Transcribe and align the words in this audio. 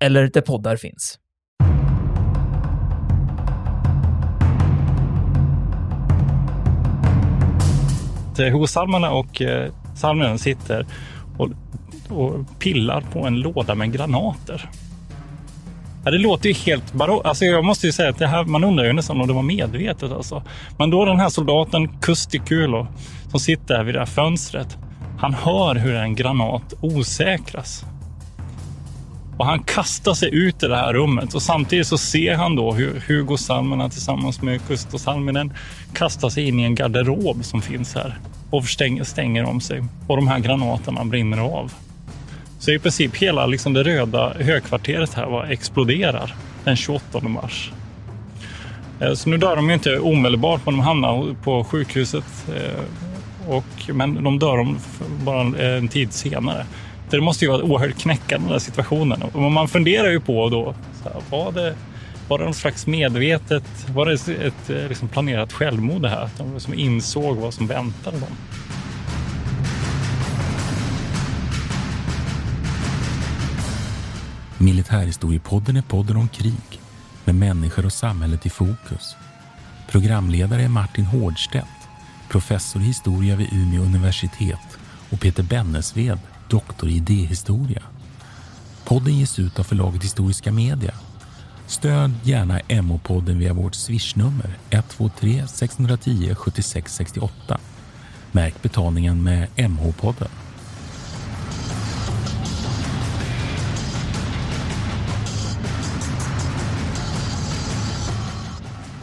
eller 0.00 0.30
där 0.32 0.40
poddar 0.40 0.76
finns. 0.76 1.18
Hovsalmarna 8.52 9.10
och 9.10 9.42
eh, 9.42 9.72
Salminen 9.94 10.38
sitter 10.38 10.86
och, 11.38 11.48
och 12.08 12.58
pillar 12.58 13.00
på 13.00 13.26
en 13.26 13.40
låda 13.40 13.74
med 13.74 13.92
granater. 13.92 14.70
Ja, 16.04 16.10
det 16.10 16.18
låter 16.18 16.48
ju 16.48 16.54
helt 16.54 16.92
barockt. 16.92 17.26
Alltså 17.26 17.44
jag 17.44 17.64
måste 17.64 17.86
ju 17.86 17.92
säga 17.92 18.10
att 18.10 18.18
det 18.18 18.26
här, 18.26 18.44
man 18.44 18.64
undrar 18.64 18.84
ju 18.84 18.92
nästan 18.92 19.20
om 19.20 19.26
det 19.26 19.32
var 19.32 19.42
medvetet. 19.42 20.12
Alltså. 20.12 20.42
Men 20.78 20.90
då 20.90 21.04
den 21.04 21.20
här 21.20 21.28
soldaten 21.28 21.88
Kustikulo 22.00 22.86
som 23.30 23.40
sitter 23.40 23.84
vid 23.84 23.94
det 23.94 23.98
här 23.98 24.06
fönstret. 24.06 24.78
Han 25.18 25.34
hör 25.34 25.74
hur 25.74 25.94
en 25.94 26.14
granat 26.14 26.74
osäkras. 26.80 27.84
Och 29.40 29.46
han 29.46 29.62
kastar 29.62 30.14
sig 30.14 30.34
ut 30.34 30.62
i 30.62 30.66
det 30.66 30.76
här 30.76 30.92
rummet 30.92 31.34
och 31.34 31.42
samtidigt 31.42 31.86
så 31.86 31.98
ser 31.98 32.34
han 32.34 32.56
då 32.56 32.72
hur 32.72 33.02
Hugo 33.06 33.36
Salminen 33.36 33.90
tillsammans 33.90 34.42
med 34.42 34.66
Kusto 34.66 34.98
Salminen 34.98 35.52
kastar 35.92 36.28
sig 36.28 36.48
in 36.48 36.60
i 36.60 36.62
en 36.62 36.74
garderob 36.74 37.44
som 37.44 37.62
finns 37.62 37.94
här 37.94 38.18
och 38.50 38.64
stänger, 38.64 39.04
stänger 39.04 39.44
om 39.44 39.60
sig. 39.60 39.84
Och 40.06 40.16
de 40.16 40.28
här 40.28 40.38
granaterna 40.38 41.04
brinner 41.04 41.38
av. 41.38 41.72
Så 42.58 42.70
i 42.70 42.78
princip 42.78 43.16
hela 43.16 43.46
liksom 43.46 43.72
det 43.72 43.82
röda 43.82 44.34
högkvarteret 44.40 45.14
här 45.14 45.26
var, 45.26 45.44
exploderar 45.44 46.34
den 46.64 46.76
28 46.76 47.20
mars. 47.20 47.72
Eh, 49.00 49.12
så 49.12 49.30
nu 49.30 49.36
dör 49.36 49.56
de 49.56 49.68
ju 49.68 49.74
inte 49.74 49.98
omedelbart, 49.98 50.60
men 50.64 50.74
de 50.74 50.80
hamnar 50.80 51.34
på 51.42 51.64
sjukhuset. 51.64 52.46
Eh, 52.56 52.82
och, 53.48 53.94
men 53.94 54.24
de 54.24 54.38
dör 54.38 54.74
bara 55.24 55.58
en 55.76 55.88
tid 55.88 56.12
senare. 56.12 56.66
Det 57.10 57.20
måste 57.20 57.44
ju 57.44 57.50
vara 57.50 57.62
oerhört 57.62 57.98
knäckande 57.98 58.46
den 58.46 58.52
där 58.52 58.58
situationen. 58.58 59.22
Och 59.22 59.52
man 59.52 59.68
funderar 59.68 60.10
ju 60.10 60.20
på 60.20 60.48
då, 60.48 60.74
så 61.02 61.08
här, 61.08 61.22
var, 61.30 61.52
det, 61.52 61.74
var 62.28 62.38
det 62.38 62.44
någon 62.44 62.54
slags 62.54 62.86
medvetet, 62.86 63.64
var 63.88 64.06
det 64.06 64.12
ett 64.46 64.70
eh, 64.70 64.88
liksom 64.88 65.08
planerat 65.08 65.52
självmord 65.52 66.02
det 66.02 66.08
här? 66.08 66.24
Att 66.24 66.38
de 66.38 66.54
liksom 66.54 66.74
insåg 66.74 67.36
vad 67.36 67.54
som 67.54 67.66
väntade 67.66 68.18
dem. 68.18 68.36
Militärhistoriepodden 74.58 75.76
är 75.76 75.82
podden 75.82 76.16
om 76.16 76.28
krig 76.28 76.80
med 77.24 77.34
människor 77.34 77.86
och 77.86 77.92
samhället 77.92 78.46
i 78.46 78.50
fokus. 78.50 79.16
Programledare 79.90 80.62
är 80.62 80.68
Martin 80.68 81.04
Hårdstedt, 81.04 81.66
professor 82.28 82.82
i 82.82 82.84
historia 82.84 83.36
vid 83.36 83.52
Umeå 83.52 83.82
universitet 83.82 84.78
och 85.10 85.20
Peter 85.20 85.42
Bennesved, 85.42 86.18
doktor 86.50 86.88
i 86.88 86.96
idéhistoria. 86.96 87.82
Podden 88.84 89.18
ges 89.18 89.38
ut 89.38 89.58
av 89.58 89.62
förlaget 89.62 90.04
Historiska 90.04 90.52
Media. 90.52 90.94
Stöd 91.66 92.12
gärna 92.22 92.60
MH-podden 92.60 93.38
via 93.38 93.52
vårt 93.52 93.74
swishnummer 93.74 94.50
123 94.70 95.46
610 95.46 96.34
76 96.34 96.94
68. 96.94 97.58
Märk 98.32 98.62
betalningen 98.62 99.22
med 99.22 99.48
MH-podden. 99.56 100.28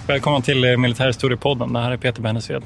Välkommen 0.08 0.42
till 0.42 0.64
eh, 0.64 0.78
Militärhistoriepodden. 0.78 1.74
Det 1.74 1.80
här 1.80 1.92
är 1.92 1.98
Peter 1.98 2.22
Bennesved. 2.22 2.64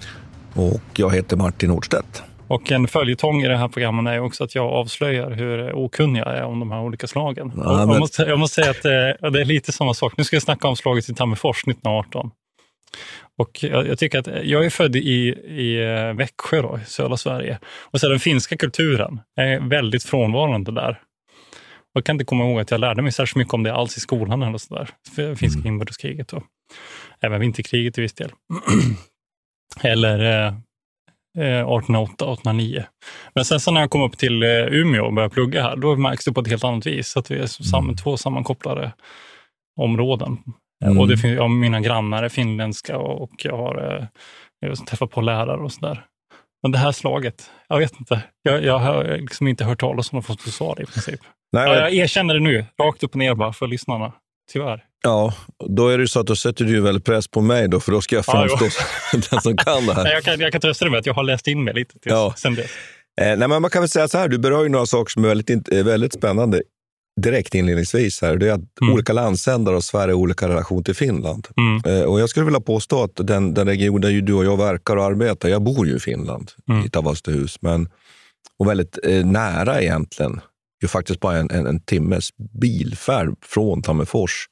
Och 0.54 0.82
jag 0.96 1.16
heter 1.16 1.38
Martin 1.38 1.70
Nordstedt. 1.70 2.24
Och 2.52 2.72
en 2.72 2.88
följetong 2.88 3.42
i 3.42 3.48
det 3.48 3.58
här 3.58 3.68
programmet 3.68 4.14
är 4.14 4.20
också 4.20 4.44
att 4.44 4.56
jag 4.56 4.66
avslöjar 4.66 5.32
hur 5.32 5.74
okunnig 5.76 6.22
jag 6.22 6.38
är 6.38 6.44
om 6.44 6.60
de 6.60 6.72
här 6.72 6.82
olika 6.82 7.08
slagen. 7.08 7.52
Ja, 7.56 7.80
jag, 7.80 7.88
men... 7.88 8.00
måste, 8.00 8.24
jag 8.24 8.40
måste 8.40 8.62
säga 8.62 8.72
att 8.72 8.84
det, 8.84 9.18
eh, 9.24 9.32
det 9.32 9.42
är 9.42 9.46
lite 9.46 9.72
samma 9.72 9.94
sak. 9.94 10.18
Nu 10.18 10.24
ska 10.24 10.36
jag 10.36 10.44
snacka 10.44 10.68
om 10.68 10.76
slaget 10.76 11.10
i 11.10 11.14
Tammerfors 11.14 11.58
1918. 11.58 12.32
Och 13.38 13.64
jag, 13.64 13.88
jag, 13.88 14.00
tycker 14.00 14.20
att 14.20 14.28
jag 14.44 14.66
är 14.66 14.70
född 14.70 14.96
i, 14.96 15.00
i 15.48 15.84
eh, 15.84 16.14
Växjö, 16.14 16.62
då, 16.62 16.80
i 16.84 16.86
södra 16.86 17.18
Sverige. 17.18 17.60
Och 17.66 18.00
så 18.00 18.10
den 18.10 18.20
finska 18.20 18.58
kulturen 18.58 19.20
är 19.36 19.70
väldigt 19.70 20.04
frånvarande 20.04 20.72
där. 20.72 21.00
Jag 21.94 22.06
kan 22.06 22.16
inte 22.16 22.26
komma 22.26 22.44
ihåg 22.44 22.60
att 22.60 22.72
jag 22.72 22.80
lärde 22.80 23.02
mig 23.02 23.12
särskilt 23.12 23.36
mycket 23.36 23.54
om 23.54 23.64
det 23.64 23.74
alls 23.74 23.98
i 23.98 24.00
skolan. 24.00 24.44
eller 24.44 24.58
så 24.58 24.76
där. 24.76 24.90
Finska 25.36 25.60
mm. 25.60 25.74
inbördeskriget 25.74 26.34
och 26.34 26.44
även 27.22 27.40
vinterkriget 27.40 27.94
till 27.94 28.02
viss 28.02 28.14
del. 28.14 28.32
eller 29.84 30.48
eh, 30.48 30.54
1808, 31.38 32.14
1809. 32.14 32.84
Men 33.36 33.46
sen 33.46 33.60
så 33.60 33.72
när 33.72 33.82
jag 33.82 33.90
kom 33.90 34.02
upp 34.02 34.18
till 34.18 34.44
Umeå 34.44 35.06
och 35.06 35.14
började 35.14 35.34
plugga 35.34 35.64
här, 35.64 35.76
då 35.76 35.96
märks 35.96 36.26
det 36.26 36.32
på 36.32 36.42
ett 36.42 36.48
helt 36.48 36.64
annat 36.64 36.86
vis. 36.86 37.18
Att 37.18 37.32
vi 37.32 37.40
är 37.40 37.46
sam 37.46 37.84
mm. 37.84 37.96
två 37.96 38.18
sammankopplade 38.18 38.92
områden. 39.82 40.38
Mm. 40.86 41.00
Och 41.00 41.08
det 41.08 41.18
finns, 41.18 41.38
ja, 41.38 41.48
mina 41.48 41.82
grannar 41.82 42.24
är 42.24 42.30
finländska 42.30 42.98
och 42.98 43.32
jag 43.44 43.58
har 43.58 44.08
jag 44.60 44.88
träffat 44.88 45.12
på 45.12 45.22
lärare 45.22 45.62
och 45.62 45.72
sådär. 45.72 46.06
Men 46.62 46.72
det 46.72 46.78
här 46.78 46.92
slaget, 46.92 47.52
jag 47.68 47.78
vet 47.78 48.00
inte. 48.00 48.22
Jag, 48.42 48.64
jag 48.64 48.80
har 48.80 49.18
liksom 49.18 49.48
inte 49.48 49.64
hört 49.66 49.80
talas 49.80 50.14
om 50.14 50.24
något 50.28 50.42
försvar 50.42 50.82
i 50.82 50.86
princip. 50.86 51.20
Nej, 51.52 51.70
men... 51.70 51.78
Jag 51.78 51.94
erkänner 51.94 52.34
det 52.34 52.40
nu, 52.40 52.66
rakt 52.82 53.04
upp 53.04 53.12
och 53.12 53.18
ner 53.18 53.36
bara 53.36 53.54
för 53.54 53.68
lyssnarna. 53.68 54.14
Tyvärr. 54.54 54.84
Ja, 55.04 55.34
då 55.70 55.88
är 55.88 55.98
det 55.98 56.08
så 56.08 56.20
att 56.20 56.28
då 56.28 56.36
sätter 56.36 56.66
du 56.66 56.82
väldigt 56.82 57.06
press 57.06 57.28
på 57.28 57.42
mig 57.42 57.68
då, 57.68 57.80
för 57.80 57.92
då 57.92 58.02
ska 58.02 58.16
jag 58.16 58.26
framstå 58.26 58.58
som 58.58 59.22
den 59.32 59.42
som 59.42 59.58
kan 59.58 59.86
det 59.86 59.94
här. 59.94 60.14
jag, 60.14 60.24
kan, 60.24 60.40
jag 60.40 60.52
kan 60.52 60.62
trösta 60.62 60.86
dig 60.86 60.92
med 60.92 61.00
att 61.00 61.06
jag 61.06 61.14
har 61.14 61.24
läst 61.24 61.48
in 61.48 61.64
mig 61.64 61.74
lite 61.74 62.00
till, 62.00 62.12
ja. 62.12 62.34
sen 62.38 62.56
dess. 62.56 62.72
Eh, 63.22 63.38
nej, 63.38 63.48
men 63.48 63.62
man 63.62 63.72
kan 63.72 63.82
väl 63.82 63.90
säga 63.90 64.08
så 64.08 64.18
här, 64.18 64.28
du 64.28 64.38
berör 64.38 64.64
ju 64.64 64.70
några 64.70 64.86
saker 64.86 65.12
som 65.12 65.24
är 65.24 65.28
väldigt, 65.28 65.70
väldigt 65.72 66.14
spännande 66.14 66.62
direkt 67.22 67.56
inledningsvis. 67.56 68.22
Här. 68.22 68.38
Det 68.38 68.48
är 68.48 68.54
att 68.54 68.82
mm. 68.82 68.94
olika 68.94 69.14
landsändar 69.14 69.74
och 69.74 69.84
Sverige 69.84 70.14
har 70.14 70.20
olika 70.20 70.48
relation 70.48 70.84
till 70.84 70.96
Finland. 70.96 71.48
Mm. 71.58 71.82
Eh, 71.86 72.06
och 72.06 72.20
jag 72.20 72.30
skulle 72.30 72.46
vilja 72.46 72.60
påstå 72.60 73.04
att 73.04 73.16
den, 73.16 73.54
den 73.54 73.68
region 73.68 74.02
där 74.02 74.22
du 74.22 74.34
och 74.34 74.46
jag 74.46 74.58
verkar 74.58 74.98
och 74.98 75.04
arbetar, 75.04 75.50
jag 75.50 75.62
bor 75.62 75.88
ju 75.88 75.96
i 75.96 76.00
Finland, 76.00 76.52
mm. 76.70 76.86
i 76.86 76.90
Tavastehus, 76.90 77.62
men 77.62 77.90
och 78.60 78.68
väldigt 78.68 79.00
eh, 79.04 79.26
nära 79.26 79.82
egentligen. 79.82 80.42
Ju 80.82 80.88
faktiskt 80.88 81.20
bara 81.20 81.38
en, 81.38 81.52
en, 81.52 81.66
en 81.66 81.80
timmes 81.80 82.30
bilfärd 82.38 83.36
från 83.42 83.82
Tammerfors 83.82 84.48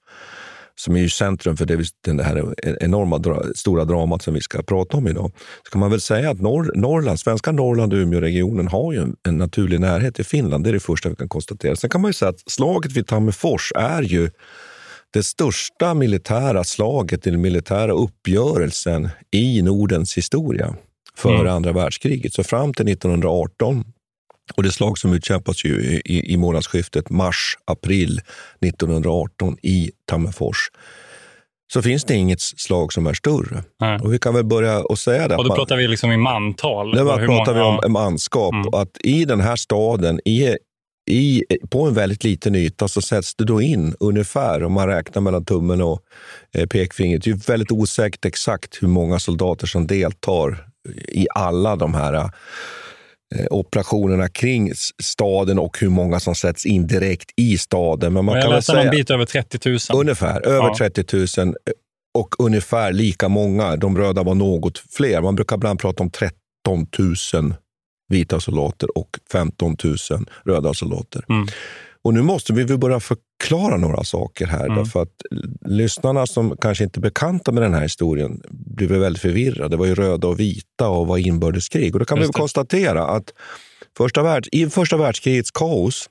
som 0.80 0.96
är 0.96 1.00
ju 1.00 1.10
centrum 1.10 1.58
för 1.58 1.66
det, 1.66 1.84
det 2.02 2.24
här 2.24 2.56
enorma 2.82 3.44
stora 3.56 3.86
dramat 3.86 4.22
som 4.22 4.34
vi 4.34 4.42
ska 4.42 4.62
prata 4.62 4.98
om 4.98 5.08
idag, 5.08 5.32
så 5.64 5.72
kan 5.72 5.80
man 5.80 5.92
väl 5.92 6.02
säga 6.02 6.30
att 6.30 6.42
Norr, 6.42 6.72
Norrland, 6.76 7.20
svenska 7.20 7.52
Norrland 7.52 7.94
och 7.94 8.00
Umeåregionen 8.00 8.68
har 8.68 8.94
ju 8.94 9.00
en, 9.00 9.16
en, 9.28 9.38
naturlig 9.38 9.80
närhet 9.80 10.16
till 10.16 10.26
Finland. 10.26 10.64
Det 10.64 10.70
är 10.70 10.74
det 10.74 10.80
första 10.80 11.10
vi 11.10 11.16
kan 11.16 11.30
konstatera. 11.30 11.76
Sen 11.76 11.90
kan 11.90 12.02
man 12.02 12.10
ju 12.10 12.14
säga 12.14 12.30
att 12.30 12.52
slaget 12.52 12.92
vid 12.92 13.08
Tammerfors 13.08 13.72
är 13.76 14.02
ju 14.02 14.30
det 15.14 15.24
största 15.24 15.94
militära 15.94 16.64
slaget, 16.64 17.24
den 17.24 17.42
militära 17.42 17.92
uppgörelsen 17.92 19.10
i 19.32 19.62
Nordens 19.62 20.18
historia 20.18 20.76
före 21.18 21.40
mm. 21.40 21.54
andra 21.54 21.72
världskriget. 21.72 22.34
Så 22.34 22.44
fram 22.44 22.74
till 22.74 22.88
1918 22.88 23.84
och 24.56 24.64
det 24.64 24.72
slag 24.72 24.98
som 24.98 25.14
utkämpas 25.14 25.66
ju 25.66 26.02
i, 26.06 26.34
i 26.34 26.38
månadsskiftet 26.38 27.10
mars-april 27.10 28.22
1918 28.62 29.58
i 29.62 29.92
Tammerfors 30.06 30.70
så 31.74 31.82
finns 31.82 32.04
det 32.04 32.16
inget 32.16 32.42
slag 32.42 32.94
som 32.94 33.08
är 33.08 33.14
större. 33.14 33.64
Nej. 33.80 34.00
Och 34.00 34.14
vi 34.14 34.20
kan 34.20 34.34
väl 34.34 34.46
börja 34.46 34.80
och 34.80 35.00
säga 35.00 35.28
det. 35.28 35.36
Och 35.36 35.44
då 35.44 35.56
pratar 35.56 35.78
vi 35.78 35.88
liksom 35.88 36.12
i 36.12 36.18
mantal? 36.18 36.96
Då 36.96 37.18
pratar 37.18 37.54
vi 37.54 37.62
om 37.62 37.92
manskap. 37.92 38.54
Mm. 38.54 38.74
Att 38.74 38.98
I 39.04 39.26
den 39.26 39.42
här 39.42 39.56
staden, 39.56 40.20
i, 40.26 40.56
i, 41.10 41.44
på 41.70 41.88
en 41.88 41.94
väldigt 41.94 42.24
liten 42.24 42.56
yta, 42.56 42.88
så 42.88 43.02
sätts 43.02 43.36
det 43.36 43.46
då 43.46 43.62
in 43.62 43.96
ungefär, 44.00 44.64
om 44.64 44.74
man 44.74 44.88
räknar 44.88 45.22
mellan 45.22 45.46
tummen 45.46 45.82
och 45.82 46.02
eh, 46.54 46.66
pekfingret, 46.66 47.24
det 47.24 47.30
är 47.30 47.48
väldigt 47.48 47.72
osäkert 47.72 48.26
exakt 48.26 48.84
hur 48.84 48.88
många 48.88 49.20
soldater 49.20 49.68
som 49.68 49.88
deltar 49.88 50.66
i 51.08 51.28
alla 51.36 51.76
de 51.76 51.94
här 51.94 52.32
operationerna 53.50 54.28
kring 54.28 54.72
staden 55.04 55.60
och 55.60 55.80
hur 55.80 55.90
många 55.90 56.20
som 56.20 56.36
sätts 56.36 56.66
in 56.66 56.88
direkt 56.88 57.32
i 57.36 57.58
staden. 57.58 58.14
Men 58.14 58.26
man 58.26 58.36
jag 58.36 58.44
kan 58.44 58.54
läste 58.54 58.72
säga, 58.72 58.84
en 58.84 58.90
bit 58.90 59.10
över 59.10 59.26
30 59.26 59.70
000. 59.70 59.80
Ungefär, 59.94 60.48
över 60.48 60.68
ja. 60.68 60.76
30 60.78 61.44
000 61.44 61.56
och 62.18 62.36
ungefär 62.40 62.92
lika 62.92 63.30
många. 63.30 63.76
De 63.76 63.98
röda 63.98 64.24
var 64.24 64.36
något 64.36 64.78
fler. 64.78 65.22
Man 65.22 65.36
brukar 65.36 65.56
ibland 65.56 65.80
prata 65.80 66.04
om 66.04 66.10
13 66.10 66.32
000 67.34 67.54
vita 68.10 68.40
soldater 68.40 68.98
och 68.98 69.10
15 69.32 69.76
000 69.84 69.96
röda 70.46 70.74
soldater. 70.74 71.26
Mm. 71.30 71.48
Och 72.10 72.16
nu 72.16 72.22
måste 72.22 72.54
vi 72.54 72.78
börja 72.78 73.00
förklara 73.00 73.78
några 73.78 74.04
saker 74.04 74.48
här. 74.48 74.66
Mm. 74.66 74.78
Därför 74.78 75.02
att 75.02 75.22
lyssnarna 75.66 76.28
som 76.28 76.58
kanske 76.62 76.84
inte 76.84 77.00
är 77.00 77.02
bekanta 77.02 77.52
med 77.52 77.64
den 77.64 77.74
här 77.74 77.82
historien 77.82 78.42
blir 78.50 78.88
väldigt 78.88 79.22
förvirrade. 79.22 79.70
Det 79.70 79.78
var 79.78 79.86
ju 79.86 79.96
röda 79.96 80.28
och 80.28 80.40
vita 80.40 80.88
och 80.88 81.08
var 81.08 81.18
inbördeskrig. 81.18 81.96
Och 81.96 82.00
då 82.00 82.06
kan 82.06 82.20
vi 82.20 82.28
konstatera 82.28 83.06
att 83.06 83.34
första 83.98 84.24
världs, 84.24 84.50
i 84.52 84.70
första 84.70 84.98
världskrigets 84.98 85.52
kaos 85.52 86.10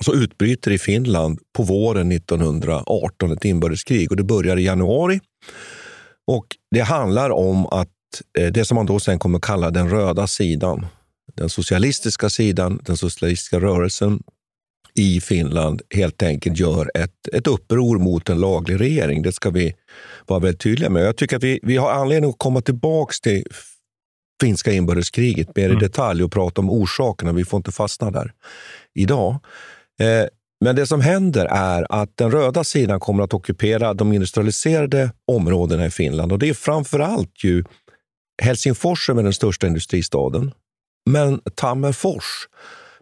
så 0.00 0.14
utbryter 0.14 0.70
i 0.70 0.78
Finland 0.78 1.38
på 1.56 1.62
våren 1.62 2.12
1918 2.12 3.32
ett 3.32 3.44
inbördeskrig 3.44 4.10
och 4.10 4.16
det 4.16 4.24
börjar 4.24 4.56
i 4.56 4.64
januari. 4.64 5.20
Och 6.26 6.46
Det 6.70 6.80
handlar 6.80 7.30
om 7.30 7.66
att 7.66 7.88
eh, 8.38 8.52
det 8.52 8.64
som 8.64 8.74
man 8.74 8.86
då 8.86 9.00
sen 9.00 9.18
kommer 9.18 9.38
kalla 9.38 9.70
den 9.70 9.90
röda 9.90 10.26
sidan, 10.26 10.86
den 11.34 11.48
socialistiska 11.48 12.30
sidan, 12.30 12.80
den 12.84 12.96
socialistiska 12.96 13.60
rörelsen 13.60 14.22
i 14.98 15.20
Finland 15.20 15.82
helt 15.90 16.22
enkelt 16.22 16.58
gör 16.58 16.90
ett, 16.94 17.28
ett 17.32 17.46
uppror 17.46 17.98
mot 17.98 18.28
en 18.28 18.40
laglig 18.40 18.80
regering. 18.80 19.22
Det 19.22 19.32
ska 19.32 19.50
vi 19.50 19.74
vara 20.26 20.40
väldigt 20.40 20.60
tydliga 20.60 20.90
med. 20.90 21.06
Jag 21.06 21.16
tycker 21.16 21.36
att 21.36 21.42
vi, 21.42 21.60
vi 21.62 21.76
har 21.76 21.90
anledning 21.90 22.30
att 22.30 22.38
komma 22.38 22.60
tillbaka 22.60 23.12
till 23.22 23.44
finska 24.40 24.72
inbördeskriget 24.72 25.56
mer 25.56 25.64
mm. 25.64 25.76
i 25.76 25.80
detalj 25.80 26.24
och 26.24 26.32
prata 26.32 26.60
om 26.60 26.70
orsakerna. 26.70 27.32
Vi 27.32 27.44
får 27.44 27.56
inte 27.56 27.72
fastna 27.72 28.10
där 28.10 28.32
idag. 28.94 29.32
Eh, 30.00 30.26
men 30.64 30.76
det 30.76 30.86
som 30.86 31.00
händer 31.00 31.46
är 31.46 31.86
att 31.90 32.16
den 32.16 32.30
röda 32.30 32.64
sidan 32.64 33.00
kommer 33.00 33.24
att 33.24 33.34
ockupera 33.34 33.94
de 33.94 34.12
industrialiserade 34.12 35.10
områdena 35.26 35.86
i 35.86 35.90
Finland. 35.90 36.32
Och 36.32 36.38
det 36.38 36.48
är 36.48 36.54
framför 36.54 37.00
allt 37.00 37.44
ju 37.44 37.64
Helsingfors 38.42 39.06
som 39.06 39.18
är 39.18 39.22
den 39.22 39.32
största 39.32 39.66
industristaden. 39.66 40.52
Men 41.10 41.40
Tammerfors 41.54 42.48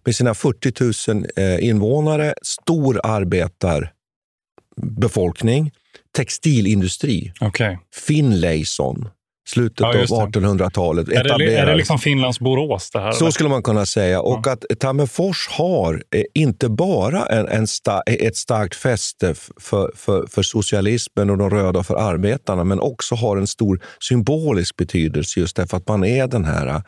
med 0.07 0.15
sina 0.15 0.35
40 0.35 1.13
000 1.13 1.27
eh, 1.37 1.69
invånare, 1.69 2.35
stor 2.43 3.01
arbetarbefolkning, 3.05 5.71
textilindustri. 6.17 7.33
Okay. 7.41 7.77
Finlayson, 8.07 9.09
slutet 9.49 9.81
ja, 9.81 9.89
av 9.89 9.95
1800-talet. 10.29 11.09
Är 11.09 11.39
det, 11.39 11.57
är 11.57 11.67
det 11.67 11.75
liksom 11.75 11.99
Finlands 11.99 12.41
Borås? 12.41 12.91
Det 12.91 13.01
här, 13.01 13.13
så 13.13 13.25
eller? 13.25 13.33
skulle 13.33 13.49
man 13.49 13.63
kunna 13.63 13.87
säga. 13.87 14.21
Och 14.21 14.47
ja. 14.47 14.53
att 14.53 14.65
Tammerfors 14.81 15.49
har 15.49 16.03
eh, 16.15 16.23
inte 16.35 16.69
bara 16.69 17.27
en, 17.27 17.49
en 17.49 17.67
sta, 17.67 18.03
ett 18.03 18.37
starkt 18.37 18.77
fäste 18.77 19.35
för, 19.61 19.93
för, 19.97 20.27
för 20.27 20.43
socialismen 20.43 21.31
och 21.31 21.39
de 21.39 21.51
röda 21.51 21.83
för 21.83 21.95
arbetarna, 21.95 22.65
men 22.65 22.81
också 22.81 23.15
har 23.15 23.37
en 23.37 23.47
stor 23.47 23.81
symbolisk 24.01 24.77
betydelse 24.77 25.41
just 25.41 25.57
därför 25.57 25.77
att 25.77 25.89
man 25.89 26.05
är 26.05 26.27
den 26.27 26.45
här 26.45 26.83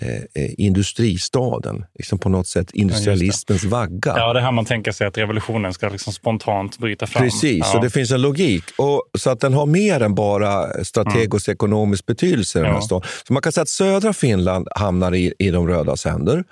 Eh, 0.00 0.42
eh, 0.42 0.50
industristaden. 0.58 1.84
Liksom 1.94 2.18
på 2.18 2.28
något 2.28 2.46
sätt 2.46 2.70
industrialismens 2.70 3.64
ja, 3.64 3.70
vagga. 3.70 4.14
Ja, 4.16 4.32
det 4.32 4.40
här 4.40 4.52
man 4.52 4.64
tänker 4.64 4.92
sig 4.92 5.06
att 5.06 5.18
revolutionen 5.18 5.74
ska 5.74 5.88
liksom 5.88 6.12
spontant 6.12 6.78
bryta 6.78 7.06
fram. 7.06 7.22
Precis, 7.22 7.58
ja. 7.58 7.76
och 7.76 7.84
det 7.84 7.90
finns 7.90 8.10
en 8.10 8.22
logik. 8.22 8.64
Och, 8.78 9.02
så 9.18 9.30
att 9.30 9.40
den 9.40 9.54
har 9.54 9.66
mer 9.66 10.00
än 10.00 10.14
bara 10.14 10.84
strategisk 10.84 11.48
mm. 11.48 11.54
ekonomisk 11.54 12.06
betydelse. 12.06 12.58
Ja. 12.58 12.80
Så 12.80 13.02
man 13.30 13.42
kan 13.42 13.52
säga 13.52 13.62
att 13.62 13.68
södra 13.68 14.12
Finland 14.12 14.68
hamnar 14.70 15.14
i, 15.14 15.34
i 15.38 15.50
de 15.50 15.68
rödas 15.68 16.04
händer. 16.04 16.44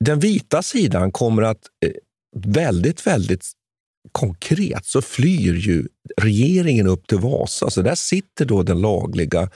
Den 0.00 0.20
vita 0.20 0.62
sidan 0.62 1.12
kommer 1.12 1.42
att 1.42 1.60
eh, 1.86 1.90
väldigt, 2.36 3.06
väldigt 3.06 3.46
konkret 4.12 4.86
så 4.86 5.02
flyr 5.02 5.54
ju 5.54 5.86
regeringen 6.16 6.86
upp 6.86 7.06
till 7.06 7.18
Vasa. 7.18 7.70
Så 7.70 7.82
där 7.82 7.94
sitter 7.94 8.44
då 8.44 8.62
den 8.62 8.80
lagliga 8.80 9.48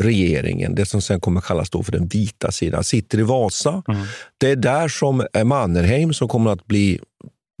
regeringen, 0.00 0.74
det 0.74 0.86
som 0.86 1.02
sen 1.02 1.20
kommer 1.20 1.40
kallas 1.40 1.70
då 1.70 1.82
för 1.82 1.92
den 1.92 2.06
vita 2.06 2.52
sidan, 2.52 2.84
sitter 2.84 3.18
i 3.18 3.22
Vasa. 3.22 3.82
Mm. 3.88 4.06
Det 4.38 4.50
är 4.50 4.56
där 4.56 4.88
som 4.88 5.26
Mannerheim, 5.44 6.12
som 6.12 6.28
kommer 6.28 6.50
att 6.50 6.66
bli 6.66 7.00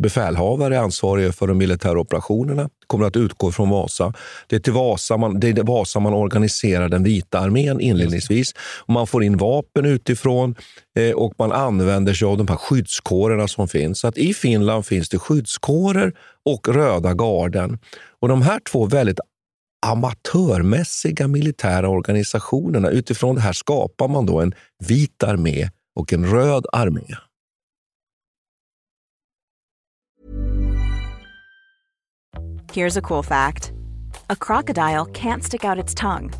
befälhavare, 0.02 0.80
ansvarig 0.80 1.34
för 1.34 1.46
de 1.46 1.58
militära 1.58 2.00
operationerna, 2.00 2.68
kommer 2.86 3.06
att 3.06 3.16
utgå 3.16 3.52
från 3.52 3.70
Vasa. 3.70 4.12
Det 4.46 4.56
är 4.56 4.60
till 4.60 4.72
Vasa 4.72 5.16
man, 5.16 5.40
det 5.40 5.48
är 5.48 5.62
Vasa 5.62 6.00
man 6.00 6.14
organiserar 6.14 6.88
den 6.88 7.02
vita 7.02 7.38
armén 7.38 7.80
inledningsvis. 7.80 8.54
man 8.88 9.06
får 9.06 9.24
in 9.24 9.36
vapen 9.36 9.84
utifrån 9.84 10.54
eh, 10.98 11.12
och 11.12 11.34
man 11.38 11.52
använder 11.52 12.14
sig 12.14 12.26
av 12.26 12.36
de 12.38 12.48
här 12.48 12.56
skyddskårerna 12.56 13.48
som 13.48 13.68
finns. 13.68 14.00
Så 14.00 14.08
att 14.08 14.18
I 14.18 14.34
Finland 14.34 14.86
finns 14.86 15.08
det 15.08 15.18
skyddskårer 15.18 16.12
och 16.44 16.68
röda 16.68 17.14
garden. 17.14 17.78
Och 18.20 18.28
De 18.28 18.42
här 18.42 18.60
två 18.70 18.86
väldigt 18.86 19.20
amatörmässiga 19.86 21.28
militära 21.28 21.88
organisationerna. 21.88 22.90
Utifrån 22.90 23.34
det 23.34 23.40
här 23.40 23.52
skapar 23.52 24.08
man 24.08 24.26
då 24.26 24.40
en 24.40 24.54
vit 24.88 25.22
armé 25.22 25.68
och 25.94 26.12
en 26.12 26.26
röd 26.26 26.66
armé. 26.72 27.16
Here's 32.72 32.96
a 32.96 33.02
cool 33.02 33.22
fact. 33.22 33.72
A 34.28 34.36
crocodile 34.36 35.04
can't 35.12 35.42
stick 35.42 35.64
out 35.64 35.84
its 35.84 35.94
tongue. 35.94 36.30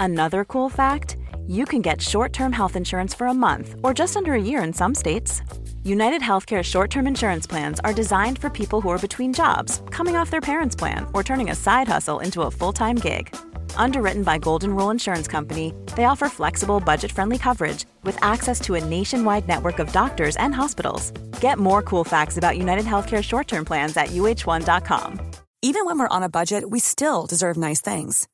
Another 0.00 0.44
cool 0.44 0.70
fact, 0.70 1.16
you 1.46 1.66
can 1.66 1.82
get 1.82 2.00
short-term 2.00 2.52
health 2.52 2.76
insurance 2.76 3.16
for 3.16 3.26
a 3.26 3.34
month 3.34 3.74
or 3.82 3.92
just 3.98 4.16
under 4.16 4.32
a 4.32 4.40
year 4.40 4.64
in 4.64 4.72
some 4.72 4.94
states. 4.94 5.42
United 5.86 6.22
Healthcare 6.22 6.62
short 6.62 6.90
term 6.90 7.06
insurance 7.06 7.46
plans 7.46 7.78
are 7.80 7.92
designed 7.92 8.38
for 8.38 8.48
people 8.48 8.80
who 8.80 8.88
are 8.88 8.98
between 8.98 9.34
jobs, 9.34 9.82
coming 9.90 10.16
off 10.16 10.30
their 10.30 10.40
parents' 10.40 10.74
plan, 10.74 11.06
or 11.12 11.22
turning 11.22 11.50
a 11.50 11.54
side 11.54 11.88
hustle 11.88 12.20
into 12.20 12.40
a 12.40 12.50
full 12.50 12.72
time 12.72 12.96
gig. 12.96 13.36
Underwritten 13.76 14.22
by 14.22 14.38
Golden 14.38 14.74
Rule 14.74 14.88
Insurance 14.88 15.28
Company, 15.28 15.74
they 15.94 16.04
offer 16.04 16.30
flexible, 16.30 16.80
budget 16.80 17.12
friendly 17.12 17.36
coverage 17.36 17.84
with 18.02 18.16
access 18.24 18.60
to 18.60 18.76
a 18.76 18.84
nationwide 18.84 19.46
network 19.46 19.78
of 19.78 19.92
doctors 19.92 20.36
and 20.36 20.54
hospitals. 20.54 21.10
Get 21.40 21.58
more 21.58 21.82
cool 21.82 22.04
facts 22.04 22.38
about 22.38 22.56
United 22.56 22.86
Healthcare 22.86 23.22
short 23.22 23.46
term 23.46 23.66
plans 23.66 23.94
at 23.98 24.08
uh1.com. 24.08 25.20
Even 25.60 25.84
when 25.84 25.98
we're 25.98 26.16
on 26.16 26.22
a 26.22 26.30
budget, 26.30 26.70
we 26.70 26.78
still 26.78 27.26
deserve 27.26 27.58
nice 27.58 27.82
things. 27.82 28.26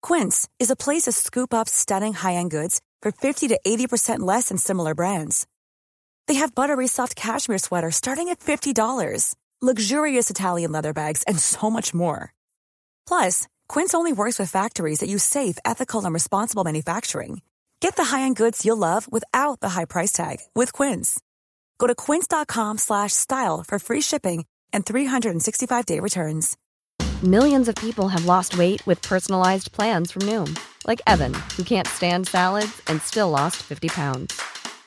Quince 0.00 0.48
is 0.58 0.70
a 0.70 0.76
place 0.76 1.02
to 1.02 1.12
scoop 1.12 1.52
up 1.52 1.68
stunning 1.68 2.14
high 2.14 2.34
end 2.40 2.50
goods 2.50 2.80
for 3.02 3.12
50 3.12 3.48
to 3.48 3.60
80% 3.66 4.20
less 4.20 4.48
than 4.48 4.56
similar 4.56 4.94
brands. 4.94 5.46
They 6.26 6.34
have 6.34 6.54
buttery 6.54 6.86
soft 6.86 7.16
cashmere 7.16 7.58
sweaters 7.58 7.96
starting 7.96 8.28
at 8.28 8.40
$50, 8.40 9.34
luxurious 9.62 10.28
Italian 10.28 10.72
leather 10.72 10.92
bags, 10.92 11.22
and 11.22 11.38
so 11.38 11.70
much 11.70 11.94
more. 11.94 12.34
Plus, 13.08 13.48
Quince 13.68 13.94
only 13.94 14.12
works 14.12 14.38
with 14.38 14.50
factories 14.50 15.00
that 15.00 15.08
use 15.08 15.24
safe, 15.24 15.56
ethical, 15.64 16.04
and 16.04 16.12
responsible 16.12 16.64
manufacturing. 16.64 17.40
Get 17.80 17.96
the 17.96 18.04
high-end 18.04 18.36
goods 18.36 18.66
you'll 18.66 18.76
love 18.76 19.10
without 19.10 19.60
the 19.60 19.70
high 19.70 19.86
price 19.86 20.12
tag 20.12 20.40
with 20.54 20.72
Quince. 20.74 21.18
Go 21.78 21.86
to 21.86 21.94
quince.com/style 21.94 23.64
for 23.66 23.78
free 23.78 24.02
shipping 24.02 24.44
and 24.74 24.84
365-day 24.84 26.00
returns. 26.00 26.56
Millions 27.22 27.68
of 27.68 27.74
people 27.76 28.08
have 28.08 28.26
lost 28.26 28.58
weight 28.58 28.86
with 28.86 29.00
personalized 29.00 29.72
plans 29.72 30.10
from 30.10 30.22
Noom, 30.22 30.58
like 30.86 31.00
Evan, 31.06 31.32
who 31.56 31.62
can't 31.62 31.88
stand 31.88 32.28
salads 32.28 32.82
and 32.88 33.00
still 33.00 33.30
lost 33.30 33.56
50 33.62 33.88
pounds. 33.88 34.38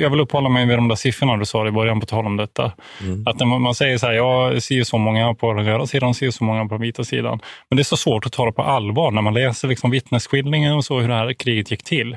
Jag 0.00 0.10
vill 0.10 0.20
uppehålla 0.20 0.48
mig 0.48 0.66
vid 0.66 0.78
de 0.78 0.88
där 0.88 0.96
siffrorna 0.96 1.36
du 1.36 1.44
sa 1.44 1.66
i 1.66 1.70
början 1.70 2.00
på 2.00 2.06
tal 2.06 2.26
om 2.26 2.36
detta. 2.36 2.72
Mm. 3.00 3.26
Att 3.26 3.38
när 3.38 3.46
man 3.46 3.74
säger 3.74 3.98
så 3.98 4.06
här, 4.06 4.12
jag 4.12 4.62
ser 4.62 4.84
så 4.84 4.98
många 4.98 5.34
på 5.34 5.52
den 5.52 5.64
röda 5.64 5.86
sidan, 5.86 6.14
ser 6.14 6.30
så 6.30 6.44
många 6.44 6.66
på 6.66 6.74
den 6.74 6.82
vita 6.82 7.04
sidan. 7.04 7.40
Men 7.68 7.76
det 7.76 7.82
är 7.82 7.84
så 7.84 7.96
svårt 7.96 8.26
att 8.26 8.32
ta 8.32 8.46
det 8.46 8.52
på 8.52 8.62
allvar 8.62 9.10
när 9.10 9.22
man 9.22 9.34
läser 9.34 9.68
liksom 9.68 9.90
vittnesskildringen 9.90 10.74
och 10.76 10.84
så 10.84 11.00
hur 11.00 11.08
det 11.08 11.14
här 11.14 11.32
kriget 11.32 11.70
gick 11.70 11.84
till. 11.84 12.16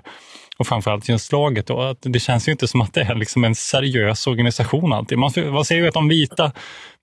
Och 0.58 0.68
framförallt 0.68 1.10
just 1.10 1.25
slaget 1.25 1.68
då, 1.68 1.82
att 1.82 1.98
det 2.02 2.20
känns 2.20 2.48
ju 2.48 2.52
inte 2.52 2.68
som 2.68 2.82
att 2.82 2.94
det 2.94 3.02
är 3.02 3.16
liksom 3.16 3.44
en 3.44 3.56
seriös 3.56 4.28
organisation 4.28 4.94
alltid. 4.94 5.18
Man, 5.18 5.32
man 5.52 5.66
ser 5.66 5.75
ju 5.75 5.88
att 5.88 5.94
de 5.94 6.08
vita 6.08 6.52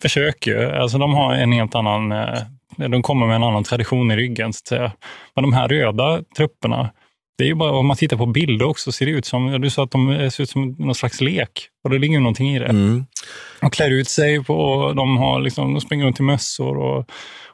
försöker, 0.02 0.72
alltså 0.72 0.98
de 0.98 1.14
har 1.14 1.34
en 1.34 1.52
helt 1.52 1.74
annan, 1.74 2.12
eh, 2.12 2.38
de 2.76 3.02
kommer 3.02 3.26
med 3.26 3.36
en 3.36 3.42
annan 3.42 3.64
tradition 3.64 4.10
i 4.10 4.16
ryggen. 4.16 4.52
Så. 4.52 4.90
Men 5.34 5.42
de 5.42 5.52
här 5.52 5.68
röda 5.68 6.22
trupperna, 6.36 6.90
det 7.40 7.44
är 7.44 7.48
ju 7.48 7.54
bara 7.54 7.72
om 7.72 7.86
man 7.86 7.96
tittar 7.96 8.16
på 8.16 8.26
bilder 8.26 8.66
också, 8.66 8.92
ser 8.92 9.06
det 9.06 9.12
ut 9.12 9.26
som, 9.26 9.60
du 9.60 9.70
sa 9.70 9.84
att 9.84 9.90
de 9.90 10.30
ser 10.32 10.42
ut 10.42 10.50
som 10.50 10.76
någon 10.78 10.94
slags 10.94 11.20
lek. 11.20 11.50
Och 11.84 11.90
det 11.90 11.98
ligger 11.98 12.14
ju 12.14 12.20
någonting 12.20 12.56
i 12.56 12.58
det. 12.58 12.66
Mm. 12.66 13.04
De 13.60 13.70
klär 13.70 13.90
ut 13.90 14.08
sig 14.08 14.44
på, 14.44 14.92
de, 14.96 15.16
har 15.16 15.40
liksom, 15.40 15.74
de 15.74 15.80
springer 15.80 16.04
runt 16.06 16.20
i 16.20 16.22
mössor 16.22 16.76
och, 16.78 16.98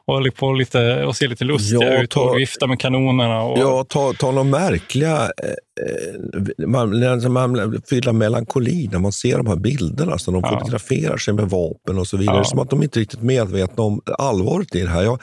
och 0.05 0.13
håller 0.13 0.31
på 0.31 0.53
lite 0.53 1.03
och 1.05 1.15
ser 1.15 1.27
lite 1.27 1.43
lustiga 1.43 1.93
Ja, 1.93 2.01
ut 2.01 2.13
och 2.17 2.37
viftar 2.37 2.67
med 2.67 2.79
kanonerna. 2.79 3.41
Och, 3.41 3.59
Ja, 3.59 3.85
ta, 3.89 4.13
ta 4.13 4.31
några 4.31 4.43
märkliga... 4.43 5.15
Eh, 5.21 6.67
man, 6.67 6.99
när 6.99 7.29
man 7.29 7.81
fyller 7.89 8.11
melankoli 8.13 8.89
när 8.91 8.99
man 8.99 9.11
ser 9.11 9.37
de 9.37 9.47
här 9.47 9.55
bilderna. 9.55 10.17
Så 10.17 10.31
de 10.31 10.41
Ja. 10.43 10.59
fotograferar 10.59 11.17
sig 11.17 11.33
med 11.33 11.49
vapen 11.49 11.99
och 11.99 12.07
så 12.07 12.17
vidare. 12.17 12.37
Ja. 12.37 12.43
Som 12.43 12.59
att 12.59 12.69
de 12.69 12.83
inte 12.83 12.99
är 12.99 13.01
riktigt 13.01 13.21
medvetna 13.21 13.83
om 13.83 14.01
allvaret 14.17 14.75
i 14.75 14.81
det 14.81 14.89
här. 14.89 15.03
Jag 15.03 15.19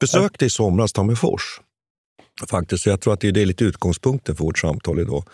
besökte 0.00 0.44
i 0.46 0.50
somras 0.50 0.92
Tammerfors. 0.92 1.60
Faktiskt, 2.50 2.82
så 2.82 2.88
jag 2.88 3.00
tror 3.00 3.12
att 3.14 3.20
det 3.20 3.28
är 3.28 3.46
lite 3.46 3.64
utgångspunkten 3.64 4.36
för 4.36 4.44
vårt 4.44 4.58
samtal 4.58 5.00
idag. 5.00 5.24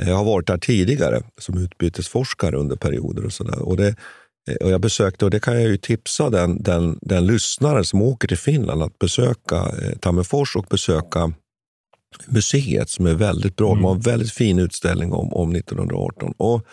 Eh, 0.00 0.08
Jag 0.08 0.16
har 0.16 0.24
varit 0.24 0.46
där 0.46 0.58
tidigare 0.58 1.22
som 1.38 1.58
utbytesforskare 1.58 2.56
under 2.56 2.76
perioder 2.76 3.24
och 3.24 3.32
sådär. 3.32 3.62
Och 3.62 3.76
det, 3.76 3.88
eh, 4.50 4.56
och 4.60 4.70
jag 4.70 4.80
besökte, 4.80 5.24
och 5.24 5.30
det 5.30 5.40
kan 5.40 5.54
jag 5.54 5.70
ju 5.70 5.76
tipsa 5.76 6.30
den, 6.30 6.62
den, 6.62 6.98
den 7.02 7.26
lyssnare 7.26 7.84
som 7.84 8.02
åker 8.02 8.28
till 8.28 8.38
Finland 8.38 8.82
att 8.82 8.98
besöka 8.98 9.56
eh, 9.56 9.98
Tammerfors 10.00 10.56
och 10.56 10.66
besöka 10.70 11.32
museet 12.26 12.90
som 12.90 13.06
är 13.06 13.14
väldigt 13.14 13.56
bra. 13.56 13.68
De 13.68 13.84
har 13.84 13.94
en 13.94 14.00
väldigt 14.00 14.32
fin 14.32 14.58
utställning 14.58 15.12
om, 15.12 15.32
om 15.32 15.54
1918. 15.54 16.34
Och, 16.36 16.66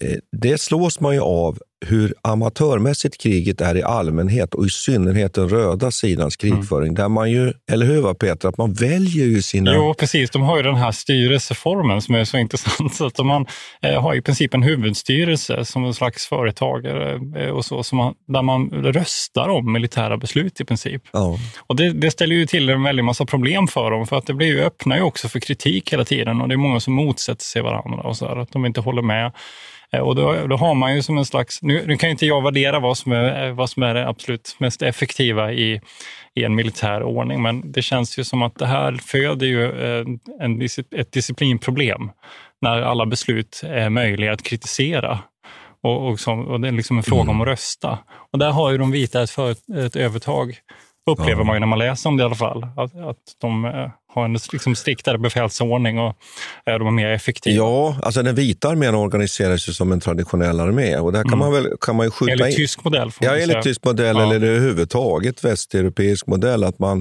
eh, 0.00 0.18
det 0.36 0.60
slås 0.60 1.00
man 1.00 1.14
ju 1.14 1.20
av 1.20 1.58
hur 1.86 2.14
amatörmässigt 2.22 3.22
kriget 3.22 3.60
är 3.60 3.76
i 3.76 3.82
allmänhet 3.82 4.54
och 4.54 4.66
i 4.66 4.70
synnerhet 4.70 5.34
den 5.34 5.48
röda 5.48 5.90
sidans 5.90 6.36
krigföring. 6.36 6.94
Där 6.94 7.08
man 7.08 7.30
ju, 7.30 7.52
eller 7.70 7.86
hur 7.86 8.02
va 8.02 8.14
Peter, 8.14 8.48
att 8.48 8.58
man 8.58 8.72
väljer 8.72 9.26
ju 9.26 9.42
sina... 9.42 9.74
Jo, 9.74 9.94
precis. 9.94 10.30
De 10.30 10.42
har 10.42 10.56
ju 10.56 10.62
den 10.62 10.74
här 10.74 10.92
styrelseformen 10.92 12.02
som 12.02 12.14
är 12.14 12.24
så 12.24 12.38
intressant. 12.44 12.94
Så 12.94 13.06
att 13.06 13.18
man 13.18 13.46
eh, 13.82 14.02
har 14.02 14.14
i 14.14 14.22
princip 14.22 14.54
en 14.54 14.62
huvudstyrelse 14.62 15.64
som 15.64 15.84
en 15.84 15.94
slags 15.94 16.26
företagare 16.26 17.20
eh, 17.36 17.50
och 17.50 17.64
så, 17.64 17.82
som 17.82 17.98
man, 17.98 18.14
där 18.28 18.42
man 18.42 18.70
röstar 18.70 19.48
om 19.48 19.72
militära 19.72 20.16
beslut 20.16 20.60
i 20.60 20.64
princip. 20.64 21.02
Ja. 21.12 21.38
Och 21.66 21.76
det, 21.76 21.92
det 21.92 22.10
ställer 22.10 22.36
ju 22.36 22.46
till 22.46 22.68
en 22.68 22.82
väldig 22.82 23.04
massa 23.04 23.26
problem 23.26 23.68
för 23.68 23.90
dem, 23.90 24.06
för 24.06 24.16
att 24.16 24.26
det 24.26 24.34
blir 24.34 24.46
ju, 24.46 24.60
öppnar 24.60 24.96
ju 24.96 25.02
också 25.02 25.28
för 25.28 25.40
kritik 25.40 25.92
hela 25.92 26.04
tiden 26.04 26.40
och 26.40 26.48
det 26.48 26.54
är 26.54 26.56
många 26.56 26.80
som 26.80 26.94
motsätter 26.94 27.44
sig 27.44 27.62
varandra 27.62 28.02
och 28.02 28.16
så 28.16 28.28
här, 28.28 28.36
att 28.36 28.52
de 28.52 28.66
inte 28.66 28.80
håller 28.80 29.02
med. 29.02 29.32
Eh, 29.96 30.00
Och 30.00 30.16
då, 30.16 30.46
då 30.46 30.56
har 30.56 30.74
man 30.74 30.94
ju 30.94 31.02
som 31.02 31.18
en 31.18 31.24
slags, 31.24 31.62
nu, 31.62 31.84
nu 31.86 31.96
kan 31.96 32.10
inte 32.10 32.26
jag 32.26 32.42
värdera 32.42 32.80
vad 32.80 32.98
som 32.98 33.12
är, 33.12 33.46
eh, 33.46 33.54
vad 33.54 33.70
som 33.70 33.82
är 33.82 33.94
det 33.94 34.08
absolut 34.08 34.56
mest 34.58 34.82
effektiva 34.82 35.52
i, 35.52 35.80
i 36.34 36.44
en 36.44 36.54
militär 36.54 37.02
ordning, 37.02 37.42
men 37.42 37.72
det 37.72 37.82
känns 37.82 38.18
ju 38.18 38.24
som 38.24 38.42
att 38.42 38.58
det 38.58 38.66
här 38.66 38.92
föder 38.92 39.46
ju 39.46 39.64
eh, 39.64 40.06
en, 40.40 40.62
ett 40.96 41.12
disciplinproblem 41.12 42.10
när 42.60 42.82
alla 42.82 43.06
beslut 43.06 43.62
är 43.66 43.88
möjliga 43.88 44.32
att 44.32 44.42
kritisera. 44.42 45.18
Och, 45.84 46.08
och, 46.08 46.20
som, 46.20 46.46
och 46.46 46.60
det 46.60 46.68
är 46.68 46.72
liksom 46.72 46.96
en 46.96 47.02
fråga 47.02 47.30
om 47.30 47.40
att 47.40 47.46
rösta. 47.46 47.98
Och 48.32 48.38
där 48.38 48.50
har 48.50 48.70
ju 48.70 48.78
de 48.78 48.90
vita 48.90 49.22
ett, 49.22 49.30
för, 49.30 49.50
ett 49.86 49.96
övertag, 49.96 50.54
upplever 51.10 51.44
man 51.44 51.56
ju 51.56 51.60
när 51.60 51.66
man 51.66 51.78
läser 51.78 52.10
om 52.10 52.16
det 52.16 52.22
i 52.22 52.24
alla 52.24 52.34
fall. 52.34 52.62
Att, 52.76 52.96
att 52.96 53.16
de 53.40 53.64
har 54.14 54.24
en 54.24 54.38
liksom 54.52 54.74
striktare 54.74 55.18
befälsordning 55.18 55.98
och 55.98 56.16
eh, 56.66 56.78
de 56.78 56.86
är 56.86 56.90
mer 56.90 57.08
effektiva. 57.10 57.56
Ja, 57.56 57.96
alltså 58.02 58.22
den 58.22 58.34
vita 58.34 58.68
armén 58.68 58.94
organiserar 58.94 59.56
sig 59.56 59.74
som 59.74 59.92
en 59.92 60.00
traditionell 60.00 60.60
armé 60.60 60.96
och 60.96 61.12
där 61.12 61.22
kan 61.22 61.28
Mm. 61.32 61.38
man 61.38 61.52
väl 61.52 61.68
kan 61.80 61.96
man 61.96 62.06
ju 62.06 62.10
skjuta 62.10 62.32
Eller 62.32 62.46
in... 62.46 62.56
tysk 62.56 62.84
modell. 62.84 63.10
Får 63.10 63.26
Ja, 63.26 63.36
enligt 63.38 63.62
tysk 63.62 63.84
modell 63.84 64.16
Ja. 64.16 64.22
eller 64.22 64.46
överhuvudtaget 64.46 65.44
västeuropeisk 65.44 66.26
modell. 66.26 66.64
att 66.64 66.78
man 66.78 67.00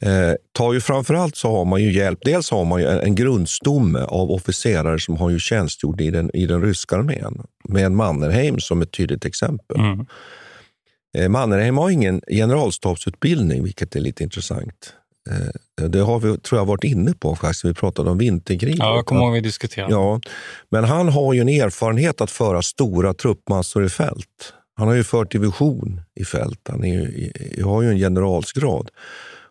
eh, 0.00 0.32
tar 0.52 0.72
ju 0.72 0.80
framförallt 0.80 1.36
så 1.36 1.50
har 1.56 1.64
man 1.64 1.82
ju 1.82 1.92
hjälp. 1.92 2.18
Dels 2.24 2.50
har 2.50 2.64
man 2.64 2.80
ju 2.80 2.86
en, 2.86 3.00
en 3.00 3.14
grundstomme 3.14 3.98
av 4.00 4.30
officerare 4.30 4.98
som 4.98 5.16
har 5.16 5.30
ju 5.30 5.38
tjänstgjort 5.38 6.00
i 6.00 6.10
den, 6.10 6.30
i 6.36 6.46
den 6.46 6.62
ryska 6.62 6.96
armén. 6.96 7.42
Med 7.68 7.92
Mannerheim 7.92 8.58
som 8.60 8.82
ett 8.82 8.92
tydligt 8.92 9.24
exempel. 9.24 9.76
Mm. 9.80 10.06
Eh, 11.18 11.28
Mannerheim 11.28 11.76
har 11.78 11.90
ingen 11.90 12.20
generalstabsutbildning, 12.30 13.64
vilket 13.64 13.96
är 13.96 14.00
lite 14.00 14.22
intressant. 14.22 14.94
Eh, 15.30 15.84
det 15.88 15.98
har 16.00 16.20
vi, 16.20 16.38
tror 16.38 16.60
jag, 16.60 16.66
varit 16.66 16.84
inne 16.84 17.12
på 17.12 17.36
faktiskt. 17.36 17.64
Vi 17.64 17.74
pratade 17.74 18.10
om 18.10 18.18
vinterkriget. 18.18 18.78
Ja, 18.78 18.96
jag 18.96 19.06
kommer 19.06 19.20
Att- 19.20 19.24
ihåg 19.26 19.34
vi 19.34 19.40
diskuterade. 19.40 19.92
Ja, 19.92 20.20
men 20.70 20.84
han 20.84 21.08
har 21.08 21.32
ju 21.34 21.40
en 21.40 21.48
erfarenhet 21.48 22.20
att 22.20 22.30
föra 22.30 22.62
stora 22.62 23.14
truppmassor 23.14 23.84
i 23.84 23.88
fält. 23.88 24.52
Han 24.76 24.88
har 24.88 24.94
ju 24.94 25.04
fört 25.04 25.32
division 25.32 26.00
i 26.20 26.24
fält. 26.24 26.60
Han 26.68 26.84
ju, 26.84 27.32
har 27.64 27.82
ju 27.82 27.88
en 27.90 27.98
generalsgrad. 27.98 28.90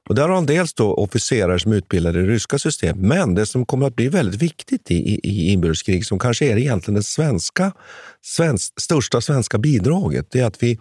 Och 0.09 0.15
där 0.15 0.27
har 0.27 0.35
han 0.35 0.45
dels 0.45 0.73
då 0.73 0.93
officerare 0.93 1.59
som 1.59 1.71
är 1.71 1.75
utbildade 1.75 2.19
i 2.19 2.21
det 2.23 2.27
ryska 2.31 2.59
system. 2.59 2.97
Men 2.99 3.35
det 3.35 3.45
som 3.45 3.65
kommer 3.65 3.87
att 3.87 3.95
bli 3.95 4.07
väldigt 4.07 4.41
viktigt 4.41 4.91
i, 4.91 4.95
i, 4.95 5.19
i 5.23 5.51
inbördeskrig, 5.51 6.05
som 6.05 6.19
kanske 6.19 6.45
är 6.51 6.57
egentligen 6.57 6.95
det 6.95 7.03
svenska, 7.03 7.71
svensk, 8.21 8.81
största 8.81 9.21
svenska 9.21 9.57
bidraget, 9.57 10.27
det 10.31 10.39
är 10.39 10.45
att 10.45 10.63
vi, 10.63 10.79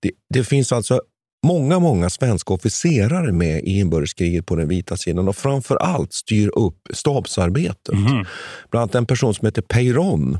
det, 0.00 0.10
det 0.34 0.44
finns 0.44 0.72
alltså 0.72 1.00
många, 1.42 1.78
många 1.78 2.10
svenska 2.10 2.54
officerare 2.54 3.32
med 3.32 3.64
i 3.64 3.78
inbördeskriget 3.78 4.46
på 4.46 4.56
den 4.56 4.68
vita 4.68 4.96
sidan 4.96 5.28
och 5.28 5.36
framför 5.36 5.76
allt 5.76 6.12
styr 6.12 6.50
upp 6.58 6.88
stabsarbetet. 6.90 7.94
Mhm. 7.94 8.24
Bland 8.70 8.82
annat 8.82 8.94
en 8.94 9.06
person 9.06 9.34
som 9.34 9.46
heter 9.46 9.62
Peyron 9.62 10.38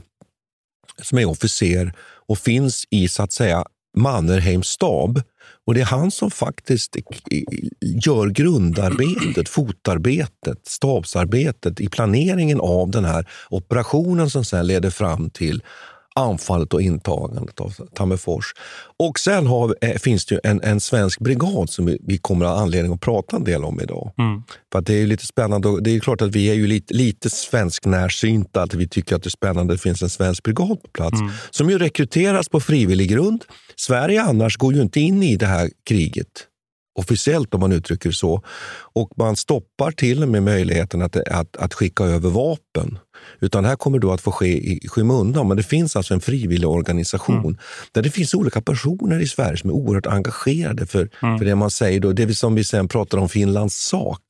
som 1.03 1.19
är 1.19 1.29
officer 1.29 1.93
och 2.29 2.39
finns 2.39 2.85
i 2.91 3.09
så 3.09 3.23
att 3.23 3.33
säga 3.33 3.65
Mannerheims 3.97 4.69
stab. 4.69 5.23
Och 5.67 5.75
det 5.75 5.81
är 5.81 5.85
han 5.85 6.11
som 6.11 6.31
faktiskt 6.31 6.97
gör 7.81 8.27
grundarbetet, 8.29 9.49
fotarbetet, 9.49 10.67
stabsarbetet 10.67 11.81
i 11.81 11.89
planeringen 11.89 12.61
av 12.61 12.91
den 12.91 13.05
här 13.05 13.29
operationen 13.51 14.31
som 14.31 14.45
sen 14.45 14.67
leder 14.67 14.91
fram 14.91 15.31
till 15.31 15.63
anfallet 16.15 16.75
och 16.75 16.83
intagandet 16.83 17.61
av 17.61 17.75
Tammerfors. 17.95 18.55
Och 18.99 19.19
sen 19.19 19.47
har, 19.47 19.77
eh, 19.81 19.95
finns 19.95 20.27
det 20.27 20.35
ju 20.35 20.41
en, 20.45 20.63
en 20.63 20.81
svensk 20.81 21.21
brigad 21.21 21.71
som 21.71 21.87
vi, 21.87 21.99
vi 22.03 22.19
kommer 22.19 22.45
att 22.45 22.53
ha 22.53 22.61
anledning 22.61 22.93
att 22.93 23.01
prata 23.01 23.37
en 23.37 23.45
del 23.45 23.65
om 23.65 23.81
idag. 23.81 24.13
Mm. 24.19 24.43
För 24.73 24.81
det 24.81 24.95
är 24.95 24.99
ju 24.99 25.07
lite 25.07 25.27
spännande. 25.27 25.69
och 25.69 25.83
Det 25.83 25.91
är 25.91 26.01
klart 26.01 26.23
att 26.23 26.37
vi 26.37 26.51
är 26.51 26.55
ju 26.55 26.67
lite, 26.67 26.95
lite 26.95 27.31
svensk 27.31 27.85
närsynta. 27.85 28.63
Att 28.63 28.75
vi 28.75 28.89
tycker 28.89 29.17
att 29.17 29.23
det 29.23 29.29
är 29.29 29.31
spännande 29.31 29.73
att 29.73 29.79
det 29.79 29.83
finns 29.83 30.03
en 30.03 30.11
svensk 30.11 30.43
brigad 30.43 30.83
på 30.83 30.89
plats. 30.93 31.21
Mm. 31.21 31.33
Som 31.51 31.71
ju 31.71 31.79
rekryteras 31.79 32.49
på 32.49 32.61
frivillig 32.61 33.11
grund. 33.11 33.45
Sverige 33.77 34.23
annars 34.23 34.57
går 34.57 34.75
ju 34.75 34.83
inte 34.83 35.01
in 35.01 35.23
i 35.23 35.37
det 35.37 35.47
här 35.47 35.71
kriget 35.85 36.47
officiellt 36.95 37.55
om 37.55 37.61
man 37.61 37.73
uttrycker 37.73 38.09
det 38.09 38.15
så. 38.15 38.43
Och 38.93 39.11
man 39.17 39.37
stoppar 39.37 39.91
till 39.91 40.23
och 40.23 40.29
med 40.29 40.43
möjligheten 40.43 41.03
att, 41.03 41.17
att, 41.17 41.57
att 41.57 41.75
skicka 41.75 42.05
över 42.05 42.31
vapen. 42.31 42.99
Utan 43.41 43.65
här 43.65 43.77
kommer 43.77 43.99
då 43.99 44.13
att 44.13 44.21
få 44.21 44.33
ske 44.33 44.47
i 44.47 44.89
skymundan. 44.89 45.49
Men 45.49 45.57
det 45.57 45.63
finns 45.63 45.97
alltså 45.97 46.15
en 46.15 46.21
frivillig 46.21 46.69
organisation 46.69 47.59
där 47.93 48.03
det 48.03 48.11
finns 48.11 48.35
olika 48.35 48.61
personer 48.61 49.21
i 49.21 49.27
Sverige 49.27 49.57
som 49.57 49.71
är 49.71 49.75
oerhört 49.75 50.07
engagerade 50.07 50.87
för, 50.87 51.11
för 51.39 51.45
det 51.45 51.55
man 51.55 51.71
säger. 51.71 52.01
Då, 52.01 52.13
det 52.13 52.35
som 52.35 52.55
vi 52.55 52.65
sen 52.65 52.89
pratar 52.89 53.19
om 53.19 53.29
Finlands 53.29 53.75
sak. 53.75 54.23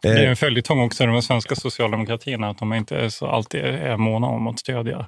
Det 0.00 0.08
är 0.08 0.24
Eh, 0.24 0.30
en 0.30 0.36
följetong 0.36 0.80
också 0.80 1.04
i 1.04 1.06
den 1.06 1.22
svenska 1.22 1.54
socialdemokratin 1.54 2.44
att 2.44 2.58
de 2.58 2.72
inte 2.72 2.96
är 2.96 3.26
alltid 3.26 3.60
är 3.60 3.96
måna 3.96 4.26
om 4.26 4.46
att 4.46 4.58
stödja 4.58 5.06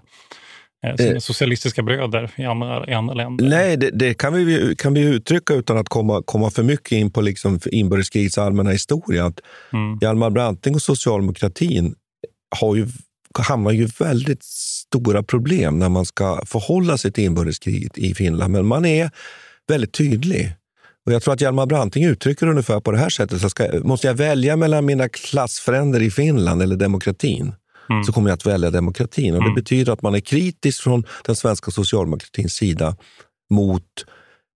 sina 0.97 1.13
Eh. 1.13 1.19
socialistiska 1.19 1.83
bröder 1.83 2.31
i 2.37 2.45
andra, 2.45 2.87
i 2.89 2.93
andra 2.93 3.15
länder. 3.15 3.49
Nej, 3.49 3.77
det, 3.77 3.91
det 3.91 4.15
kan, 4.15 4.35
vi, 4.35 4.75
kan 4.79 4.95
vi 4.95 5.01
uttrycka 5.01 5.55
utan 5.55 5.79
att 5.79 5.89
komma, 5.89 6.23
komma 6.25 6.51
för 6.51 6.63
mycket 6.63 6.93
in 6.93 7.11
på 7.11 7.21
liksom 7.21 7.61
inbördeskrigets 7.67 8.39
allmänna 8.39 8.71
historia. 8.71 9.25
Att 9.27 9.41
Mm. 9.73 9.99
Hjalmar 10.01 10.31
Branting 10.31 10.75
och 10.75 10.83
socialdemokratin 10.83 11.95
har 12.61 12.77
ju, 12.77 12.87
hamnar 13.39 13.71
ju 13.71 13.89
väldigt 13.99 14.43
stora 14.45 15.23
problem 15.23 15.79
när 15.79 15.89
man 15.89 16.05
ska 16.07 16.41
förhålla 16.47 16.99
sig 16.99 17.13
till 17.13 17.25
inbördeskriget 17.25 17.99
i 17.99 18.15
Finland. 18.15 18.53
Men 18.53 18.67
man 18.67 18.85
är 18.85 19.11
väldigt 19.69 19.93
tydlig. 19.93 20.53
Och 21.07 21.13
Jag 21.13 21.23
tror 21.23 21.35
att 21.35 21.41
Hjalmar 21.41 21.67
Branting 21.67 22.05
uttrycker 22.05 22.47
ungefär 22.47 22.81
på 22.81 22.93
det 22.93 22.99
här 22.99 23.09
sättet. 23.09 23.41
Så 23.41 23.51
ska, 23.51 23.69
måste 23.85 24.07
jag 24.07 24.15
välja 24.15 24.57
mellan 24.57 24.85
mina 24.87 25.09
klassfränder 25.09 26.03
i 26.03 26.11
Finland 26.11 26.63
eller 26.63 26.77
demokratin? 26.77 27.53
Mm. 27.91 28.05
så 28.05 28.13
kommer 28.13 28.31
jag 28.31 28.35
att 28.37 28.47
välja 28.47 28.71
demokratin. 28.71 29.35
Och 29.35 29.43
Mm. 29.43 29.55
Det 29.55 29.61
betyder 29.61 29.93
att 29.93 30.03
man 30.03 30.15
är 30.15 30.21
kritisk 30.21 30.83
från 30.83 31.05
den 31.25 31.37
svenska 31.37 31.71
socialdemokratins 31.71 32.53
sida 32.55 32.97
mot 33.51 33.83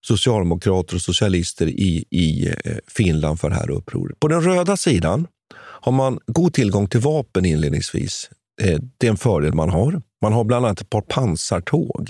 socialdemokrater 0.05 0.95
och 0.95 1.01
socialister 1.01 1.67
i, 1.67 2.05
i 2.09 2.47
eh, 2.65 2.75
Finland 2.87 3.39
för 3.39 3.49
det 3.49 3.55
här 3.55 3.69
upproret. 3.71 4.19
På 4.19 4.27
den 4.27 4.41
röda 4.41 4.77
sidan 4.77 5.27
har 5.55 5.91
man 5.91 6.19
god 6.27 6.53
tillgång 6.53 6.87
till 6.87 6.99
vapen 6.99 7.45
inledningsvis. 7.45 8.29
Eh, 8.61 8.79
Det 8.97 9.07
är 9.07 9.11
en 9.11 9.17
fördel 9.17 9.53
man 9.53 9.69
har. 9.69 10.01
Man 10.21 10.33
har 10.33 10.43
bland 10.43 10.65
annat 10.65 10.81
ett 10.81 10.89
par 10.89 11.01
pansartåg 11.01 12.09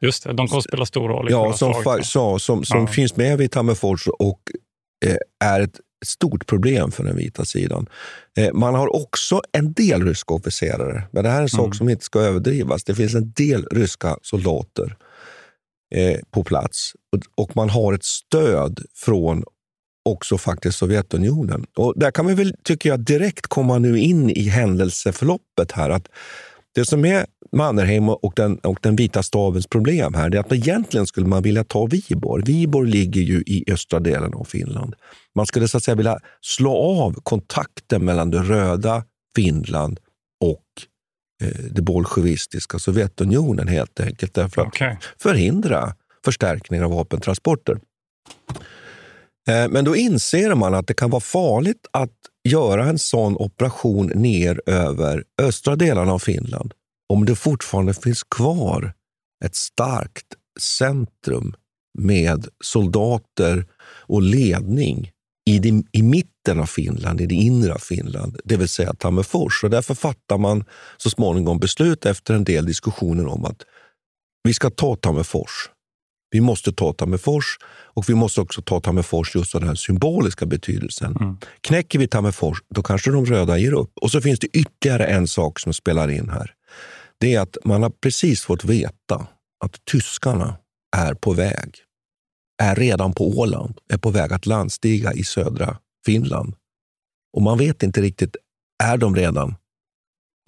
Just 0.00 0.24
det, 0.24 0.32
de 0.32 0.48
kommer 0.48 0.62
spela 0.62 0.86
stor 0.86 1.08
roll 1.08 1.28
i 1.28 1.32
ja, 1.32 1.52
som, 1.52 1.72
fa- 1.72 2.02
så, 2.02 2.38
som, 2.38 2.64
som 2.64 2.80
Ja. 2.80 2.86
finns 2.86 3.16
med 3.16 3.38
vid 3.38 3.50
Tammerfors 3.50 4.06
och 4.18 4.40
eh, 5.06 5.16
är 5.44 5.60
ett 5.60 5.80
stort 6.04 6.46
problem 6.46 6.90
för 6.90 7.04
den 7.04 7.16
vita 7.16 7.44
sidan. 7.44 7.86
Eh, 8.36 8.52
man 8.52 8.74
har 8.74 8.96
också 8.96 9.42
en 9.52 9.72
del 9.72 10.04
ryska 10.04 10.34
officerare, 10.34 11.02
men 11.10 11.24
det 11.24 11.30
här 11.30 11.38
är 11.38 11.42
en 11.42 11.48
sak 11.48 11.60
Mm. 11.66 11.74
som 11.74 11.88
inte 11.88 12.04
ska 12.04 12.20
överdrivas. 12.20 12.84
Det 12.84 12.94
finns 12.94 13.14
en 13.14 13.32
del 13.32 13.66
ryska 13.70 14.16
soldater 14.22 14.96
eh, 15.94 16.18
på 16.30 16.44
plats 16.44 16.92
och 17.34 17.56
man 17.56 17.70
har 17.70 17.92
ett 17.92 18.04
stöd 18.04 18.80
från 18.94 19.44
också 20.04 20.38
faktiskt 20.38 20.78
Sovjetunionen. 20.78 21.66
Och 21.76 21.94
där 21.96 22.10
kan 22.10 22.26
vi 22.26 22.34
väl, 22.34 22.54
tycker 22.64 22.88
jag, 22.88 23.00
direkt 23.00 23.46
komma 23.46 23.78
nu 23.78 23.98
in 23.98 24.30
i 24.30 24.48
händelseförloppet 24.48 25.72
här. 25.72 25.90
att 25.90 26.08
Det 26.74 26.84
som 26.84 27.04
är 27.04 27.26
Mannerheim 27.56 28.08
och 28.08 28.32
den, 28.36 28.58
och 28.58 28.78
den 28.82 28.96
vita 28.96 29.22
stavens 29.22 29.66
problem 29.66 30.14
här, 30.14 30.30
det 30.30 30.38
är 30.38 30.40
att 30.40 30.52
egentligen 30.52 31.06
skulle 31.06 31.26
man 31.26 31.42
vilja 31.42 31.64
ta 31.64 31.86
Viborg. 31.86 32.44
Viborg 32.44 32.90
ligger 32.90 33.20
ju 33.20 33.42
i 33.46 33.64
östra 33.72 34.00
delen 34.00 34.34
av 34.34 34.44
Finland. 34.44 34.94
Man 35.34 35.46
skulle 35.46 35.68
så 35.68 35.76
att 35.76 35.82
säga 35.82 35.94
vilja 35.94 36.18
slå 36.40 36.76
av 36.76 37.12
kontakten 37.22 38.04
mellan 38.04 38.30
det 38.30 38.38
röda 38.38 39.04
Finland 39.36 40.00
och 40.40 40.64
eh, 41.42 41.64
det 41.70 41.82
bolsjevistiska 41.82 42.78
Sovjetunionen 42.78 43.68
helt 43.68 44.00
enkelt. 44.00 44.34
Därför 44.34 44.62
att 44.62 44.68
okay. 44.68 44.96
förhindra 45.18 45.94
förstärkning 46.24 46.82
av 46.84 46.90
vapentransporter. 46.90 47.78
Eh, 49.48 49.68
men 49.68 49.84
då 49.84 49.96
inser 49.96 50.54
man 50.54 50.74
att 50.74 50.86
det 50.86 50.94
kan 50.94 51.10
vara 51.10 51.20
farligt 51.20 51.86
att 51.90 52.10
göra 52.48 52.84
en 52.84 52.98
sån 52.98 53.36
operation 53.36 54.06
ner 54.06 54.60
över 54.66 55.24
östra 55.42 55.76
delarna 55.76 56.12
av 56.12 56.18
Finland 56.18 56.74
om 57.12 57.24
det 57.24 57.36
fortfarande 57.36 57.94
finns 57.94 58.22
kvar 58.22 58.92
ett 59.44 59.54
starkt 59.54 60.26
centrum 60.60 61.54
med 61.98 62.48
soldater 62.64 63.66
och 63.84 64.22
ledning 64.22 65.10
i, 65.46 65.58
det, 65.58 65.82
i 65.92 66.02
mitten 66.02 66.60
av 66.60 66.66
Finland, 66.66 67.20
i 67.20 67.26
det 67.26 67.34
inre 67.34 67.74
av 67.74 67.78
Finland, 67.78 68.40
det 68.44 68.56
vill 68.56 68.68
säga 68.68 68.94
Tammerfors. 68.94 69.64
Och 69.64 69.70
därför 69.70 69.94
fattar 69.94 70.38
man 70.38 70.64
så 70.96 71.10
småningom 71.10 71.58
beslut 71.58 72.06
efter 72.06 72.34
en 72.34 72.44
del 72.44 72.66
diskussioner 72.66 73.26
om 73.26 73.44
att 73.44 73.62
vi 74.44 74.54
ska 74.54 74.70
ta 74.70 74.96
Tammerfors. 74.96 75.70
Vi 76.30 76.40
måste 76.40 76.72
ta 76.72 76.92
Tammerfors 76.92 77.58
och 77.68 78.08
vi 78.08 78.14
måste 78.14 78.40
också 78.40 78.62
ta 78.62 78.80
Tammerfors 78.80 79.34
just 79.34 79.54
av 79.54 79.60
den 79.60 79.76
symboliska 79.76 80.46
betydelsen. 80.46 81.16
Mm. 81.20 81.36
Knäcker 81.60 81.98
vi 81.98 82.08
Tammerfors, 82.08 82.62
då 82.74 82.82
kanske 82.82 83.10
de 83.10 83.26
röda 83.26 83.58
ger 83.58 83.72
upp. 83.72 83.92
Och 84.00 84.10
så 84.10 84.20
finns 84.20 84.38
det 84.38 84.46
ytterligare 84.46 85.06
en 85.06 85.28
sak 85.28 85.60
som 85.60 85.74
spelar 85.74 86.10
in 86.10 86.28
här. 86.28 86.54
Det 87.22 87.34
är 87.34 87.40
att 87.40 87.56
man 87.64 87.82
har 87.82 87.90
precis 87.90 88.42
fått 88.42 88.64
veta 88.64 89.26
att 89.64 89.84
tyskarna 89.84 90.56
är 90.96 91.14
på 91.14 91.32
väg, 91.32 91.74
är 92.62 92.74
redan 92.74 93.12
på 93.12 93.38
Åland, 93.38 93.78
är 93.88 93.98
på 93.98 94.10
väg 94.10 94.32
att 94.32 94.46
landstiga 94.46 95.12
i 95.12 95.24
södra 95.24 95.78
Finland. 96.06 96.54
Och 97.36 97.42
man 97.42 97.58
vet 97.58 97.82
inte 97.82 98.00
riktigt, 98.00 98.36
är 98.84 98.96
de 98.96 99.16
redan 99.16 99.54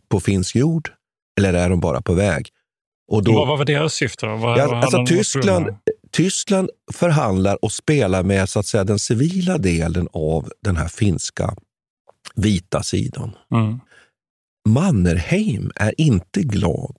på 0.09 0.21
finsk 0.21 0.57
jord 0.57 0.91
eller 1.39 1.55
är 1.55 1.71
de 1.71 1.81
bara 1.81 2.03
på 2.03 2.15
väg? 2.15 2.49
Och 3.13 3.25
då, 3.25 3.33
vad 3.33 3.59
var 3.59 3.65
deras 3.65 3.95
syfte? 3.95 4.27
Vad, 4.27 4.59
ja, 4.59 4.77
alltså 4.77 5.07
Tyskland, 5.07 5.77
Tyskland 6.11 6.71
förhandlar 6.93 7.65
och 7.65 7.73
spelar 7.73 8.23
med 8.23 8.49
så 8.49 8.61
att 8.61 8.67
säga, 8.67 8.85
den 8.85 8.99
civila 8.99 9.59
delen 9.59 10.09
av 10.13 10.51
den 10.61 10.77
här 10.77 10.89
finska 10.89 11.57
vita 12.35 12.83
sidan. 12.83 13.37
Mm. 13.51 13.81
Mannerheim 14.69 15.71
är 15.75 16.01
inte 16.01 16.43
glad 16.43 16.97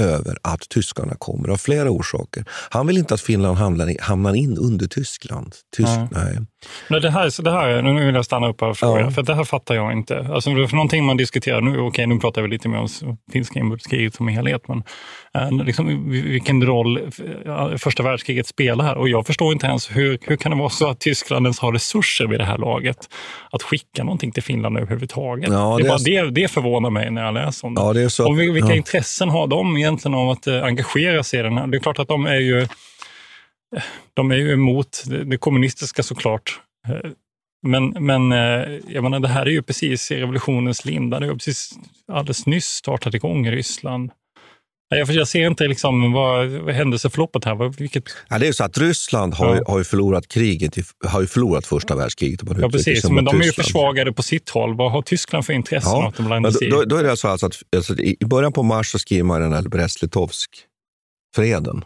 över 0.00 0.38
att 0.42 0.68
tyskarna 0.68 1.14
kommer 1.14 1.48
av 1.48 1.56
flera 1.56 1.90
orsaker. 1.90 2.44
Han 2.70 2.86
vill 2.86 2.98
inte 2.98 3.14
att 3.14 3.20
Finland 3.20 3.58
hamnar, 3.58 4.00
hamnar 4.00 4.34
in 4.34 4.58
under 4.58 4.86
Tyskland. 4.86 5.54
Tysk, 5.76 5.88
nej. 5.88 6.08
nej. 6.10 6.38
Men 6.88 7.02
det 7.02 7.10
här, 7.10 7.42
det 7.42 7.50
här, 7.50 7.82
nu 7.82 8.06
vill 8.06 8.14
jag 8.14 8.24
stanna 8.24 8.48
upp 8.48 8.62
och 8.62 8.76
fråga, 8.76 9.00
ja. 9.00 9.10
för 9.10 9.22
det 9.22 9.34
här 9.34 9.44
fattar 9.44 9.74
jag 9.74 9.92
inte. 9.92 10.28
Alltså, 10.32 10.50
för 10.50 10.74
någonting 10.74 11.04
man 11.04 11.16
diskuterar, 11.16 11.60
nu, 11.60 11.80
okej, 11.80 12.06
nu 12.06 12.18
pratar 12.18 12.42
vi 12.42 12.48
lite 12.48 12.68
mer 12.68 12.78
om 12.78 12.88
finska 13.32 13.58
inbördeskriget 13.60 14.14
som 14.14 14.28
helhet, 14.28 14.62
men 14.68 14.82
äh, 15.34 15.64
liksom, 15.64 16.10
vilken 16.10 16.66
roll 16.66 17.10
äh, 17.46 17.76
första 17.76 18.02
världskriget 18.02 18.46
spelar 18.46 18.84
här. 18.84 18.96
Och 18.96 19.08
jag 19.08 19.26
förstår 19.26 19.52
inte 19.52 19.66
ens 19.66 19.96
hur, 19.96 20.18
hur 20.22 20.36
kan 20.36 20.52
det 20.52 20.58
vara 20.58 20.68
så 20.68 20.88
att 20.88 21.00
Tyskland 21.00 21.46
ens 21.46 21.58
har 21.58 21.72
resurser 21.72 22.26
vid 22.26 22.40
det 22.40 22.44
här 22.44 22.58
laget 22.58 22.98
att 23.50 23.62
skicka 23.62 24.04
någonting 24.04 24.32
till 24.32 24.42
Finland 24.42 24.76
överhuvudtaget. 24.76 25.50
Ja, 25.52 25.76
det, 25.76 25.82
det, 25.82 25.88
är 25.88 26.22
bara, 26.22 26.30
det, 26.30 26.40
det 26.40 26.48
förvånar 26.48 26.90
mig 26.90 27.10
när 27.10 27.24
jag 27.24 27.34
läser 27.34 27.66
om 27.66 27.74
det. 27.74 27.80
Ja, 27.80 27.92
det 27.92 28.02
är 28.02 28.08
så. 28.08 28.28
Och 28.28 28.40
vilka 28.40 28.68
ja. 28.68 28.74
intressen 28.74 29.28
har 29.28 29.46
de 29.46 29.76
egentligen 29.76 30.14
av 30.14 30.30
att 30.30 30.46
äh, 30.46 30.64
engagera 30.64 31.22
sig 31.22 31.40
i 31.40 31.42
den 31.42 31.58
här? 31.58 31.66
Det 31.66 31.76
är 31.76 31.80
klart 31.80 31.98
att 31.98 32.08
de 32.08 32.26
är 32.26 32.40
ju 32.40 32.66
de 34.14 34.30
är 34.30 34.36
ju 34.36 34.52
emot 34.52 35.04
det 35.26 35.36
kommunistiska 35.36 36.02
såklart. 36.02 36.60
Men, 37.66 37.88
men 37.88 38.32
eh, 38.32 38.80
jag 38.88 39.02
menar, 39.02 39.20
det 39.20 39.28
här 39.28 39.46
är 39.46 39.50
ju 39.50 39.62
precis 39.62 40.10
i 40.10 40.16
revolutionens 40.16 40.84
linda. 40.84 41.20
Det 41.20 41.26
har 41.26 41.34
precis 41.34 41.70
alldeles 42.12 42.46
nyss 42.46 42.66
startat 42.66 43.14
igång 43.14 43.46
i 43.46 43.50
Ryssland. 43.50 44.10
Jag, 44.88 45.10
jag 45.10 45.28
ser 45.28 45.46
inte 45.46 45.68
liksom 45.68 46.12
vad, 46.12 46.48
vad 46.48 46.74
händelseförloppet 46.74 47.44
här. 47.44 47.78
Vilket... 47.78 48.04
Ja, 48.28 48.38
det 48.38 48.48
är 48.48 48.52
så 48.52 48.64
att 48.64 48.78
Ryssland 48.78 49.34
har, 49.34 49.56
ja. 49.56 49.62
har 49.66 49.78
ju 49.78 49.84
förlorat 49.84 50.28
kriget, 50.28 50.76
har 51.04 51.20
ju 51.20 51.26
förlorat 51.26 51.66
första 51.66 51.96
världskriget. 51.96 52.40
Ja, 52.58 52.68
precis. 52.68 53.10
Men 53.10 53.24
de 53.24 53.40
är 53.40 53.44
ju 53.44 53.52
försvagade 53.52 54.12
på 54.12 54.22
sitt 54.22 54.50
håll. 54.50 54.76
Vad 54.76 54.92
har 54.92 55.02
Tyskland 55.02 55.46
för 55.46 55.52
intressen? 55.52 55.92
Ja, 55.92 56.08
att 56.08 56.16
de 56.16 56.28
men 56.28 56.42
då, 56.70 56.84
då, 56.84 56.96
är 56.96 57.04
det 57.04 57.16
så 57.16 57.28
alltså 57.28 57.46
att 57.46 57.54
alltså, 57.76 57.98
i 57.98 58.16
början 58.20 58.52
på 58.52 58.62
mars 58.62 58.92
så 58.92 58.98
skriver 58.98 59.24
man 59.24 59.40
den 59.40 59.52
här 59.52 59.62
Brest-Litovsk-freden. 59.62 61.84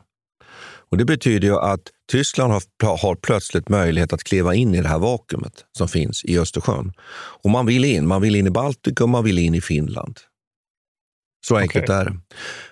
Och 0.91 0.99
Det 0.99 1.05
betyder 1.05 1.49
ju 1.49 1.57
att 1.57 1.81
Tyskland 2.11 2.53
har, 2.53 2.97
har, 2.97 3.15
plötsligt 3.15 3.69
möjlighet 3.69 4.13
att 4.13 4.25
kliva 4.25 4.55
in 4.55 4.75
i 4.75 4.83
det 4.83 4.89
här 4.89 4.99
vakuumet 4.99 5.65
som 5.73 5.89
finns 5.89 6.25
i 6.25 6.39
Östersjön. 6.39 6.93
Och 7.43 7.51
man 7.51 7.67
vill 7.67 7.85
in. 7.85 8.07
Man 8.07 8.23
vill 8.23 8.37
in 8.37 8.47
i 8.47 8.51
Baltikum, 8.51 9.11
man 9.11 9.25
vill 9.25 9.39
in 9.39 9.55
i 9.55 9.61
Finland. 9.61 10.21
Så 11.47 11.57
enkelt 11.57 11.85
okay. 11.85 11.97
är 11.97 12.05
det. 12.05 12.21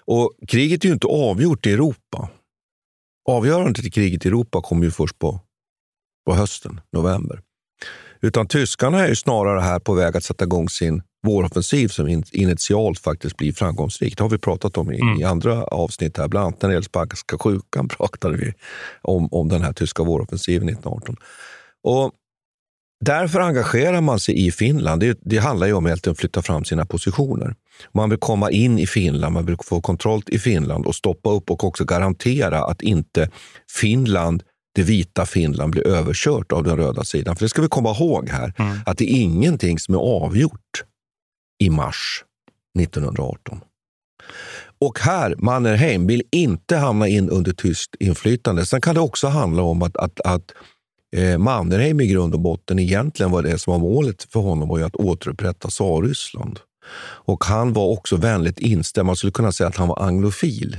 Och 0.05 0.33
kriget 0.49 0.85
är 0.85 0.89
ju 0.89 0.95
inte 0.95 1.07
avgjort 1.07 1.67
i 1.67 1.73
Europa. 1.73 2.29
Avgörandet 3.29 3.85
i 3.85 3.91
kriget 3.91 4.25
i 4.25 4.29
Europa 4.29 4.61
kommer 4.61 4.85
ju 4.85 4.91
först 4.91 5.19
på, 5.19 5.41
på 6.27 6.35
hösten, 6.35 6.81
november. 6.93 7.43
Utan 8.21 8.49
tyskarna 8.49 9.05
är 9.05 9.09
ju 9.09 9.17
snarare 9.17 9.61
här 9.61 9.79
på 9.79 9.95
väg 9.95 10.17
att 10.17 10.25
sätta 10.25 10.45
igång 10.45 10.69
sin 10.69 11.03
våroffensiv 11.27 11.89
som 11.89 12.23
initialt 12.33 12.99
faktiskt 12.99 13.37
blir 13.37 13.53
framgångsrik. 13.53 14.17
Det 14.17 14.25
har 14.25 14.31
vi 14.31 14.39
pratat 14.39 14.77
om 14.77 14.93
i, 14.93 15.01
mm. 15.01 15.21
i 15.21 15.25
andra 15.25 15.65
avsnitt 15.65 16.19
här. 16.19 16.29
Bland 16.29 16.47
annat 16.47 16.63
när 16.63 16.69
det 16.69 16.73
gäller 16.73 16.85
spanska 16.85 17.39
sjukan 17.39 17.89
pratade 17.99 18.37
vi 18.37 18.53
om, 19.03 19.29
om 19.33 19.49
den 19.49 19.63
här 19.63 19.73
tyska 19.73 20.03
våroffensiven 20.03 20.69
1918. 20.69 21.17
Och 21.83 22.13
Därför 23.01 23.41
engagerar 23.41 24.01
man 24.01 24.21
sig 24.21 24.47
i 24.47 24.53
Finland. 24.53 25.01
Det, 25.01 25.19
det 25.23 25.39
handlar 25.39 25.67
ju 25.67 25.73
om 25.73 25.87
att 25.87 26.19
flytta 26.19 26.43
fram 26.43 26.65
sina 26.65 26.87
positioner. 26.87 27.55
Man 27.93 28.11
vill 28.11 28.19
komma 28.19 28.51
in 28.51 28.79
i 28.79 28.87
Finland, 28.87 29.35
man 29.35 29.47
vill 29.47 29.57
få 29.65 29.81
kontroll 29.81 30.23
i 30.27 30.39
Finland 30.39 30.87
och 30.87 30.95
stoppa 30.95 31.31
upp 31.31 31.51
och 31.51 31.65
också 31.65 31.85
garantera 31.85 32.65
att 32.65 32.83
inte 32.83 33.31
Finland 33.71 34.43
det 34.77 34.83
vita 34.83 35.27
Finland 35.27 35.73
blir 35.73 35.87
överkört 35.87 36.53
av 36.53 36.65
den 36.65 36.77
röda 36.77 37.05
sidan. 37.05 37.37
För 37.37 37.45
det 37.45 37.49
ska 37.49 37.63
vi 37.63 37.69
komma 37.69 37.91
ihåg 37.91 38.29
här, 38.29 38.55
mm. 38.59 38.79
att 38.87 38.99
det 38.99 39.05
är 39.05 39.21
ingenting 39.21 39.79
som 39.79 39.95
är 39.95 39.99
avgjort 39.99 40.85
i 41.59 41.71
mars 41.71 42.25
1918. 42.79 43.61
Och 44.81 44.99
här, 45.01 45.35
Mannerheim, 45.39 46.07
vill 46.07 46.23
inte 46.33 46.77
hamna 46.77 47.09
in 47.09 47.31
under 47.31 47.53
tyskt 47.53 47.95
inflytande. 48.01 48.67
Sen 48.67 48.81
kan 48.81 48.95
det 48.95 49.01
också 49.01 49.27
handla 49.27 49.63
om 49.63 49.83
att, 49.83 49.97
att, 49.97 50.21
att 50.21 50.53
eh, 51.17 51.39
Mannerheim 51.39 52.01
i 52.01 52.07
grund 52.07 52.35
och 52.35 52.41
botten 52.41 52.79
egentligen 52.79 53.33
var 53.33 53.43
det 53.43 53.59
som 53.59 53.73
var 53.73 53.79
målet 53.79 54.23
för 54.23 54.41
honom 54.41 54.69
var 54.69 54.81
att 54.81 54.97
återupprätta 54.97 55.69
Tsarryssland. 55.69 56.61
Och 57.01 57.45
han 57.45 57.73
var 57.73 57.87
också 57.87 58.17
vänligt 58.17 58.59
inställd. 58.59 59.07
Man 59.07 59.17
skulle 59.17 59.33
kunna 59.33 59.53
säga 59.53 59.69
att 59.69 59.77
han 59.77 59.89
var 59.89 60.03
anglofil. 60.03 60.79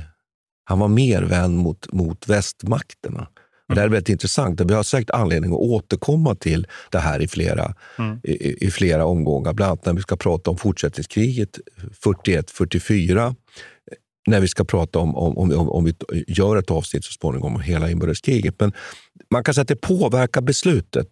Han 0.64 0.78
var 0.78 0.88
mer 0.88 1.22
vän 1.22 1.56
mot, 1.56 1.92
mot 1.92 2.28
västmakterna. 2.28 3.28
Mm. 3.68 3.74
Det 3.74 3.80
här 3.80 3.86
är 3.86 3.92
väldigt 3.92 4.08
intressant. 4.08 4.60
Vi 4.60 4.74
har 4.74 4.82
säkert 4.82 5.10
anledning 5.10 5.52
att 5.52 5.58
återkomma 5.58 6.34
till 6.34 6.66
det 6.90 6.98
här 6.98 7.22
i 7.22 7.28
flera, 7.28 7.74
mm. 7.98 8.20
i, 8.24 8.66
i, 8.66 8.70
flera 8.70 9.06
omgångar. 9.06 9.52
Bland 9.52 9.70
annat 9.70 9.86
när 9.86 9.94
vi 9.94 10.02
ska 10.02 10.16
prata 10.16 10.50
om 10.50 10.56
fortsättningskriget 10.56 11.58
41-44. 12.04 13.34
När 14.26 14.40
vi 14.40 14.48
ska 14.48 14.64
prata 14.64 14.98
om, 14.98 15.16
om, 15.16 15.38
om, 15.38 15.68
om 15.68 15.84
vi 15.84 15.94
gör 16.26 16.56
ett 16.56 16.70
avsnitt 16.70 17.04
så 17.04 17.12
småningom 17.12 17.54
om 17.54 17.60
hela 17.60 17.90
inbördeskriget. 17.90 18.54
Men 18.58 18.72
man 19.30 19.44
kan 19.44 19.54
säga 19.54 19.62
att 19.62 19.68
det 19.68 19.80
påverkar 19.80 20.40
beslutet. 20.40 21.08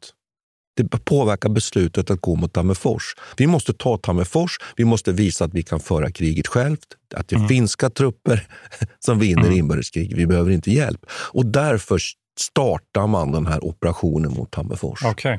Det 0.76 1.04
påverkar 1.04 1.48
beslutet 1.48 2.10
att 2.10 2.20
gå 2.20 2.34
mot 2.34 2.52
Tammerfors. 2.52 3.14
Vi 3.36 3.46
måste 3.46 3.72
ta 3.72 3.98
Tammerfors. 3.98 4.58
Vi 4.76 4.84
måste 4.84 5.12
visa 5.12 5.44
att 5.44 5.54
vi 5.54 5.62
kan 5.62 5.80
föra 5.80 6.10
kriget 6.10 6.46
självt. 6.46 6.86
Att 7.14 7.28
det 7.28 7.36
är 7.36 7.38
mm. 7.38 7.48
finska 7.48 7.90
trupper 7.90 8.48
som 8.98 9.18
vinner 9.18 9.46
mm. 9.46 9.58
inbördeskriget. 9.58 10.18
Vi 10.18 10.26
behöver 10.26 10.50
inte 10.50 10.70
hjälp. 10.70 11.06
Och 11.10 11.46
därför 11.46 11.98
startar 12.40 13.06
man 13.06 13.32
den 13.32 13.46
här 13.46 13.64
operationen 13.64 14.32
mot 14.32 14.50
Tammerfors. 14.50 15.04
Okay. 15.04 15.38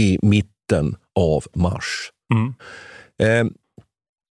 I 0.00 0.18
mitten 0.22 0.96
av 1.14 1.44
mars. 1.54 2.12
Mm. 2.34 2.54
Eh, 3.18 3.52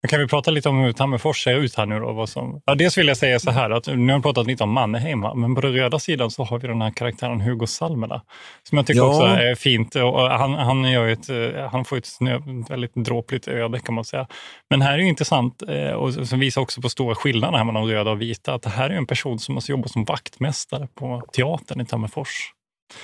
kan 0.06 0.20
vi 0.20 0.26
prata 0.26 0.50
lite 0.50 0.68
om 0.68 0.78
hur 0.78 0.92
Tammerfors 0.92 1.44
ser 1.44 1.54
ut 1.54 1.76
här 1.76 1.86
nu? 1.86 2.00
Då, 2.00 2.12
vad 2.12 2.28
som, 2.28 2.60
ja, 2.66 2.74
dels 2.74 2.98
vill 2.98 3.08
jag 3.08 3.16
säga 3.16 3.38
så 3.38 3.50
här, 3.50 3.70
att 3.70 3.86
nu 3.86 4.12
har 4.12 4.18
vi 4.18 4.22
pratat 4.22 4.46
lite 4.46 4.64
om 4.64 4.70
Mannerheim, 4.70 5.20
men 5.20 5.54
på 5.54 5.60
den 5.60 5.72
röda 5.72 5.98
sidan 5.98 6.30
så 6.30 6.44
har 6.44 6.58
vi 6.58 6.68
den 6.68 6.82
här 6.82 6.90
karaktären 6.90 7.40
Hugo 7.40 7.66
Salmela, 7.66 8.22
som 8.62 8.78
jag 8.78 8.86
tycker 8.86 9.00
ja. 9.00 9.06
också 9.06 9.22
är 9.22 9.54
fint. 9.54 9.94
Och 9.94 10.30
han, 10.30 10.54
han, 10.54 10.90
gör 10.90 11.08
ett, 11.08 11.28
eh, 11.28 11.70
han 11.70 11.84
får 11.84 11.96
ett 11.96 12.06
snö, 12.06 12.38
väldigt 12.68 12.94
dråpligt 12.94 13.48
öde 13.48 13.78
kan 13.78 13.94
man 13.94 14.04
säga. 14.04 14.26
Men 14.70 14.82
här 14.82 14.92
är 14.94 14.98
det 14.98 15.04
intressant 15.04 15.62
eh, 15.68 15.90
och 15.90 16.28
som 16.28 16.38
visar 16.38 16.60
också 16.60 16.80
på 16.80 16.88
stora 16.88 17.14
skillnader 17.14 17.58
här 17.58 17.64
mellan 17.64 17.88
röda 17.88 18.10
och 18.10 18.20
vita, 18.20 18.54
att 18.54 18.62
det 18.62 18.70
här 18.70 18.90
är 18.90 18.94
en 18.94 19.06
person 19.06 19.38
som 19.38 19.54
måste 19.54 19.72
jobba 19.72 19.88
som 19.88 20.04
vaktmästare 20.04 20.88
på 20.94 21.22
teatern 21.32 21.80
i 21.80 21.86
Tammerfors. 21.86 22.55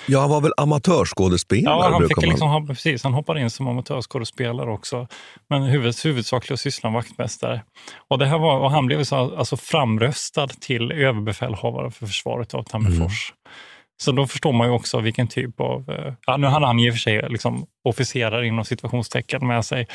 Ja, 0.07 0.21
han 0.21 0.31
var 0.31 0.40
väl 0.40 0.53
amatörskådespelare? 0.57 1.75
Ja, 1.75 1.90
han, 1.90 2.09
fick 2.09 2.23
liksom, 2.23 2.49
han, 2.49 2.66
precis, 2.66 3.05
han 3.05 3.14
hoppade 3.14 3.40
in 3.40 3.51
som 3.51 3.68
amatörskådespelare 3.68 4.71
också. 4.71 5.09
Men 5.51 5.62
huvud, 5.62 5.95
huvudsakliga 6.05 6.57
sysslan 6.57 6.92
vaktmästare. 6.92 7.62
Och, 8.09 8.18
det 8.18 8.27
här 8.27 8.38
var, 8.38 8.59
och 8.59 8.71
han 8.71 8.87
blev 8.87 9.05
så, 9.05 9.37
alltså 9.37 9.57
framröstad 9.57 10.49
till 10.49 10.92
överbefälhavare 10.92 11.90
för 11.90 12.07
försvaret 12.07 12.55
av 12.55 12.62
Tammerfors. 12.62 13.33
Mm. 13.33 13.55
Så 14.03 14.12
då 14.12 14.27
förstår 14.27 14.53
man 14.53 14.66
ju 14.66 14.73
också 14.73 15.01
vilken 15.01 15.29
typ 15.29 15.61
av... 15.61 15.90
Eh, 15.90 16.14
ja, 16.27 16.37
nu 16.37 16.47
hade 16.47 16.66
han 16.66 16.79
i 16.79 16.90
och 16.90 16.95
för 16.95 17.01
sig 17.01 17.29
liksom 17.29 17.66
officerare 17.85 18.47
inom 18.47 18.64
situationstecken 18.64 19.47
med 19.47 19.64
sig 19.64 19.87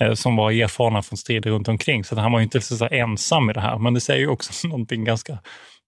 eh, 0.00 0.14
som 0.14 0.36
var 0.36 0.50
erfarna 0.50 1.02
från 1.02 1.16
strider 1.16 1.50
runt 1.50 1.68
omkring. 1.68 2.04
Så 2.04 2.20
han 2.20 2.32
var 2.32 2.38
ju 2.38 2.44
inte 2.44 2.60
så 2.60 2.88
ensam 2.90 3.50
i 3.50 3.52
det 3.52 3.60
här. 3.60 3.78
Men 3.78 3.94
det 3.94 4.00
säger 4.00 4.20
ju 4.20 4.28
också 4.28 4.68
någonting 4.68 5.04
ganska 5.04 5.38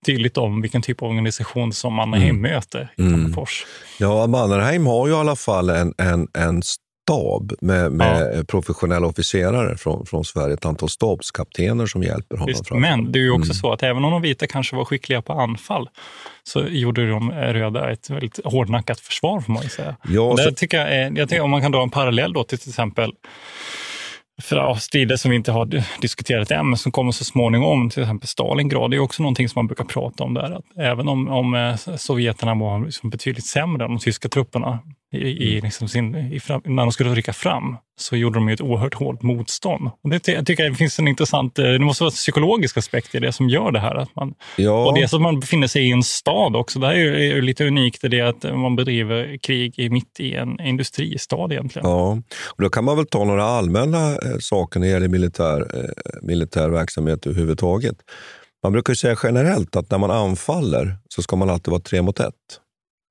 tydligt 0.05 0.37
om 0.37 0.61
vilken 0.61 0.83
typ 0.83 1.03
av 1.03 1.09
organisation 1.09 1.73
som 1.73 1.95
Mannerheim 1.95 2.37
mm. 2.37 2.53
möter 2.53 2.93
i 2.97 3.03
Tammerfors. 3.03 3.67
Mm. 4.01 4.11
Ja, 4.11 4.27
Mannerheim 4.27 4.87
har 4.87 5.07
ju 5.07 5.13
i 5.13 5.17
alla 5.17 5.37
fall 5.37 5.71
en, 5.71 5.95
en, 5.99 6.29
en 6.35 6.63
stab 6.63 7.53
med, 7.61 7.93
med 7.93 8.33
ja. 8.37 8.45
professionella 8.45 9.07
officerare 9.07 9.77
från, 9.77 10.07
från 10.07 10.25
Sverige, 10.25 10.55
ett 10.55 10.65
antal 10.65 10.89
stabskaptener 10.89 11.87
som 11.87 12.03
hjälper 12.03 12.37
honom. 12.37 12.47
Visst, 12.47 12.71
men 12.71 13.13
det 13.13 13.19
är 13.19 13.23
ju 13.23 13.31
också 13.31 13.51
mm. 13.51 13.55
så 13.55 13.73
att 13.73 13.83
även 13.83 14.05
om 14.05 14.11
de 14.11 14.23
vita 14.23 14.47
kanske 14.47 14.77
var 14.77 14.85
skickliga 14.85 15.23
på 15.23 15.33
anfall 15.33 15.89
så 16.43 16.61
gjorde 16.69 17.11
de 17.11 17.33
röda 17.33 17.91
ett 17.91 18.11
väldigt 18.11 18.41
hårdnackat 18.45 19.01
försvar 19.01 19.41
får 19.41 19.53
man 19.53 19.63
ju 19.63 19.69
säga. 19.69 19.97
Ja, 20.09 20.37
så... 20.37 20.51
tycker 20.51 20.87
jag, 20.87 21.19
jag 21.19 21.29
tycker, 21.29 21.43
om 21.43 21.51
man 21.51 21.63
kan 21.63 21.73
dra 21.73 21.83
en 21.83 21.91
parallell 21.91 22.33
då 22.33 22.45
till 22.45 22.59
till 22.59 22.69
exempel 22.69 23.13
för 24.43 24.75
strider 24.75 25.17
som 25.17 25.31
vi 25.31 25.37
inte 25.37 25.53
har 25.53 26.01
diskuterat 26.01 26.51
än, 26.51 26.69
men 26.69 26.77
som 26.77 26.93
kommer 26.93 27.13
så 27.13 27.25
småningom, 27.25 27.91
till 27.91 28.03
exempel 28.03 28.29
Stalingrad, 28.29 28.91
det 28.91 28.97
är 28.97 29.01
också 29.01 29.23
någonting 29.23 29.49
som 29.49 29.59
man 29.59 29.67
brukar 29.67 29.85
prata 29.85 30.25
om 30.25 30.35
där. 30.35 30.51
Att 30.51 30.65
även 30.79 31.09
om, 31.09 31.29
om 31.29 31.55
eh, 31.55 31.77
sovjeterna 31.77 32.55
var 32.55 32.85
liksom 32.85 33.11
betydligt 33.11 33.47
sämre 33.47 33.85
än 33.85 33.91
de 33.91 33.99
tyska 33.99 34.29
trupperna 34.29 34.79
i, 35.15 35.29
i, 35.29 35.53
mm. 35.53 35.65
liksom 35.65 35.89
sin, 35.89 36.15
i 36.15 36.41
fram, 36.41 36.63
när 36.65 36.83
de 36.83 36.93
skulle 36.93 37.11
rycka 37.11 37.33
fram, 37.33 37.77
så 38.01 38.17
gjorde 38.17 38.39
de 38.39 38.49
ett 38.49 38.61
oerhört 38.61 38.95
hårt 38.95 39.23
motstånd. 39.23 39.91
Och 40.05 40.11
det 40.11 40.29
jag 40.29 40.47
tycker 40.47 40.63
jag 40.63 40.73
det 40.73 40.77
finns 40.77 40.99
en 40.99 41.09
intressant, 41.09 41.59
eh, 41.59 41.65
det 41.65 41.79
måste 41.79 42.03
vara 42.03 42.11
en 42.11 42.15
psykologisk 42.15 42.77
aspekt 42.77 43.15
i 43.15 43.19
det 43.19 43.33
som 43.33 43.49
gör 43.49 43.73
det 43.73 43.79
här. 43.79 43.95
Att 43.95 44.17
man, 44.17 44.35
ja. 44.57 44.87
Och 44.87 44.95
det 44.95 45.03
är 45.03 45.07
så 45.07 45.17
att 45.17 45.23
man 45.23 45.41
befinner 45.41 45.67
sig 45.67 45.89
i 45.89 45.93
en 45.93 46.03
stad 46.03 46.57
också. 46.57 46.79
Det 46.79 46.87
här 46.87 46.95
är, 46.95 47.37
är 47.37 47.43
lite 47.43 47.67
unikt, 47.67 48.03
det 48.03 48.21
är 48.21 48.25
att 48.25 48.43
man 48.43 48.77
bedriver 48.77 49.39
krig 49.43 49.93
mitt 49.93 50.21
i 50.21 50.35
en 50.35 50.61
industristad 50.61 51.53
egentligen. 51.53 51.89
Ja, 51.89 52.19
och 52.47 52.63
då 52.63 52.69
kan 52.69 52.85
man 52.85 52.97
väl 52.97 53.07
ta 53.07 53.25
några 53.25 53.45
allmänna 53.45 54.11
eh, 54.11 54.39
saker 54.41 54.81
när 54.81 54.87
det 54.87 54.93
gäller 54.93 55.09
militär, 55.09 55.61
eh, 55.61 56.23
militär 56.23 56.69
verksamhet 56.69 57.27
överhuvudtaget. 57.27 57.97
Man 58.63 58.73
brukar 58.73 58.95
säga 58.95 59.17
generellt 59.23 59.77
att 59.77 59.91
när 59.91 59.99
man 59.99 60.11
anfaller 60.11 60.97
så 61.09 61.23
ska 61.23 61.37
man 61.37 61.51
alltid 61.51 61.71
vara 61.71 61.83
tre 61.83 62.03
mot 62.03 62.21
ett. 62.21 62.35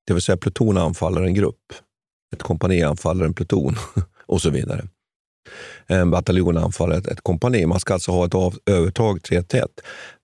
Det 0.07 0.13
vill 0.13 0.21
säga 0.21 0.37
pluton 0.37 0.77
anfaller 0.77 1.21
en 1.21 1.33
grupp 1.33 1.73
ett 2.33 2.43
kompani 2.43 2.83
anfaller 2.83 3.25
en 3.25 3.33
pluton 3.33 3.75
och 4.25 4.41
så 4.41 4.49
vidare. 4.49 4.87
En 5.87 6.11
bataljon 6.11 6.57
anfaller 6.57 6.97
ett, 6.97 7.07
ett 7.07 7.21
kompani. 7.21 7.65
Man 7.65 7.79
ska 7.79 7.93
alltså 7.93 8.11
ha 8.11 8.25
ett 8.25 8.35
av, 8.35 8.57
övertag 8.65 9.19
3-1. 9.19 9.67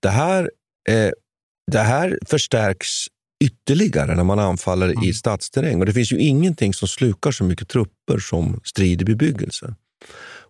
Det 0.00 0.08
här, 0.08 0.50
eh, 0.88 1.10
det 1.72 1.78
här 1.78 2.18
förstärks 2.26 2.88
ytterligare 3.44 4.16
när 4.16 4.24
man 4.24 4.38
anfaller 4.38 4.88
mm. 4.88 5.04
i 5.04 5.14
stadsterräng. 5.14 5.80
Och 5.80 5.86
det 5.86 5.92
finns 5.92 6.12
ju 6.12 6.18
ingenting 6.18 6.74
som 6.74 6.88
slukar 6.88 7.30
så 7.30 7.44
mycket 7.44 7.68
trupper 7.68 8.18
som 8.18 8.60
strid 8.64 9.02
i 9.02 9.04
bebyggelse. 9.04 9.74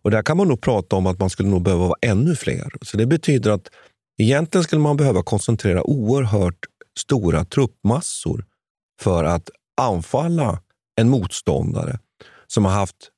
Och 0.03 0.11
där 0.11 0.23
kan 0.23 0.37
man 0.37 0.49
nog 0.49 0.61
prata 0.61 0.97
om 0.97 1.07
att 1.07 1.19
man 1.19 1.31
skulle 1.31 1.49
nog 1.49 1.63
behöva 1.63 1.87
vara 1.87 1.99
ännu 2.03 2.37
fler. 2.37 2.69
Så 2.83 2.97
det 2.97 3.07
betyder 3.07 3.51
att 3.51 3.69
egentligen 4.23 4.65
skulle 4.65 4.83
man 4.83 4.97
behöva 4.97 5.23
koncentrera 5.23 5.83
oerhört 5.83 6.59
stora 6.99 7.45
truppmassor 7.45 8.45
för 9.01 9.25
att 9.25 9.51
anfalla 9.81 10.61
en 11.01 11.09
motståndare 11.09 11.99
som 12.47 12.65
har 12.65 12.73
haft 12.73 13.11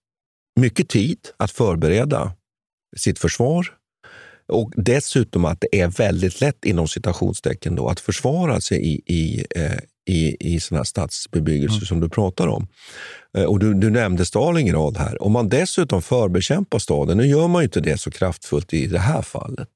mycket 0.60 0.88
tid 0.88 1.18
att 1.36 1.50
förbereda 1.50 2.32
sitt 2.96 3.18
försvar 3.18 3.66
och 4.48 4.72
dessutom 4.76 5.44
att 5.44 5.60
det 5.60 5.80
är 5.80 5.88
väldigt 5.88 6.40
lätt 6.40 6.64
inom 6.64 6.88
citationstecken 6.88 7.74
då, 7.74 7.88
att 7.88 8.00
försvara 8.00 8.60
sig 8.60 8.78
i, 8.86 9.02
i, 9.06 9.46
eh, 9.50 9.78
i, 10.06 10.36
i 10.54 10.60
sån 10.60 10.76
här 10.76 10.84
stadsbebyggelse 10.84 11.76
mm. 11.76 11.86
som 11.86 12.00
du 12.00 12.08
pratar 12.08 12.46
om. 12.48 12.66
Eh, 13.38 13.44
och 13.44 13.58
du, 13.58 13.74
du 13.74 13.90
nämnde 13.90 14.24
Stalingrad 14.24 14.96
här. 14.96 15.22
Om 15.22 15.32
man 15.32 15.48
dessutom 15.48 16.02
förbekämpar 16.02 16.78
staden, 16.78 17.16
nu 17.16 17.26
gör 17.26 17.48
man 17.48 17.62
ju 17.62 17.64
inte 17.64 17.80
det 17.80 17.98
så 17.98 18.10
kraftfullt 18.10 18.74
i 18.74 18.86
det 18.86 18.98
här 18.98 19.22
fallet, 19.22 19.68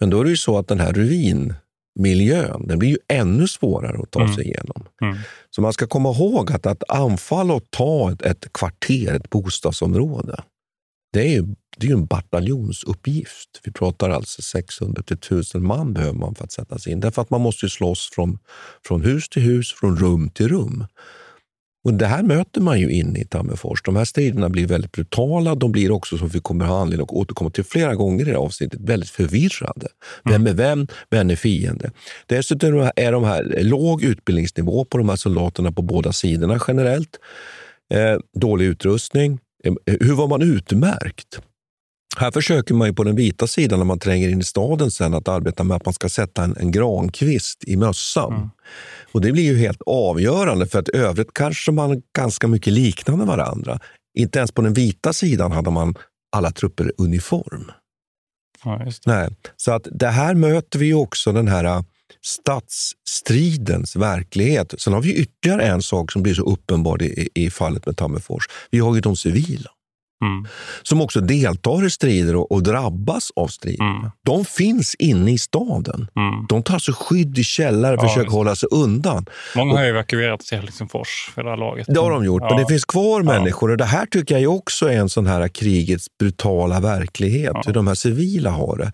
men 0.00 0.10
då 0.10 0.20
är 0.20 0.24
det 0.24 0.30
ju 0.30 0.36
så 0.36 0.58
att 0.58 0.68
den 0.68 0.80
här 0.80 0.92
ruin 0.92 1.54
miljön. 1.96 2.66
Den 2.66 2.78
blir 2.78 2.88
ju 2.88 2.98
ännu 3.08 3.48
svårare 3.48 3.98
att 4.02 4.10
ta 4.10 4.20
mm. 4.20 4.34
sig 4.34 4.44
igenom. 4.44 4.84
Mm. 5.02 5.16
Så 5.50 5.62
man 5.62 5.72
ska 5.72 5.86
komma 5.86 6.10
ihåg 6.10 6.52
att, 6.52 6.66
att 6.66 6.90
anfalla 6.90 7.54
och 7.54 7.70
ta 7.70 8.12
ett, 8.12 8.22
ett 8.22 8.52
kvarter, 8.52 9.14
ett 9.14 9.30
bostadsområde, 9.30 10.42
det 11.12 11.20
är 11.20 11.32
ju 11.32 11.54
det 11.78 11.86
är 11.86 11.92
en 11.92 12.06
bataljonsuppgift. 12.06 13.60
Vi 13.64 13.72
pratar 13.72 14.10
alltså 14.10 14.42
600 14.42 15.02
till 15.02 15.16
1000 15.16 15.66
man 15.66 15.92
behöver 15.92 16.18
man 16.18 16.34
för 16.34 16.44
att 16.44 16.52
sätta 16.52 16.78
sig 16.78 16.92
in. 16.92 17.00
Därför 17.00 17.22
att 17.22 17.30
man 17.30 17.40
måste 17.40 17.68
slåss 17.68 18.10
från, 18.12 18.38
från 18.86 19.02
hus 19.02 19.28
till 19.28 19.42
hus, 19.42 19.72
från 19.72 19.96
rum 19.96 20.30
till 20.30 20.48
rum. 20.48 20.84
Och 21.86 21.94
Det 21.94 22.06
här 22.06 22.22
möter 22.22 22.60
man 22.60 22.80
ju 22.80 22.90
inne 22.90 23.18
i 23.18 23.24
Tammerfors. 23.24 23.82
De 23.82 23.96
här 23.96 24.04
striderna 24.04 24.48
blir 24.48 24.66
väldigt 24.66 24.92
brutala. 24.92 25.54
De 25.54 25.72
blir 25.72 25.90
också, 25.90 26.18
som 26.18 26.28
vi 26.28 26.40
kommer 26.40 26.64
ha 26.64 26.80
anledning 26.80 27.04
att 27.04 27.10
återkomma 27.10 27.50
till 27.50 27.64
flera 27.64 27.94
gånger 27.94 28.20
i 28.20 28.24
det 28.24 28.30
här 28.30 28.38
avsnittet, 28.38 28.80
väldigt 28.80 29.10
förvirrade. 29.10 29.88
Vem 30.24 30.34
mm. 30.34 30.46
är 30.46 30.54
vem? 30.54 30.86
Vem 31.10 31.30
är 31.30 31.36
fiende? 31.36 31.90
Dessutom 32.26 32.90
är 32.96 33.12
de 33.12 33.24
här 33.24 33.58
låg 33.62 34.02
utbildningsnivå 34.02 34.84
på 34.84 34.98
de 34.98 35.08
här 35.08 35.16
soldaterna 35.16 35.72
på 35.72 35.82
båda 35.82 36.12
sidorna 36.12 36.60
generellt. 36.68 37.18
Eh, 37.94 38.18
dålig 38.40 38.66
utrustning. 38.66 39.38
Eh, 39.64 39.74
hur 40.00 40.14
var 40.14 40.28
man 40.28 40.42
utmärkt? 40.42 41.40
Här 42.16 42.30
försöker 42.30 42.74
man 42.74 42.88
ju 42.88 42.94
på 42.94 43.04
den 43.04 43.16
vita 43.16 43.46
sidan, 43.46 43.78
när 43.78 43.86
man 43.86 43.98
tränger 43.98 44.28
in 44.28 44.40
i 44.40 44.44
staden 44.44 44.90
sen, 44.90 45.14
att 45.14 45.28
arbeta 45.28 45.64
med 45.64 45.76
att 45.76 45.84
man 45.84 45.94
ska 45.94 46.08
sätta 46.08 46.44
en, 46.44 46.56
en 46.56 46.70
grankvist 46.70 47.64
i 47.66 47.76
mössan. 47.76 48.34
Mm. 48.34 48.50
Och 49.12 49.20
Det 49.20 49.32
blir 49.32 49.44
ju 49.44 49.58
helt 49.58 49.82
avgörande, 49.86 50.66
för 50.66 50.78
att 50.78 50.88
övrigt 50.88 51.34
kanske 51.34 51.72
man 51.72 52.02
ganska 52.16 52.48
mycket 52.48 52.72
liknande 52.72 53.24
varandra. 53.24 53.78
Inte 54.18 54.38
ens 54.38 54.52
på 54.52 54.62
den 54.62 54.74
vita 54.74 55.12
sidan 55.12 55.52
hade 55.52 55.70
man 55.70 55.94
alla 56.36 56.50
trupper 56.50 56.92
uniform. 56.98 57.70
Ja, 58.64 58.86
Nej. 59.06 59.28
Så 59.56 59.72
att 59.72 59.88
det 59.90 60.08
här 60.08 60.34
möter 60.34 60.78
vi 60.78 60.94
också 60.94 61.32
den 61.32 61.48
här 61.48 61.64
äh, 61.64 61.82
stadsstridens 62.24 63.96
verklighet. 63.96 64.74
Sen 64.78 64.92
har 64.92 65.00
vi 65.00 65.14
ytterligare 65.14 65.62
en 65.62 65.82
sak 65.82 66.12
som 66.12 66.22
blir 66.22 66.34
så 66.34 66.42
uppenbar 66.42 67.02
i, 67.02 67.28
i 67.34 67.50
fallet 67.50 67.86
med 67.86 67.96
Tammerfors. 67.96 68.44
Vi 68.70 68.78
har 68.78 68.94
ju 68.94 69.00
de 69.00 69.16
civila. 69.16 69.70
Mm. 70.24 70.46
Som 70.82 71.00
också 71.00 71.20
deltar 71.20 71.86
i 71.86 71.90
strider 71.90 72.36
och, 72.36 72.52
och 72.52 72.62
drabbas 72.62 73.30
av 73.36 73.48
strider. 73.48 73.84
Mm. 73.84 74.10
De 74.24 74.44
finns 74.44 74.94
inne 74.94 75.32
i 75.32 75.38
staden. 75.38 76.08
Mm. 76.16 76.46
De 76.48 76.62
tar 76.62 76.78
sig 76.78 76.94
skydd 76.94 77.38
i 77.38 77.44
källare 77.44 77.96
och 77.96 78.04
ja, 78.04 78.08
försöker 78.08 78.30
hålla 78.30 78.56
sig 78.56 78.68
undan. 78.72 79.26
Många 79.56 79.74
har 79.74 79.84
evakuerats 79.84 80.48
till 80.48 80.58
Helsingfors 80.58 81.30
för 81.34 81.42
det 81.42 81.50
här 81.50 81.56
laget. 81.56 81.86
Det 81.88 82.00
har 82.00 82.10
de 82.10 82.24
gjort, 82.24 82.42
ja. 82.42 82.48
men 82.48 82.58
det 82.62 82.68
finns 82.68 82.84
kvar 82.84 83.22
människor. 83.22 83.70
Och 83.70 83.76
Det 83.76 83.84
här 83.84 84.06
tycker 84.06 84.38
jag 84.38 84.54
också 84.54 84.90
är 84.90 84.96
en 84.96 85.08
sån 85.08 85.26
här 85.26 85.48
krigets 85.48 86.06
brutala 86.18 86.80
verklighet. 86.80 87.56
Hur 87.66 87.72
de 87.72 87.86
här 87.86 87.94
civila 87.94 88.50
har 88.50 88.76
det. 88.76 88.92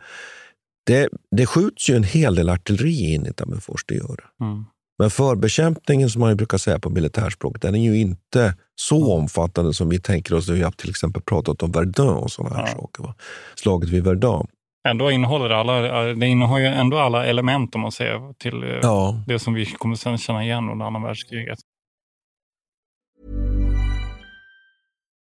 Det, 0.86 1.08
det 1.36 1.46
skjuts 1.46 1.90
ju 1.90 1.96
en 1.96 2.04
hel 2.04 2.34
del 2.34 2.48
artilleri 2.48 3.14
in 3.14 3.26
i 3.26 3.32
Tammerfors, 3.32 3.84
det 3.88 3.94
gör 3.94 4.16
det. 4.16 4.44
Mm. 4.44 4.64
Men 5.02 5.10
förbekämpningen 5.10 6.10
som 6.10 6.20
man 6.20 6.36
brukar 6.36 6.58
säga 6.58 6.78
på 6.78 6.90
militärspråk, 6.90 7.60
den 7.60 7.74
är 7.74 7.78
ju 7.78 8.00
inte 8.00 8.54
så 8.74 8.96
mm. 8.96 9.08
omfattande 9.08 9.74
som 9.74 9.88
vi 9.88 10.00
tänker 10.00 10.34
oss. 10.34 10.48
Vi 10.48 10.62
har 10.62 10.70
till 10.70 10.90
exempel 10.90 11.22
pratat 11.22 11.62
om 11.62 11.72
Verdun 11.72 12.08
och 12.08 12.30
sådana 12.30 12.56
här 12.56 12.66
ja. 12.66 12.72
saker. 12.72 13.02
Va? 13.02 13.14
Slaget 13.54 13.90
vid 13.90 14.04
Verdun. 14.04 14.46
Ändå 14.88 15.10
innehåller 15.10 15.48
det, 15.48 15.56
alla, 15.56 16.02
det 16.14 16.26
innehåller 16.26 16.64
ändå 16.64 16.98
alla 16.98 17.26
element 17.26 17.74
om 17.74 17.80
man 17.80 17.92
säger 17.92 18.32
till 18.32 18.62
eh, 18.62 18.68
ja. 18.82 19.24
det 19.26 19.38
som 19.38 19.54
vi 19.54 19.66
kommer 19.66 19.94
sen 19.94 20.18
känna 20.18 20.44
igen 20.44 20.70
under 20.70 20.86
andra 20.86 21.00
världskriget. 21.00 21.58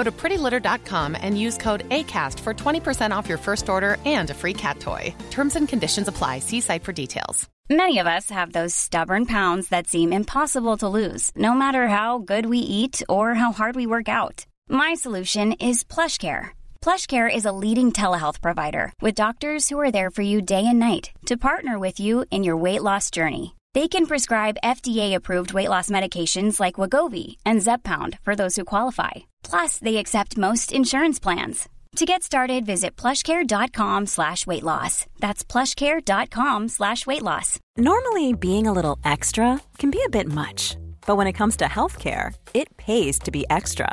Go 0.00 0.04
to 0.04 0.18
prettylitter.com 0.22 1.14
and 1.20 1.38
use 1.38 1.58
code 1.58 1.86
ACAST 1.90 2.40
for 2.40 2.54
20% 2.54 3.14
off 3.14 3.28
your 3.28 3.36
first 3.46 3.68
order 3.68 3.98
and 4.06 4.30
a 4.30 4.38
free 4.42 4.54
cat 4.54 4.80
toy. 4.80 5.14
Terms 5.30 5.56
and 5.56 5.68
conditions 5.68 6.08
apply. 6.08 6.38
See 6.38 6.62
site 6.62 6.84
for 6.84 6.92
details. 7.02 7.48
Many 7.68 7.98
of 7.98 8.06
us 8.06 8.30
have 8.30 8.52
those 8.52 8.74
stubborn 8.74 9.26
pounds 9.26 9.68
that 9.68 9.88
seem 9.88 10.12
impossible 10.12 10.78
to 10.78 10.88
lose, 10.88 11.30
no 11.36 11.52
matter 11.52 11.86
how 11.88 12.18
good 12.18 12.46
we 12.46 12.58
eat 12.58 13.02
or 13.08 13.34
how 13.34 13.52
hard 13.52 13.76
we 13.76 13.86
work 13.94 14.08
out. 14.08 14.46
My 14.70 14.94
solution 14.94 15.52
is 15.52 15.84
PlushCare 15.84 16.50
PlushCare 16.82 17.32
is 17.32 17.44
a 17.44 17.52
leading 17.52 17.92
telehealth 17.92 18.40
provider 18.40 18.92
with 19.02 19.14
doctors 19.14 19.68
who 19.68 19.78
are 19.78 19.90
there 19.90 20.10
for 20.10 20.22
you 20.22 20.40
day 20.40 20.66
and 20.66 20.78
night 20.78 21.10
to 21.26 21.36
partner 21.36 21.78
with 21.78 22.00
you 22.00 22.24
in 22.30 22.42
your 22.42 22.56
weight 22.56 22.82
loss 22.82 23.10
journey. 23.10 23.54
They 23.74 23.86
can 23.86 24.06
prescribe 24.06 24.64
FDA-approved 24.64 25.52
weight 25.52 25.68
loss 25.68 25.90
medications 25.90 26.58
like 26.58 26.80
Wagovi 26.80 27.36
and 27.44 27.60
Zepbound 27.60 28.18
for 28.22 28.34
those 28.34 28.56
who 28.56 28.64
qualify. 28.64 29.12
Plus, 29.42 29.78
they 29.78 29.96
accept 29.96 30.36
most 30.38 30.72
insurance 30.72 31.18
plans. 31.18 31.68
To 31.96 32.06
get 32.06 32.22
started, 32.22 32.64
visit 32.66 32.94
plushcare.com 32.96 34.06
slash 34.06 34.46
weight 34.46 34.62
loss. 34.62 35.06
That's 35.18 35.42
plushcare.com 35.42 36.68
slash 36.68 37.06
weight 37.06 37.22
loss. 37.22 37.58
Normally, 37.76 38.32
being 38.32 38.66
a 38.66 38.72
little 38.72 38.98
extra 39.04 39.60
can 39.78 39.90
be 39.90 40.02
a 40.06 40.10
bit 40.10 40.28
much, 40.28 40.76
but 41.06 41.16
when 41.16 41.26
it 41.26 41.32
comes 41.32 41.56
to 41.56 41.64
healthcare, 41.64 42.32
it 42.54 42.76
pays 42.76 43.18
to 43.20 43.32
be 43.32 43.44
extra. 43.50 43.92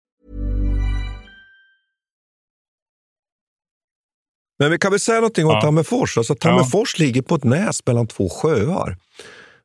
Men 4.61 4.71
vi 4.71 4.77
kan 4.77 4.91
väl 4.91 4.99
säga 4.99 5.17
någonting 5.17 5.45
om 5.45 5.51
ja. 5.51 5.61
Tammerfors. 5.61 6.17
Alltså, 6.17 6.35
Tammerfors 6.35 6.95
ja. 6.97 7.05
ligger 7.05 7.21
på 7.21 7.35
ett 7.35 7.43
näs 7.43 7.85
mellan 7.85 8.07
två 8.07 8.29
sjöar. 8.29 8.97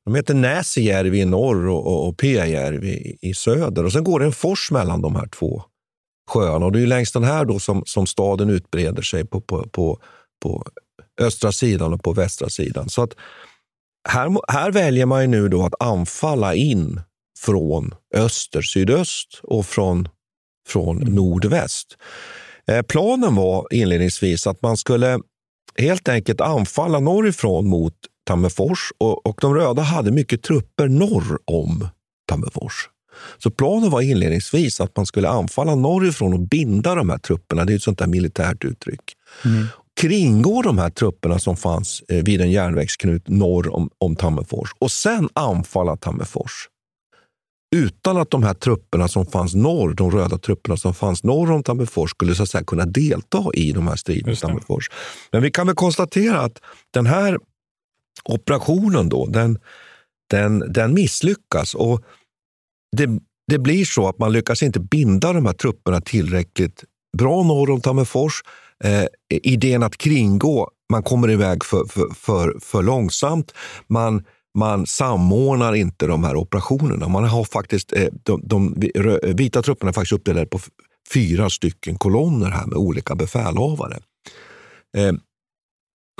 De 0.04 0.14
heter 0.14 0.34
Näsijärvi 0.34 1.20
i 1.20 1.24
norr 1.24 1.68
och, 1.68 1.86
och, 1.86 2.08
och 2.08 2.18
Pajärvi 2.18 2.88
i, 2.88 3.30
i 3.30 3.34
söder. 3.34 3.84
Och 3.84 3.92
sen 3.92 4.04
går 4.04 4.20
det 4.20 4.26
en 4.26 4.32
fors 4.32 4.70
mellan 4.70 5.02
de 5.02 5.16
här 5.16 5.26
två 5.26 5.62
sjöarna. 6.30 6.66
Och 6.66 6.72
det 6.72 6.80
är 6.80 6.86
längs 6.86 7.12
den 7.12 7.24
här 7.24 7.44
då 7.44 7.58
som, 7.58 7.82
som 7.86 8.06
staden 8.06 8.50
utbreder 8.50 9.02
sig 9.02 9.26
på, 9.26 9.40
på, 9.40 9.68
på, 9.68 9.98
på 10.42 10.66
östra 11.20 11.52
sidan 11.52 11.92
och 11.92 12.02
på 12.02 12.12
västra 12.12 12.48
sidan. 12.48 12.88
Så 12.88 13.02
att 13.02 13.14
här, 14.08 14.52
här 14.52 14.70
väljer 14.70 15.06
man 15.06 15.30
nu 15.30 15.48
då 15.48 15.62
att 15.62 15.82
anfalla 15.82 16.54
in 16.54 17.00
från 17.38 17.94
öster, 18.14 18.62
sydöst 18.62 19.40
och 19.42 19.66
från, 19.66 20.08
från 20.68 20.96
nordväst. 20.96 21.96
Eh, 22.70 22.82
planen 22.82 23.34
var 23.34 23.66
inledningsvis 23.70 24.46
att 24.46 24.62
man 24.62 24.76
skulle 24.76 25.18
helt 25.78 26.08
enkelt 26.08 26.40
anfalla 26.40 27.00
norrifrån 27.00 27.68
mot 27.68 27.94
Tammerfors 28.26 28.92
och, 28.98 29.26
och 29.26 29.38
de 29.40 29.54
röda 29.54 29.82
hade 29.82 30.10
mycket 30.10 30.42
trupper 30.42 30.88
norr 30.88 31.38
om 31.44 31.88
Tammerfors. 32.28 32.88
Så 33.38 33.50
planen 33.50 33.90
var 33.90 34.00
inledningsvis 34.00 34.80
att 34.80 34.96
man 34.96 35.06
skulle 35.06 35.28
anfalla 35.28 35.74
norrifrån 35.74 36.32
och 36.32 36.40
binda 36.40 36.94
de 36.94 37.10
här 37.10 37.18
trupperna. 37.18 37.64
Det 37.64 37.72
är 37.72 37.76
ett 37.76 37.82
sånt 37.82 37.98
där 37.98 38.06
militärt 38.06 38.64
uttryck. 38.64 39.00
Mm. 39.44 39.66
Kringgå 40.00 40.62
de 40.62 40.78
här 40.78 40.90
trupperna 40.90 41.38
som 41.38 41.56
fanns 41.56 42.02
eh, 42.08 42.24
vid 42.24 42.40
en 42.40 42.50
järnvägsknut 42.50 43.28
norr 43.28 43.74
om, 43.74 43.90
om 43.98 44.16
Tammerfors 44.16 44.70
och 44.78 44.90
sen 44.90 45.28
anfalla 45.34 45.96
Tammerfors 45.96 46.68
utan 47.74 48.16
att 48.16 48.30
de 48.30 48.42
här 48.42 48.54
trupperna 48.54 49.08
som 49.08 49.26
fanns 49.26 49.54
norr, 49.54 49.94
de 49.94 50.10
röda 50.10 50.38
trupperna 50.38 50.76
som 50.76 50.94
fanns 50.94 51.24
norr 51.24 51.50
om 51.50 51.62
Tammerfors 51.62 52.10
skulle 52.10 52.34
så 52.34 52.42
att 52.42 52.50
säga 52.50 52.64
kunna 52.64 52.84
delta 52.84 53.44
i 53.54 53.72
de 53.72 53.86
här 53.88 53.96
striderna 53.96 54.32
i 54.32 54.36
Tammerfors. 54.36 54.90
Men 55.32 55.42
vi 55.42 55.50
kan 55.50 55.66
väl 55.66 55.76
konstatera 55.76 56.40
att 56.40 56.60
den 56.90 57.06
här 57.06 57.38
operationen 58.24 59.08
då, 59.08 59.26
den, 59.26 59.58
den, 60.30 60.72
den 60.72 60.94
misslyckas. 60.94 61.74
Och 61.74 62.02
det, 62.96 63.08
det 63.48 63.58
blir 63.58 63.84
så 63.84 64.08
att 64.08 64.18
man 64.18 64.32
lyckas 64.32 64.62
inte 64.62 64.80
binda 64.80 65.32
de 65.32 65.46
här 65.46 65.52
trupperna 65.52 66.00
tillräckligt 66.00 66.84
bra 67.18 67.42
norr 67.42 67.70
om 67.70 67.80
Tammerfors. 67.80 68.42
Eh, 68.84 69.06
idén 69.28 69.82
att 69.82 69.96
kringgå, 69.96 70.70
man 70.92 71.02
kommer 71.02 71.30
iväg 71.30 71.64
för, 71.64 71.84
för, 71.84 72.14
för, 72.14 72.58
för 72.60 72.82
långsamt. 72.82 73.52
Man 73.86 74.24
man 74.56 74.86
samordnar 74.86 75.74
inte 75.74 76.06
de 76.06 76.24
här 76.24 76.36
operationerna. 76.36 77.08
Man 77.08 77.24
har 77.24 77.44
faktiskt, 77.44 77.92
eh, 77.92 78.08
de, 78.22 78.40
de 78.44 78.74
vita 79.22 79.62
trupperna 79.62 79.88
är 79.88 79.92
faktiskt 79.92 80.12
uppdelade 80.12 80.46
på 80.46 80.60
fyra 81.14 81.50
stycken 81.50 81.98
kolonner 81.98 82.50
här 82.50 82.66
med 82.66 82.76
olika 82.78 83.14
befälhavare. 83.14 83.98
Eh, 84.96 85.12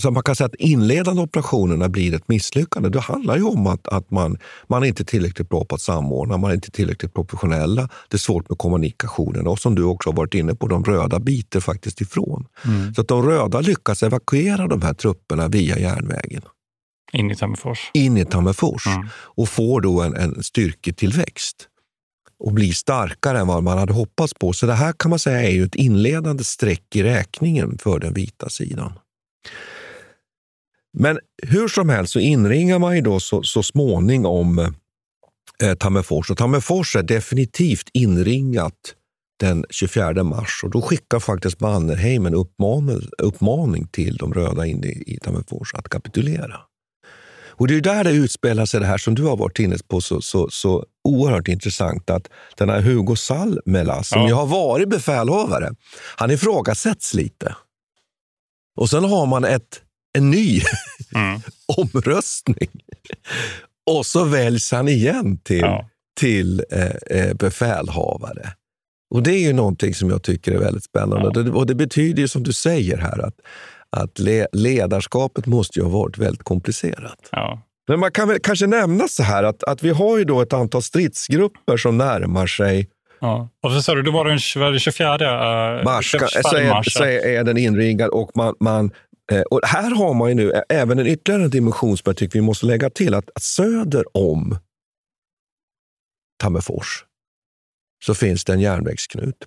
så 0.03 0.11
man 0.11 0.23
kan 0.23 0.37
säga 0.37 0.47
att 0.47 0.55
inledande 0.55 1.23
operationerna 1.23 1.89
blir 1.89 2.15
ett 2.15 2.29
misslyckande. 2.29 2.89
Det 2.89 3.01
handlar 3.01 3.37
ju 3.37 3.43
om 3.43 3.67
att, 3.67 3.89
att 3.89 4.11
man, 4.11 4.39
man 4.69 4.83
är 4.83 4.87
inte 4.87 5.05
tillräckligt 5.05 5.49
bra 5.49 5.65
på 5.65 5.75
att 5.75 5.81
samordna, 5.81 6.37
man 6.37 6.51
är 6.51 6.55
inte 6.55 6.71
tillräckligt 6.71 7.15
professionella. 7.15 7.89
Det 8.09 8.17
är 8.17 8.19
svårt 8.19 8.49
med 8.49 8.59
kommunikationen 8.59 9.47
och 9.47 9.59
som 9.59 9.75
du 9.75 9.83
också 9.83 10.11
har 10.11 10.17
varit 10.17 10.35
inne 10.35 10.55
på, 10.55 10.67
de 10.67 10.85
röda 10.85 11.19
biter 11.19 11.61
faktiskt 11.61 12.01
ifrån. 12.01 12.47
Mm. 12.65 12.95
Så 12.95 13.01
att 13.01 13.09
de 13.09 13.23
röda 13.23 13.61
lyckas 13.61 14.03
evakuera 14.03 14.67
de 14.67 14.83
här 14.83 14.95
trupperna 14.95 15.49
via 15.49 15.79
järnvägen. 15.79 16.43
In 17.17 17.31
i 17.31 17.37
Tammerfors. 17.37 17.91
In 17.95 18.17
i 18.17 18.25
Tammerfors 18.25 18.87
mm. 18.87 19.09
och 19.13 19.49
får 19.49 19.81
då 19.81 20.03
en, 20.03 20.17
en 20.17 20.43
styrketillväxt 20.43 21.69
och 22.39 22.53
blir 22.53 22.73
starkare 22.73 23.39
än 23.39 23.47
vad 23.47 23.63
man 23.63 23.79
hade 23.79 23.93
hoppats 23.93 24.35
på. 24.35 24.53
Så 24.53 24.67
det 24.67 24.75
här 24.75 24.93
kan 24.93 25.11
man 25.11 25.19
säga 25.19 25.43
är 25.43 25.51
ju 25.51 25.65
ett 25.65 25.75
inledande 25.75 26.45
streck 26.45 26.97
i 26.97 27.03
räkningen 27.03 27.79
för 27.79 27.99
den 27.99 28.15
vita 28.15 28.49
sidan. 28.49 28.93
Men 30.99 31.19
hur 31.43 31.69
som 31.69 31.89
helst 31.89 32.13
så 32.13 32.19
inringar 32.19 32.79
man 32.79 32.97
ju 32.97 33.03
då 33.03 33.21
så, 33.21 33.43
så 33.43 33.63
småningom 33.63 34.59
eh, 35.63 35.75
Tammerfors. 35.79 36.31
Och 36.31 36.37
Tammerfors 36.37 36.97
är 36.97 37.03
definitivt 37.03 37.89
inringat 37.93 38.95
den 39.41 39.65
24 39.71 40.25
mars 40.25 40.61
och 40.65 40.71
då 40.71 40.83
skickar 40.83 41.21
faktiskt 41.21 41.61
Mannerheim 41.61 42.27
en 42.27 42.35
uppmaning, 42.35 43.01
uppmaning 43.19 43.87
till 43.87 44.17
de 44.17 44.35
röda 44.35 44.67
inne 44.67 44.87
i 44.87 45.19
Tammerfors 45.23 45.75
att 45.75 45.89
kapitulera. 45.89 46.61
Och 47.59 47.69
det 47.69 47.77
är 47.77 47.81
där 47.81 48.05
det 48.05 48.11
utspelar 48.11 48.67
sig 48.67 48.81
det 48.81 48.87
här 48.87 48.99
som 48.99 49.15
du 49.15 49.23
har 49.23 49.37
varit 49.37 49.59
inne 49.59 49.77
på 49.89 50.01
så, 50.01 50.21
så, 50.21 50.49
så 50.51 50.85
oerhört 51.05 51.49
intressant. 51.49 52.11
att 52.11 52.29
Den 52.57 52.69
här 52.69 52.81
Hugo 52.81 53.17
Salmela, 53.17 54.03
som 54.03 54.21
ja. 54.21 54.29
ju 54.29 54.35
har 54.35 54.47
varit 54.47 54.89
befälhavare, 54.89 55.71
han 56.17 56.31
ifrågasätts 56.31 57.15
lite. 57.15 57.57
Och 58.77 58.91
sen 58.91 59.05
har 59.05 59.27
man 59.27 59.45
ett, 59.45 59.83
en 60.19 60.31
ny 60.31 60.61
mm. 61.15 61.41
omröstning. 61.67 62.71
Och 63.87 64.07
så 64.07 64.25
väljs 64.25 64.73
han 64.73 64.89
igen 64.89 65.39
till, 65.39 65.61
ja. 65.61 65.89
till 66.21 66.65
eh, 66.71 67.21
eh, 67.21 67.35
befälhavare. 67.35 68.53
Och 69.11 69.23
det 69.23 69.31
är 69.31 69.41
ju 69.41 69.53
någonting 69.53 69.95
som 69.95 70.11
jag 70.11 70.23
tycker 70.23 70.53
är 70.53 70.59
väldigt 70.59 70.85
spännande. 70.85 71.41
Ja. 71.41 71.53
Och 71.53 71.67
det 71.67 71.75
betyder 71.75 72.23
ju 72.23 72.29
som 72.29 72.43
du 72.43 72.53
säger 72.53 72.99
här 72.99 73.27
att 73.27 73.35
att 73.97 74.19
le 74.19 74.47
ledarskapet 74.53 75.47
måste 75.47 75.79
ju 75.79 75.85
ha 75.85 75.91
varit 75.91 76.19
väldigt 76.19 76.43
komplicerat. 76.43 77.29
Ja. 77.33 77.63
Men 77.89 78.01
man 78.01 78.13
kan 78.13 78.29
väl 78.29 78.39
kanske 78.43 78.67
nämna 78.67 79.09
så 79.09 79.23
här 79.23 79.43
att, 79.43 79.65
att 79.65 79.83
vi 79.83 79.91
har 79.91 80.19
ju 80.19 80.25
då 80.25 80.41
ett 80.41 80.53
antal 80.53 80.83
stridsgrupper 80.83 81.77
som 81.77 81.99
närmar 81.99 82.47
sig 82.47 82.89
Ja. 83.21 83.49
Och 83.63 83.73
så 83.73 83.83
sa 83.83 83.95
du, 83.95 84.03
det 84.03 84.11
var 84.11 84.25
den 84.25 84.39
24 84.39 85.79
uh, 85.79 85.85
mars, 85.85 86.11
24 86.11 86.75
mars. 86.75 86.93
Så 86.93 87.05
är, 87.05 87.27
är 87.27 87.45
den 87.45 87.57
inringad 87.57 88.11
och 88.11 88.31
man, 88.35 88.55
man 88.61 88.91
eh, 89.33 89.41
och 89.41 89.61
här 89.65 89.91
har 89.91 90.15
man 90.15 90.29
ju 90.29 90.35
nu 90.35 90.63
även 90.69 90.99
en 90.99 91.07
ytterligare 91.07 91.49
dimension 91.49 91.97
som 91.97 92.03
jag 92.05 92.17
tycker 92.17 92.39
vi 92.39 92.45
måste 92.45 92.67
lägga 92.67 92.91
till. 92.91 93.15
Att, 93.15 93.31
att 93.35 93.43
söder 93.43 94.05
om 94.17 94.59
Tammerfors 96.39 97.05
så 98.05 98.15
finns 98.15 98.45
det 98.45 98.53
en 98.53 98.61
järnvägsknut 98.61 99.45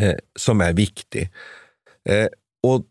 eh, 0.00 0.16
som 0.38 0.60
är 0.60 0.72
viktig. 0.72 1.30
Eh, 2.08 2.26
och 2.62 2.84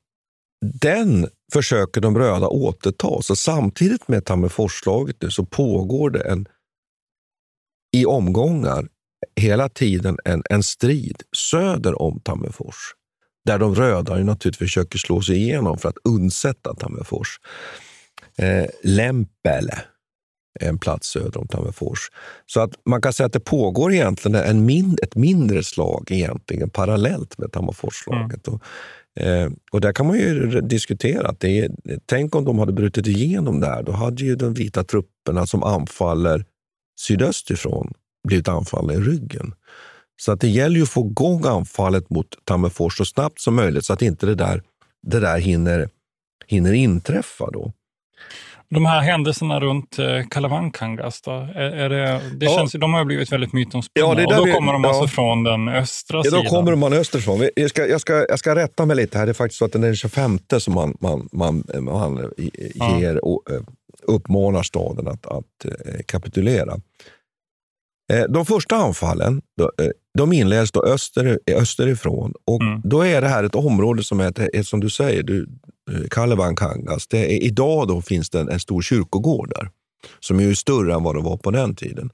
den 0.62 1.30
försöker 1.54 2.02
de 2.02 2.18
röda 2.18 2.48
återta. 2.48 3.22
Så 3.22 3.36
samtidigt 3.36 4.08
med 4.08 4.26
Tammerforslaget 4.26 5.16
så 5.30 5.46
pågår 5.46 6.10
det 6.10 6.22
en, 6.22 6.48
i 7.98 8.06
omgångar 8.06 8.88
hela 9.36 9.70
tiden 9.70 10.18
en, 10.26 10.44
en 10.50 10.64
strid 10.64 11.24
söder 11.38 12.02
om 12.02 12.20
Tammerfors. 12.20 12.76
Där 13.46 13.60
de 13.60 13.76
röda 13.76 14.16
naturligtvis 14.16 14.58
försöker 14.58 14.98
slå 14.98 15.22
sig 15.22 15.36
igenom 15.36 15.78
för 15.78 15.90
att 15.90 15.98
undsätta 16.04 16.76
Tammerfors. 16.76 17.40
Eh, 18.38 18.66
Lempele 18.84 19.82
är 20.60 20.70
en 20.70 20.80
plats 20.80 21.08
söder 21.08 21.38
om 21.38 21.48
Tammerfors. 21.48 22.00
Så 22.46 22.60
att 22.60 22.72
man 22.86 23.02
kan 23.02 23.14
säga 23.14 23.28
att 23.28 23.34
det 23.34 23.40
pågår 23.40 23.94
egentligen 23.94 24.36
en 24.36 24.66
mind, 24.66 25.00
ett 25.04 25.16
mindre 25.16 25.64
slag 25.64 26.08
egentligen 26.12 26.70
parallellt 26.70 27.38
med 27.38 27.52
Tammerforsslaget. 27.52 28.48
Mm. 28.48 28.60
Eh, 29.20 29.50
och 29.72 29.82
där 29.82 29.94
kan 29.94 30.08
man 30.08 30.18
ju 30.18 30.62
diskutera. 30.62 31.28
Att 31.28 31.40
det 31.40 31.60
är, 31.60 31.72
tänk 32.06 32.36
om 32.36 32.46
de 32.46 32.60
hade 32.60 32.74
brutit 32.74 33.08
igenom 33.08 33.60
där. 33.60 33.84
Då 33.84 33.92
hade 33.92 34.24
ju 34.24 34.36
de 34.36 34.54
vita 34.54 34.84
trupperna 34.84 35.46
som 35.46 35.64
anfaller 35.64 36.46
sydöstifrån 37.00 37.94
blivit 38.28 38.48
anfallna 38.48 38.94
i 38.94 39.00
ryggen. 39.00 39.54
Så 40.22 40.32
att 40.32 40.42
det 40.42 40.48
gäller 40.48 40.76
ju 40.76 40.84
att 40.84 40.90
få 40.90 41.06
igång 41.06 41.46
anfallet 41.46 42.10
mot 42.10 42.28
Tammerfors 42.44 42.98
så 42.98 43.06
snabbt 43.06 43.42
som 43.42 43.56
möjligt 43.56 43.86
så 43.86 43.94
att 43.94 44.02
inte 44.02 44.26
det 44.26 44.36
där, 44.36 44.64
det 45.08 45.20
där 45.20 45.38
hinner, 45.38 45.90
hinner 46.48 46.74
inträffa. 46.74 47.52
Då. 47.52 47.74
De 48.70 48.86
här 48.86 49.02
händelserna 49.02 49.60
runt 49.60 50.00
eh, 50.00 50.28
Kalavankangas, 50.30 51.22
då, 51.22 51.32
är, 51.32 51.60
är 51.60 51.90
det, 51.90 52.22
det 52.38 52.46
ja. 52.46 52.58
känns, 52.58 52.72
de 52.72 52.94
har 52.94 53.06
blivit 53.06 53.32
väldigt 53.32 53.54
mytomspunna. 53.54 54.08
Ja, 54.08 54.16
det 54.16 54.26
och 54.26 54.34
då 54.34 54.46
vi, 54.46 54.52
kommer 54.52 54.74
de 54.74 54.86
alltså 54.86 55.08
från 55.08 55.44
den 55.44 55.68
östra 55.68 56.18
ja, 56.18 56.24
sidan? 56.24 56.44
Då 56.44 56.50
kommer 56.50 56.76
man 56.76 56.94
österifrån. 56.94 57.50
Jag 57.56 57.70
ska, 57.70 57.88
jag, 57.88 58.02
ska, 58.02 58.26
jag 58.30 58.40
ska 58.40 58.56
rätta 58.56 58.86
mig 58.86 58.96
lite 58.96 59.18
här. 59.18 59.26
Det 59.26 59.32
är 59.32 59.34
faktiskt 59.34 59.60
så 59.60 59.66
att 59.66 59.72
den 59.72 59.84
är 59.84 59.88
den 59.88 59.96
25 59.96 60.40
som 60.58 60.74
man, 60.74 60.98
man, 61.00 61.30
man, 61.32 61.64
man 61.82 62.32
ger, 63.00 63.20
ja. 63.24 63.40
Eh, 63.50 63.62
uppmanar 64.02 64.64
staden 64.64 65.08
att, 65.08 65.26
att 65.26 65.66
eh, 65.66 66.02
kapitulera. 66.06 66.80
De 68.30 68.46
första 68.46 68.76
anfallen 68.76 69.42
de 70.18 70.34
inleds 70.34 70.72
då 70.72 70.84
öster, 70.84 71.40
österifrån 71.52 72.34
och 72.46 72.62
mm. 72.62 72.82
då 72.84 73.02
är 73.02 73.22
det 73.22 73.28
här 73.28 73.44
ett 73.44 73.56
område 73.56 74.04
som 74.04 74.20
är, 74.20 74.64
som 74.64 74.80
du 74.80 74.90
säger, 74.90 75.24
du, 75.24 75.48
Eh, 75.92 76.08
Kalevankangas. 76.12 77.08
Det 77.08 77.18
är, 77.18 77.44
idag 77.44 77.88
då 77.88 78.02
finns 78.02 78.30
det 78.30 78.40
en, 78.40 78.50
en 78.50 78.60
stor 78.60 78.82
kyrkogård 78.82 79.50
där 79.50 79.70
som 80.20 80.40
är 80.40 80.54
större 80.54 80.94
än 80.94 81.04
vad 81.04 81.16
det 81.16 81.22
var 81.22 81.38
på 81.38 81.52
den 81.52 81.76
tiden. 81.76 82.10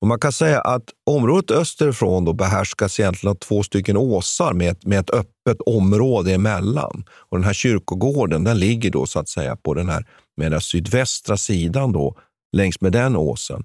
Och 0.00 0.08
man 0.08 0.18
kan 0.18 0.32
säga 0.32 0.60
att 0.60 0.84
området 1.06 1.50
österifrån 1.50 2.24
då 2.24 2.32
behärskas 2.32 3.00
egentligen 3.00 3.30
av 3.30 3.34
två 3.34 3.62
stycken 3.62 3.96
åsar 3.96 4.52
med 4.52 4.70
ett, 4.70 4.86
med 4.86 4.98
ett 5.00 5.10
öppet 5.10 5.60
område 5.66 6.34
emellan. 6.34 7.04
Och 7.10 7.38
den 7.38 7.44
här 7.44 7.52
kyrkogården 7.52 8.44
den 8.44 8.58
ligger 8.58 8.90
då 8.90 9.06
så 9.06 9.18
att 9.18 9.28
säga 9.28 9.56
på 9.56 9.74
den 9.74 9.88
här 9.88 10.06
med 10.36 10.50
den 10.52 10.60
sydvästra 10.60 11.36
sidan 11.36 11.92
då, 11.92 12.16
längs 12.56 12.80
med 12.80 12.92
den 12.92 13.16
åsen. 13.16 13.64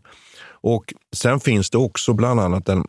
Och 0.61 0.93
Sen 1.15 1.39
finns 1.39 1.69
det 1.69 1.77
också 1.77 2.13
bland 2.13 2.39
annat 2.39 2.69
en, 2.69 2.85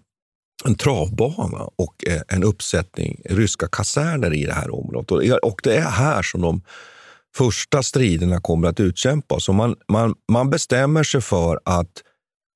en 0.65 0.75
travbana 0.75 1.69
och 1.77 1.95
eh, 2.07 2.21
en 2.29 2.45
uppsättning 2.45 3.21
ryska 3.25 3.69
kaserner 3.69 4.35
i 4.35 4.45
det 4.45 4.53
här 4.53 4.75
området. 4.75 5.11
Och 5.43 5.61
det 5.63 5.77
är 5.77 5.91
här 5.91 6.23
som 6.23 6.41
de 6.41 6.63
första 7.37 7.83
striderna 7.83 8.41
kommer 8.41 8.69
att 8.69 8.81
utkämpas. 8.81 9.49
man, 9.49 9.77
man, 9.89 10.15
man 10.33 10.51
bestämmer 10.51 11.03
sig 11.03 11.21
för 11.21 11.61
att 11.65 12.03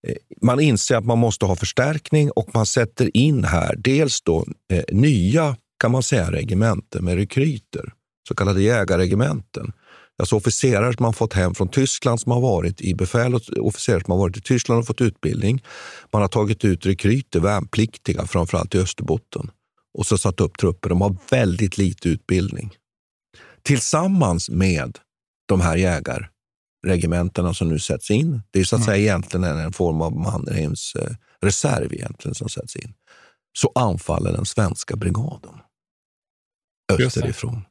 eh, 0.08 0.16
man 0.42 0.60
inser 0.60 0.96
att 0.96 1.04
man 1.04 1.18
måste 1.18 1.46
ha 1.46 1.56
förstärkning 1.56 2.30
och 2.30 2.54
man 2.54 2.66
sätter 2.66 3.16
in 3.16 3.44
här 3.44 3.74
dels 3.78 4.22
då 4.22 4.46
eh, 4.72 4.84
nya 4.88 5.56
kan 5.78 5.90
man 5.90 6.02
säga 6.02 6.32
regementen 6.32 7.04
med 7.04 7.16
rekryter, 7.16 7.92
så 8.28 8.34
kallade 8.34 8.62
jägarregementen. 8.62 9.72
Alltså 10.18 10.36
officerare 10.36 10.92
som 10.92 11.02
man 11.02 11.12
fått 11.12 11.32
hem 11.32 11.54
från 11.54 11.68
Tyskland 11.68 12.20
som 12.20 12.32
har 12.32 12.40
varit 12.40 12.80
i 12.80 12.94
befäl 12.94 13.34
och 13.34 13.42
officerare 13.60 14.00
som 14.04 14.12
har 14.12 14.18
varit 14.18 14.36
i 14.36 14.40
Tyskland 14.40 14.80
och 14.80 14.86
fått 14.86 15.00
utbildning. 15.00 15.64
Man 16.12 16.22
har 16.22 16.28
tagit 16.28 16.64
ut 16.64 16.86
rekryter, 16.86 17.40
värnpliktiga, 17.40 18.26
framförallt 18.26 18.74
i 18.74 18.78
Österbotten 18.78 19.50
och 19.98 20.06
så 20.06 20.18
satt 20.18 20.40
upp 20.40 20.58
trupper. 20.58 20.88
De 20.88 21.00
har 21.00 21.16
väldigt 21.30 21.78
lite 21.78 22.08
utbildning. 22.08 22.70
Tillsammans 23.62 24.50
med 24.50 24.98
de 25.48 25.60
här 25.60 25.76
jägarregementena 25.76 27.54
som 27.54 27.68
nu 27.68 27.78
sätts 27.78 28.10
in. 28.10 28.42
Det 28.50 28.60
är 28.60 28.64
så 28.64 28.76
att 28.76 28.82
mm. 28.82 28.86
säga 28.86 29.02
egentligen 29.02 29.44
en 29.44 29.72
form 29.72 30.00
av 30.00 30.16
Mannerheims 30.16 30.94
eh, 30.94 31.14
reserv 31.40 31.92
egentligen 31.92 32.34
som 32.34 32.48
sätts 32.48 32.76
in. 32.76 32.94
Så 33.58 33.72
anfaller 33.74 34.32
den 34.32 34.46
svenska 34.46 34.96
brigaden 34.96 35.54
österifrån. 37.00 37.62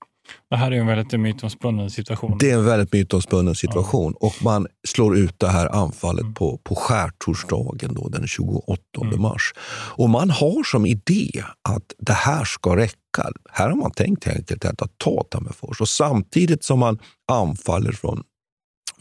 Det 0.49 0.55
här 0.55 0.71
är 0.71 0.75
en 0.75 0.87
väldigt 0.87 1.19
mytomspunnen 1.19 1.89
situation. 1.89 2.37
Det 2.39 2.51
är 2.51 2.57
en 2.57 2.65
väldigt 2.65 2.93
mytomspunnen 2.93 3.55
situation 3.55 4.15
ja. 4.19 4.27
och 4.27 4.43
man 4.43 4.67
slår 4.87 5.17
ut 5.17 5.39
det 5.39 5.47
här 5.47 5.75
anfallet 5.75 6.21
mm. 6.21 6.33
på, 6.33 6.57
på 6.57 6.75
skärtorsdagen 6.75 7.93
då, 7.93 8.09
den 8.09 8.27
28 8.27 8.81
mm. 9.01 9.21
mars. 9.21 9.53
Och 9.95 10.09
man 10.09 10.29
har 10.29 10.63
som 10.63 10.85
idé 10.85 11.43
att 11.69 11.93
det 11.97 12.13
här 12.13 12.43
ska 12.43 12.75
räcka. 12.75 13.31
Här 13.51 13.69
har 13.69 13.75
man 13.75 13.91
tänkt 13.91 14.25
helt 14.25 14.51
enkelt 14.51 14.81
att 14.81 14.97
ta 14.97 15.23
Tammerfors 15.23 15.81
och 15.81 15.89
samtidigt 15.89 16.63
som 16.63 16.79
man 16.79 16.99
anfaller 17.31 17.91
från, 17.91 18.23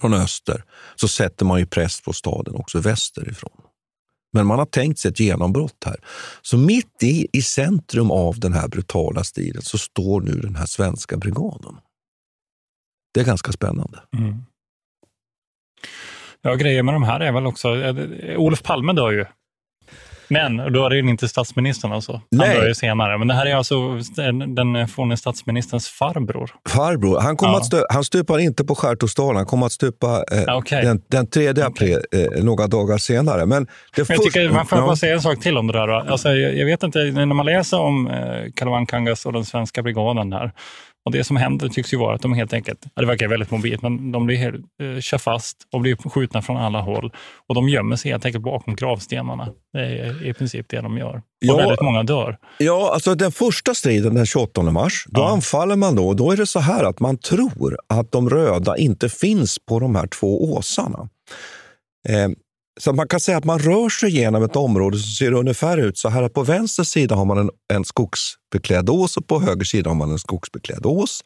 från 0.00 0.14
öster 0.14 0.64
så 0.96 1.08
sätter 1.08 1.44
man 1.44 1.58
ju 1.58 1.66
press 1.66 2.00
på 2.00 2.12
staden 2.12 2.54
också 2.54 2.80
västerifrån. 2.80 3.69
Men 4.32 4.46
man 4.46 4.58
har 4.58 4.66
tänkt 4.66 4.98
sig 4.98 5.10
ett 5.10 5.20
genombrott 5.20 5.84
här. 5.86 5.96
Så 6.42 6.58
mitt 6.58 7.02
i, 7.02 7.28
i 7.32 7.42
centrum 7.42 8.10
av 8.10 8.40
den 8.40 8.52
här 8.52 8.68
brutala 8.68 9.24
striden 9.24 9.62
så 9.62 9.78
står 9.78 10.20
nu 10.20 10.32
den 10.32 10.56
här 10.56 10.66
svenska 10.66 11.16
brigaden. 11.16 11.76
Det 13.14 13.20
är 13.20 13.24
ganska 13.24 13.52
spännande. 13.52 13.98
Mm. 14.18 14.42
Ja, 16.42 16.54
grejen 16.54 16.84
med 16.84 16.94
de 16.94 17.02
här 17.02 17.20
är 17.20 17.32
väl 17.32 17.46
också... 17.46 17.68
Olof 18.36 18.62
Palme 18.62 18.92
dör 18.92 19.10
ju 19.10 19.24
men 20.30 20.72
då 20.72 20.86
är 20.86 20.90
det 20.90 20.98
inte 20.98 21.28
statsministern 21.28 21.92
alltså? 21.92 22.12
Han 22.12 22.22
Nej. 22.30 22.56
dör 22.56 22.68
ju 22.68 22.74
senare. 22.74 23.18
Men 23.18 23.28
det 23.28 23.34
här 23.34 23.46
är 23.46 23.54
alltså 23.54 23.98
den 24.46 24.88
forne 24.88 25.16
statsministerns 25.16 25.88
farbror? 25.88 26.50
Farbror. 26.68 27.20
Han, 27.20 27.36
kom 27.36 27.50
ja. 27.50 27.56
att 27.56 27.64
stö, 27.64 27.82
han 27.90 28.04
stupar 28.04 28.38
inte 28.38 28.64
på 28.64 28.74
skärtorsdagen. 28.74 29.36
Han 29.36 29.46
kommer 29.46 29.66
att 29.66 29.72
stupa 29.72 30.24
eh, 30.32 30.56
okay. 30.56 30.84
den, 30.84 31.02
den 31.08 31.26
3 31.26 31.48
april, 31.48 31.98
okay. 31.98 32.24
eh, 32.24 32.44
några 32.44 32.66
dagar 32.66 32.98
senare. 32.98 33.46
Men 33.46 33.64
det 33.96 34.08
men 34.08 34.16
jag 34.16 34.24
tycker, 34.24 34.50
man 34.50 34.66
får 34.66 34.78
ja. 34.78 34.86
bara 34.86 34.96
säga 34.96 35.14
en 35.14 35.22
sak 35.22 35.40
till 35.40 35.58
om 35.58 35.66
det 35.66 35.72
där. 35.72 35.88
Alltså, 35.88 36.28
jag, 36.28 36.56
jag 36.56 36.66
vet 36.66 36.82
inte, 36.82 36.98
när 36.98 37.26
man 37.26 37.46
läser 37.46 37.80
om 37.80 38.06
eh, 38.06 38.52
Kalawankangas 38.54 39.26
och 39.26 39.32
den 39.32 39.44
svenska 39.44 39.82
brigaden 39.82 40.32
här, 40.32 40.52
och 41.04 41.12
Det 41.12 41.24
som 41.24 41.36
händer 41.36 41.68
tycks 41.68 41.92
ju 41.92 41.98
vara 41.98 42.14
att 42.14 42.22
de 42.22 42.32
helt 42.32 42.52
enkelt, 42.52 42.86
det 42.96 43.06
verkar 43.06 43.28
väldigt 43.28 43.50
mobilt, 43.50 43.82
men 43.82 44.12
de 44.12 44.26
blir 44.26 44.36
helt, 44.36 44.56
eh, 44.82 45.00
kör 45.00 45.18
fast 45.18 45.56
och 45.72 45.80
blir 45.80 45.96
skjutna 45.96 46.42
från 46.42 46.56
alla 46.56 46.80
håll. 46.80 47.12
Och 47.48 47.54
De 47.54 47.68
gömmer 47.68 47.96
sig 47.96 48.10
helt 48.10 48.24
enkelt 48.24 48.44
bakom 48.44 48.76
gravstenarna. 48.76 49.48
Det 49.72 49.80
är 49.80 50.26
i 50.26 50.34
princip 50.34 50.66
det 50.68 50.80
de 50.80 50.98
gör. 50.98 51.22
Ja, 51.38 51.54
och 51.54 51.60
väldigt 51.60 51.80
många 51.80 52.02
dör. 52.02 52.38
Ja, 52.58 52.90
alltså 52.94 53.14
den 53.14 53.32
första 53.32 53.74
striden 53.74 54.14
den 54.14 54.26
28 54.26 54.62
mars, 54.62 55.04
då 55.08 55.20
ja. 55.20 55.32
anfaller 55.32 55.76
man 55.76 55.94
då. 55.94 56.14
Då 56.14 56.30
är 56.30 56.36
det 56.36 56.46
så 56.46 56.60
här 56.60 56.84
att 56.84 57.00
man 57.00 57.18
tror 57.18 57.76
att 57.88 58.12
de 58.12 58.30
röda 58.30 58.76
inte 58.76 59.08
finns 59.08 59.58
på 59.68 59.78
de 59.78 59.94
här 59.94 60.06
två 60.06 60.52
åsarna. 60.52 61.08
Eh, 62.08 62.28
så 62.80 62.92
man 62.92 63.08
kan 63.08 63.20
säga 63.20 63.38
att 63.38 63.44
man 63.44 63.58
rör 63.58 63.88
sig 63.88 64.10
genom 64.10 64.42
ett 64.42 64.56
område 64.56 64.98
som 64.98 65.10
ser 65.10 65.32
ungefär 65.32 65.78
ut 65.78 65.98
så 65.98 66.08
här. 66.08 66.28
På 66.28 66.42
vänster 66.42 66.84
sida 66.84 67.14
har 67.14 67.24
man 67.24 67.38
en, 67.38 67.50
en 67.72 67.84
skogsbeklädd 67.84 68.90
ås 68.90 69.16
och 69.16 69.26
på 69.26 69.40
höger 69.40 69.64
sida 69.64 69.90
har 69.90 69.94
man 69.94 70.10
en 70.10 70.18
skogsbeklädd 70.18 70.86
ås. 70.86 71.24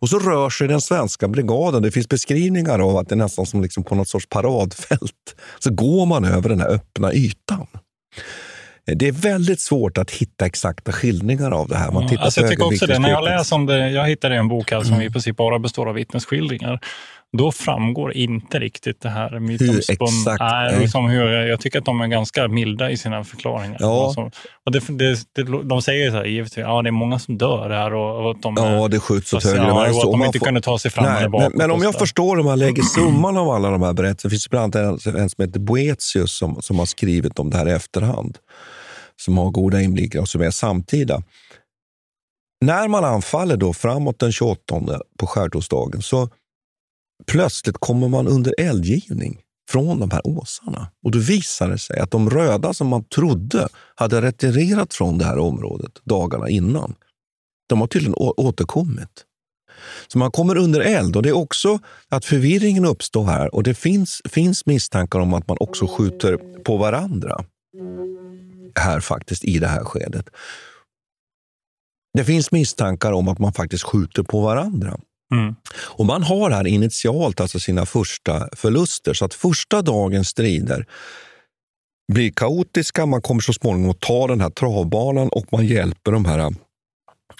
Och 0.00 0.08
så 0.08 0.18
rör 0.18 0.50
sig 0.50 0.68
den 0.68 0.80
svenska 0.80 1.28
brigaden. 1.28 1.82
Det 1.82 1.90
finns 1.90 2.08
beskrivningar 2.08 2.78
av 2.78 2.96
att 2.96 3.08
det 3.08 3.14
är 3.14 3.16
nästan 3.16 3.46
som 3.46 3.62
liksom 3.62 3.84
på 3.84 3.94
något 3.94 4.08
sorts 4.08 4.26
paradfält. 4.28 5.36
Så 5.58 5.70
går 5.70 6.06
man 6.06 6.24
över 6.24 6.48
den 6.48 6.60
här 6.60 6.68
öppna 6.68 7.12
ytan. 7.12 7.66
Det 8.86 9.08
är 9.08 9.12
väldigt 9.12 9.60
svårt 9.60 9.98
att 9.98 10.10
hitta 10.10 10.46
exakta 10.46 10.92
skildringar 10.92 11.50
av 11.50 11.68
det 11.68 11.76
här. 11.76 11.90
Man 11.90 12.08
tittar 12.08 12.24
alltså 12.24 12.40
jag 12.40 12.50
tycker 12.50 12.66
också 12.66 12.86
det. 12.86 12.98
När 12.98 13.10
jag 13.10 13.24
läser 13.24 13.56
om 13.56 13.66
det, 13.66 13.90
jag 13.90 14.08
hittade 14.08 14.36
en 14.36 14.48
bok 14.48 14.70
här 14.70 14.82
som 14.82 14.94
mm. 14.94 15.06
i 15.06 15.10
princip 15.10 15.36
bara 15.36 15.58
består 15.58 15.88
av 15.88 15.94
vittnesskildringar. 15.94 16.80
Då 17.38 17.52
framgår 17.52 18.12
inte 18.12 18.58
riktigt 18.58 19.00
det 19.00 19.08
här 19.08 19.40
mytomspunna. 19.40 20.36
Nej, 20.40 20.80
liksom 20.80 21.08
hur, 21.08 21.30
jag 21.30 21.60
tycker 21.60 21.78
att 21.78 21.84
de 21.84 22.00
är 22.00 22.06
ganska 22.06 22.48
milda 22.48 22.90
i 22.90 22.96
sina 22.96 23.24
förklaringar. 23.24 23.76
Ja. 23.80 24.04
Alltså, 24.04 24.30
och 24.66 24.72
det, 24.72 24.80
det, 24.88 25.18
det, 25.34 25.62
de 25.62 25.82
säger 25.82 26.10
så 26.10 26.16
här, 26.16 26.24
givetvis, 26.24 26.56
ja 26.56 26.82
det 26.82 26.88
är 26.88 26.90
många 26.90 27.18
som 27.18 27.38
dör 27.38 27.70
här. 27.70 27.94
Och, 27.94 28.28
och 28.28 28.36
de, 28.40 28.54
ja, 28.56 28.88
det 28.88 29.00
skjuts 29.00 29.32
åt 29.32 29.44
höger 29.44 29.70
och 29.70 29.86
att 29.86 30.02
de 30.02 30.24
inte 30.24 30.38
får, 30.38 30.46
kunde 30.46 30.60
ta 30.60 30.78
sig 30.78 30.90
fram 30.90 31.04
nej, 31.04 31.28
men, 31.28 31.52
men, 31.54 31.70
om 31.70 31.82
jag 31.82 31.94
förstår 31.94 32.38
om 32.38 32.44
man 32.52 32.58
lägger 32.58 32.82
summan 32.82 33.36
av 33.36 33.48
alla 33.48 33.70
de 33.70 33.82
här 33.82 33.92
berättelserna. 33.92 34.28
Det 34.28 34.30
finns 34.30 34.50
bland 34.50 34.76
annat 34.76 35.06
en, 35.06 35.16
en 35.16 35.30
som 35.30 35.44
heter 35.44 35.60
Boetius 35.60 36.32
som, 36.32 36.62
som 36.62 36.78
har 36.78 36.86
skrivit 36.86 37.38
om 37.38 37.50
det 37.50 37.56
här 37.56 37.68
i 37.68 37.72
efterhand. 37.72 38.38
Som 39.16 39.38
har 39.38 39.50
goda 39.50 39.80
inblickar 39.80 40.20
och 40.20 40.28
som 40.28 40.42
är 40.42 40.50
samtida. 40.50 41.22
När 42.64 42.88
man 42.88 43.04
anfaller 43.04 43.56
då 43.56 43.72
framåt 43.72 44.18
den 44.18 44.32
28 44.32 44.80
på 45.18 45.26
skärtorsdagen 45.26 46.02
så 46.02 46.28
plötsligt 47.26 47.78
kommer 47.78 48.08
man 48.08 48.28
under 48.28 48.54
eldgivning 48.58 49.40
från 49.70 50.00
de 50.00 50.10
här 50.10 50.26
åsarna. 50.26 50.90
Och 51.04 51.10
då 51.10 51.18
visar 51.18 51.68
det 51.68 51.78
sig 51.78 51.98
att 51.98 52.10
de 52.10 52.30
röda 52.30 52.74
som 52.74 52.88
man 52.88 53.04
trodde 53.04 53.68
hade 53.94 54.22
retirerat 54.22 54.94
från 54.94 55.18
det 55.18 55.24
här 55.24 55.38
området 55.38 55.92
dagarna 56.04 56.48
innan, 56.48 56.94
de 57.68 57.80
har 57.80 57.86
tydligen 57.86 58.14
återkommit. 58.16 59.24
Så 60.08 60.18
man 60.18 60.30
kommer 60.30 60.56
under 60.56 60.80
eld 60.80 61.16
och 61.16 61.22
det 61.22 61.28
är 61.28 61.36
också 61.36 61.78
att 62.08 62.24
förvirringen 62.24 62.84
uppstår 62.84 63.24
här 63.24 63.54
och 63.54 63.62
det 63.62 63.74
finns, 63.74 64.22
finns 64.24 64.66
misstankar 64.66 65.18
om 65.18 65.34
att 65.34 65.48
man 65.48 65.56
också 65.60 65.86
skjuter 65.86 66.36
på 66.64 66.76
varandra 66.76 67.44
här 68.80 69.00
faktiskt 69.00 69.44
i 69.44 69.58
det 69.58 69.68
här 69.68 69.84
skedet. 69.84 70.28
Det 72.14 72.24
finns 72.24 72.52
misstankar 72.52 73.12
om 73.12 73.28
att 73.28 73.38
man 73.38 73.52
faktiskt 73.52 73.84
skjuter 73.84 74.22
på 74.22 74.40
varandra. 74.40 75.00
Mm. 75.32 75.54
Och 75.74 76.06
Man 76.06 76.22
har 76.22 76.50
här 76.50 76.66
initialt 76.66 77.40
alltså 77.40 77.60
sina 77.60 77.86
första 77.86 78.48
förluster, 78.52 79.14
så 79.14 79.24
att 79.24 79.34
första 79.34 79.82
dagens 79.82 80.28
strider 80.28 80.86
blir 82.12 82.30
kaotiska. 82.30 83.06
Man 83.06 83.22
kommer 83.22 83.40
så 83.40 83.52
småningom 83.52 83.90
att 83.90 84.00
ta 84.00 84.26
den 84.26 84.40
här 84.40 84.50
travbanan 84.50 85.28
och 85.28 85.46
man 85.52 85.66
hjälper 85.66 86.12
de 86.12 86.24
här 86.24 86.54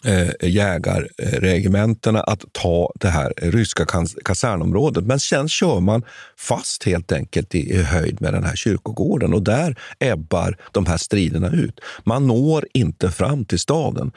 eh, 0.05 0.51
jägarregementena 0.51 2.21
att 2.21 2.45
ta 2.53 2.93
det 3.01 3.09
här 3.09 3.33
ryska 3.37 3.87
kasernområdet. 4.25 5.05
Men 5.05 5.21
sen 5.21 5.49
kör 5.49 5.81
man 5.81 6.03
fast 6.39 6.85
helt 6.85 7.13
enkelt 7.13 7.55
i, 7.55 7.71
i 7.71 7.83
höjd 7.83 8.21
med 8.21 8.33
den 8.33 8.45
här 8.45 8.57
kyrkogården 8.57 9.35
och 9.35 9.43
där 9.43 9.79
ebbar 9.99 10.57
de 10.73 10.87
här 10.87 10.97
striderna 10.97 11.51
ut. 11.51 11.81
Man 12.05 12.27
når 12.27 12.67
inte 12.75 13.11
fram 13.11 13.45
till 13.45 13.59
staden. 13.59 14.13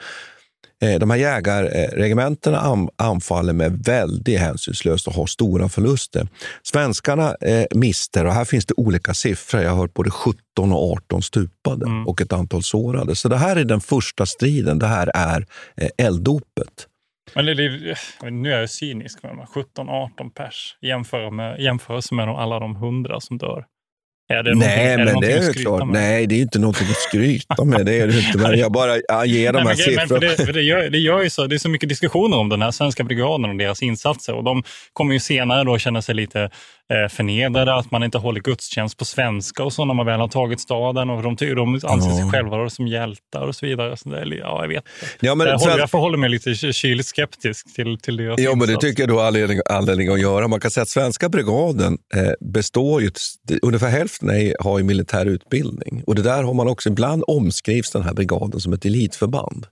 Eh, 0.82 0.98
de 0.98 1.10
här 1.10 1.16
jägarregementena 1.16 2.88
anfaller 2.96 3.52
med 3.52 3.84
väldigt 3.84 4.40
hänsynslöst 4.40 5.06
och 5.06 5.14
har 5.14 5.26
stora 5.26 5.68
förluster. 5.68 6.28
Svenskarna 6.62 7.34
eh, 7.34 7.66
mister, 7.74 8.24
och 8.26 8.32
här 8.32 8.44
finns 8.44 8.66
det 8.66 8.74
olika 8.76 9.14
siffror, 9.14 9.62
jag 9.62 9.70
har 9.70 9.76
hört 9.76 9.94
både 9.94 10.10
17 10.10 10.38
och 10.72 10.92
18 10.92 11.22
stupade 11.22 11.86
mm. 11.86 12.06
och 12.06 12.20
ett 12.20 12.32
antal 12.32 12.62
sårade. 12.62 13.16
Så 13.16 13.28
det 13.28 13.36
här 13.36 13.56
är 13.56 13.64
den 13.64 13.80
första 13.80 14.26
striden, 14.26 14.78
det 14.78 14.86
här 14.86 15.10
är 15.14 15.46
eh, 15.76 16.06
elddopet. 16.06 16.88
Men 17.34 17.46
det, 17.46 17.54
det, 17.54 18.30
nu 18.30 18.52
är 18.52 18.60
jag 18.60 18.70
cynisk, 18.70 19.18
17-18 19.22 20.30
pers 20.34 20.76
jämfört 20.80 21.32
med, 21.32 21.78
med 22.10 22.28
alla 22.28 22.58
de 22.58 22.76
hundra 22.76 23.20
som 23.20 23.38
dör. 23.38 23.64
Är 24.28 24.42
det 24.42 24.54
nej, 24.54 24.96
men 24.96 25.20
det, 25.20 25.32
är 25.32 25.52
klart. 25.52 25.86
Med? 25.86 25.92
Nej, 25.92 26.26
det 26.26 26.34
är 26.34 26.40
inte 26.40 26.58
något 26.58 26.76
att 26.80 26.96
skryta 26.96 27.64
med. 27.64 27.86
Det 27.86 28.00
är 28.00 28.06
det 28.06 28.18
inte. 28.18 28.38
Men 28.38 28.58
jag 28.58 28.72
bara 28.72 28.96
ger 29.26 29.52
de 29.52 29.58
här 29.58 29.64
nej, 29.64 29.76
siffrorna. 29.76 30.20
Det, 30.20 30.46
för 30.46 30.52
det, 30.52 30.62
gör, 30.62 30.90
det, 30.90 30.98
gör 30.98 31.22
ju 31.22 31.30
så, 31.30 31.46
det 31.46 31.56
är 31.56 31.58
så 31.58 31.68
mycket 31.68 31.88
diskussioner 31.88 32.36
om 32.36 32.48
den 32.48 32.62
här 32.62 32.70
svenska 32.70 33.04
brigaden 33.04 33.50
och 33.50 33.56
deras 33.56 33.82
insatser. 33.82 34.34
Och 34.34 34.44
de 34.44 34.62
kommer 34.92 35.12
ju 35.12 35.20
senare 35.20 35.64
då 35.64 35.78
känna 35.78 36.02
sig 36.02 36.14
lite 36.14 36.50
eh, 36.92 37.08
förnedrade, 37.08 37.74
att 37.74 37.90
man 37.90 38.02
inte 38.02 38.18
håller 38.18 38.40
gudstjänst 38.40 38.98
på 38.98 39.04
svenska 39.04 39.64
och 39.64 39.72
så 39.72 39.84
när 39.84 39.94
man 39.94 40.06
väl 40.06 40.20
har 40.20 40.28
tagit 40.28 40.60
staden. 40.60 41.10
och 41.10 41.22
De, 41.22 41.36
de 41.36 41.74
anser 41.74 42.10
sig 42.10 42.30
själva 42.30 42.70
som 42.70 42.86
hjältar 42.86 43.40
och 43.40 43.54
så 43.54 43.66
vidare. 43.66 43.96
Så 43.96 44.08
det, 44.08 44.36
ja, 44.36 44.58
jag 44.62 44.68
vet 44.68 44.84
ja, 45.20 45.34
men 45.34 45.46
jag, 45.46 45.58
håller, 45.58 45.78
jag 45.78 45.90
förhåller 45.90 46.18
mig 46.18 46.30
lite 46.30 46.54
kyligt 46.54 47.06
skeptisk 47.06 47.74
till, 47.74 47.98
till 47.98 48.16
deras 48.16 48.40
Ja, 48.40 48.54
men 48.54 48.68
det 48.68 48.76
tycker 48.76 49.02
jag 49.02 49.10
du 49.10 49.14
har 49.14 49.26
anledning, 49.26 49.60
anledning 49.70 50.08
att 50.08 50.20
göra. 50.20 50.48
Man 50.48 50.60
kan 50.60 50.70
säga 50.70 50.82
att 50.82 50.88
svenska 50.88 51.28
brigaden 51.28 51.98
eh, 52.14 52.48
består 52.52 53.02
ju, 53.02 53.10
ungefär 53.62 53.88
hälften 53.88 54.15
är, 54.22 54.56
har 54.60 54.78
ju 54.78 54.84
militär 54.84 55.26
utbildning. 55.26 56.02
Och 56.06 56.14
det 56.14 56.22
där 56.22 56.42
har 56.42 56.54
man 56.54 56.68
också, 56.68 56.88
ibland 56.88 57.24
omskrivs 57.26 57.90
den 57.90 58.02
här 58.02 58.14
brigaden 58.14 58.60
som 58.60 58.72
ett 58.72 58.84
elitförband. 58.84 59.66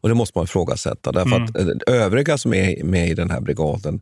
Och 0.00 0.08
det 0.08 0.14
måste 0.14 0.38
man 0.38 0.44
ifrågasätta, 0.44 1.12
därför 1.12 1.36
mm. 1.36 1.44
att 1.44 1.88
eh, 1.88 1.94
övriga 1.94 2.38
som 2.38 2.54
är 2.54 2.84
med 2.84 3.08
i 3.08 3.14
den 3.14 3.30
här 3.30 3.40
brigaden 3.40 4.00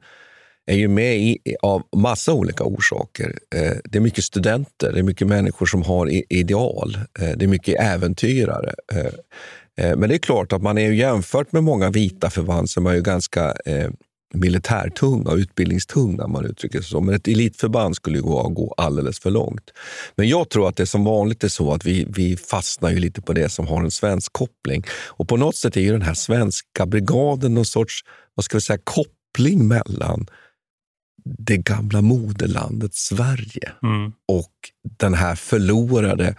är 0.67 0.77
ju 0.77 0.89
med 0.89 1.17
i, 1.17 1.39
av 1.63 1.83
massa 1.97 2.33
olika 2.33 2.65
orsaker. 2.65 3.39
Eh, 3.55 3.73
det 3.85 3.99
är 3.99 4.01
mycket 4.01 4.25
studenter, 4.25 4.93
det 4.93 4.99
är 4.99 5.03
mycket 5.03 5.27
människor 5.27 5.67
som 5.67 5.83
har 5.83 6.33
ideal, 6.33 6.99
eh, 7.21 7.31
det 7.37 7.45
är 7.45 7.49
mycket 7.49 7.81
äventyrare. 7.81 8.75
Men 9.77 10.09
det 10.09 10.15
är 10.15 10.19
klart 10.19 10.53
att 10.53 10.63
man 10.63 10.79
är 10.79 10.91
jämfört 10.91 11.53
med 11.53 11.65
många 11.65 11.91
vita 11.91 12.31
förband 12.31 12.71
som 12.71 12.87
är 12.87 12.95
ju 12.95 13.03
ganska 13.03 13.55
militärtunga 14.35 15.33
utbildningstunga, 15.33 16.27
man 16.27 16.45
uttrycker 16.45 16.81
sig 16.81 16.91
så. 16.91 17.01
Men 17.01 17.15
ett 17.15 17.29
elitförband 17.29 17.97
skulle 17.97 18.17
ju 18.17 18.23
gå, 18.23 18.49
gå 18.49 18.75
alldeles 18.77 19.21
för 19.21 19.31
långt. 19.31 19.71
Men 20.17 20.29
jag 20.29 20.49
tror 20.49 20.69
att 20.69 20.77
det 20.77 20.87
som 20.87 21.05
vanligt 21.05 21.45
är 21.45 21.49
så 21.49 21.73
att 21.75 21.87
vi, 21.87 22.07
vi 22.09 22.37
fastnar 22.37 22.91
ju 22.91 22.99
lite 22.99 23.23
på 23.23 23.33
det 23.33 23.49
som 23.49 23.67
har 23.67 23.83
en 23.83 23.91
svensk 23.91 24.33
koppling. 24.33 24.85
Och 25.09 25.29
på 25.29 25.37
något 25.37 25.57
sätt 25.57 25.77
är 25.77 25.81
ju 25.81 25.93
den 25.93 26.03
här 26.03 26.15
svenska 26.15 26.87
brigaden 26.87 27.55
någon 27.55 27.65
sorts 27.65 28.05
vad 28.35 28.45
ska 28.45 28.57
vi 28.57 28.61
säga, 28.61 28.79
koppling 28.85 29.69
mellan 29.69 30.27
det 31.25 31.57
gamla 31.57 32.03
moderlandet 32.03 32.95
Sverige 32.95 33.73
mm. 33.83 34.13
och 34.29 34.53
den 34.99 35.15
här 35.15 35.35
förlorade 35.35 36.37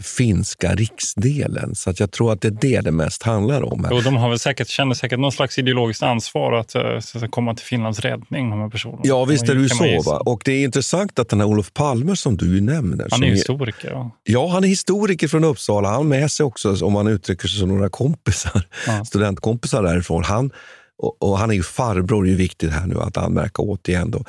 finska 0.00 0.74
riksdelen. 0.74 1.74
Så 1.74 1.90
att 1.90 2.00
jag 2.00 2.10
tror 2.10 2.32
att 2.32 2.40
det 2.40 2.48
är 2.48 2.58
det 2.60 2.80
det 2.80 2.90
mest 2.90 3.22
handlar 3.22 3.62
om. 3.62 3.84
Och 3.84 4.02
de 4.02 4.16
har 4.16 4.28
väl 4.28 4.38
säkert, 4.38 4.68
känner 4.68 4.94
säkert 4.94 5.18
någon 5.18 5.32
slags 5.32 5.58
ideologiskt 5.58 6.02
ansvar 6.02 6.52
att, 6.52 6.74
eh, 6.74 6.82
att 7.14 7.30
komma 7.30 7.54
till 7.54 7.66
Finlands 7.66 8.00
räddning, 8.00 8.50
de 8.50 8.60
här 8.60 8.68
personerna. 8.68 9.00
Ja, 9.04 9.24
visst 9.24 9.48
är 9.48 9.54
det 9.54 9.60
ju 9.60 9.68
så. 9.68 10.02
Va? 10.10 10.18
Och 10.18 10.42
det 10.44 10.52
är 10.52 10.64
intressant 10.64 11.18
att 11.18 11.28
den 11.28 11.40
här 11.40 11.46
Olof 11.46 11.72
Palme 11.72 12.16
som 12.16 12.36
du 12.36 12.60
nämner. 12.60 13.08
Han 13.10 13.24
är 13.24 13.30
historiker. 13.30 13.90
Ja. 13.90 14.10
ja, 14.24 14.48
han 14.48 14.64
är 14.64 14.68
historiker 14.68 15.28
från 15.28 15.44
Uppsala. 15.44 15.88
Han 15.88 16.08
med 16.08 16.30
sig 16.30 16.46
också, 16.46 16.86
om 16.86 16.92
man 16.92 17.06
uttrycker 17.06 17.48
sig 17.48 17.60
som 17.60 17.68
några 17.68 17.88
kompisar, 17.88 18.62
ja. 18.86 19.04
studentkompisar 19.06 19.82
därifrån. 19.82 20.24
Han 20.24 20.50
och, 20.98 21.22
och, 21.22 21.38
han 21.38 21.50
är 21.50 21.54
ju 21.54 21.62
farbror, 21.62 22.24
det 22.24 22.32
är 22.32 22.36
viktigt 22.36 22.70
här 22.70 22.86
nu 22.86 23.00
att 23.00 23.16
anmärka 23.16 23.62
återigen 23.62 24.10
då, 24.10 24.24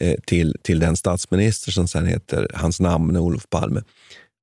eh, 0.00 0.14
till, 0.26 0.56
till 0.62 0.78
den 0.78 0.96
statsminister 0.96 1.72
som 1.72 1.88
sen 1.88 2.06
heter, 2.06 2.50
hans 2.54 2.80
namn 2.80 3.16
är 3.16 3.20
Olof 3.20 3.50
Palme. 3.50 3.82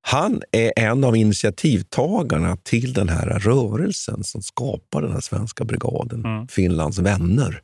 Han 0.07 0.41
är 0.51 0.73
en 0.75 1.03
av 1.03 1.15
initiativtagarna 1.15 2.57
till 2.63 2.93
den 2.93 3.09
här 3.09 3.39
rörelsen 3.39 4.23
som 4.23 4.41
skapar 4.41 5.01
den 5.01 5.11
här 5.11 5.19
svenska 5.19 5.65
brigaden, 5.65 6.25
mm. 6.25 6.47
Finlands 6.47 6.97
vänner, 6.97 7.61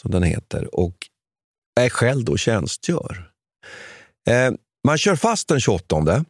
som 0.00 0.10
den 0.10 0.22
heter, 0.22 0.74
och 0.74 0.94
är 1.80 1.88
själv 1.88 2.24
då 2.24 2.36
tjänstgör. 2.36 3.30
Eh, 4.28 4.50
man 4.86 4.98
kör 4.98 5.16
fast 5.16 5.48
den 5.48 5.60
28. 5.60 6.24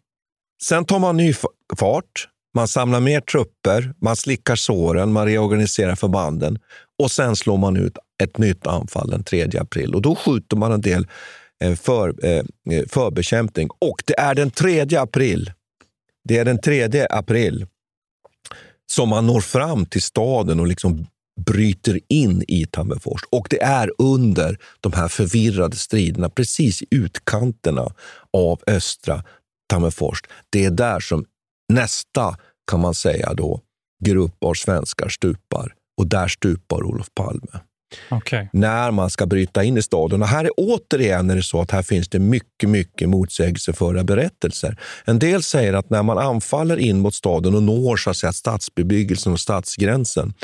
Sen 0.62 0.84
tar 0.84 0.99
man 0.99 1.16
ny 1.16 1.34
fart. 1.78 2.28
Man 2.55 2.68
samlar 2.68 3.01
mer 3.01 3.20
trupper, 3.20 3.95
man 4.01 4.16
slickar 4.16 4.57
såren, 4.57 5.12
man 5.12 5.26
reorganiserar 5.26 5.95
förbanden 5.95 6.59
och 7.03 7.11
sen 7.11 7.36
slår 7.36 7.57
man 7.57 7.76
ut 7.76 7.99
ett 8.22 8.39
nytt 8.39 8.66
anfall 8.66 9.11
den 9.11 9.24
3 9.24 9.59
april. 9.59 9.95
Och 9.95 10.03
Då 10.03 10.16
skjuter 10.16 10.57
man 10.57 10.72
en 10.72 10.80
del 10.80 11.07
Eh, 11.64 11.74
för, 11.74 12.12
för, 12.12 12.12
bekämpning. 12.12 12.88
förbekämpning. 12.88 13.68
Och 13.78 14.02
det 14.06 14.18
är 14.18 14.34
den 14.34 14.50
3 14.50 14.96
april 14.96 15.52
det 16.28 16.38
är 16.38 16.44
den 16.44 16.61
3 16.61 17.06
april 17.11 17.66
som 18.92 19.09
man 19.09 19.26
når 19.26 19.40
fram 19.40 19.86
till 19.86 20.02
staden 20.02 20.61
och 20.61 20.66
liksom 20.66 21.06
bryter 21.46 22.00
in 22.09 22.44
i 22.48 22.66
Tammerfors. 22.66 23.20
Och 23.30 23.46
det 23.50 23.62
är 23.62 23.92
under 23.98 24.59
de 24.80 24.92
här 24.92 25.09
förvirrade 25.09 25.76
striderna, 25.76 26.28
precis 26.28 26.82
i 26.82 26.86
utkanterna 26.90 27.94
av 28.32 28.62
östra 28.66 29.24
Tammerfors. 29.68 30.22
Det 30.50 30.64
är 30.64 30.70
där 30.70 31.00
som 31.00 31.24
nästa, 31.72 32.36
kan 32.70 32.80
man 32.80 32.94
säga, 32.94 33.34
då, 33.34 33.61
grupp 34.04 34.44
av 34.44 34.54
svenskar 34.54 35.09
stupar. 35.09 35.74
Och 36.00 36.06
där 36.06 36.28
stupar 36.28 36.82
Olof 36.82 37.09
Palme. 37.14 37.61
Okay. 38.11 38.47
När 38.53 38.91
man 38.91 39.11
ska 39.11 39.26
bryta 39.26 39.64
in 39.64 39.76
i 39.76 39.82
staden. 39.82 40.22
Och 40.22 40.28
här 40.28 40.45
är 40.45 40.51
återigen 40.57 41.30
är 41.30 41.36
det 41.36 41.43
så 41.43 41.61
att 41.61 41.70
här 41.70 41.82
finns 41.82 42.09
det 42.09 42.18
mycket, 42.18 42.68
mycket 42.68 43.09
motsägelsefulla 43.09 44.05
berättelser. 44.05 44.76
En 45.05 45.18
del 45.18 45.43
säger 45.43 45.72
att 45.72 45.91
när 45.91 46.03
man 46.03 46.18
anfaller 46.18 46.76
in 46.76 47.01
mot 47.01 47.14
staden 47.14 47.55
och 47.55 47.62
når 47.62 47.97
så 47.97 48.11
att 48.11 48.16
säga, 48.16 48.32
stadsbebyggelsen 48.32 49.32
och 49.32 49.41
stadsgränsen 49.41 50.34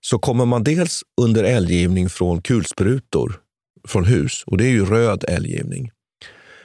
så 0.00 0.18
kommer 0.18 0.44
man 0.44 0.64
dels 0.64 1.02
under 1.20 1.44
eldgivning 1.44 2.08
från 2.08 2.42
kulsprutor 2.42 3.40
från 3.88 4.04
hus, 4.04 4.44
och 4.46 4.58
det 4.58 4.64
är 4.64 4.70
ju 4.70 4.84
röd 4.84 5.24
eldgivning. 5.28 5.90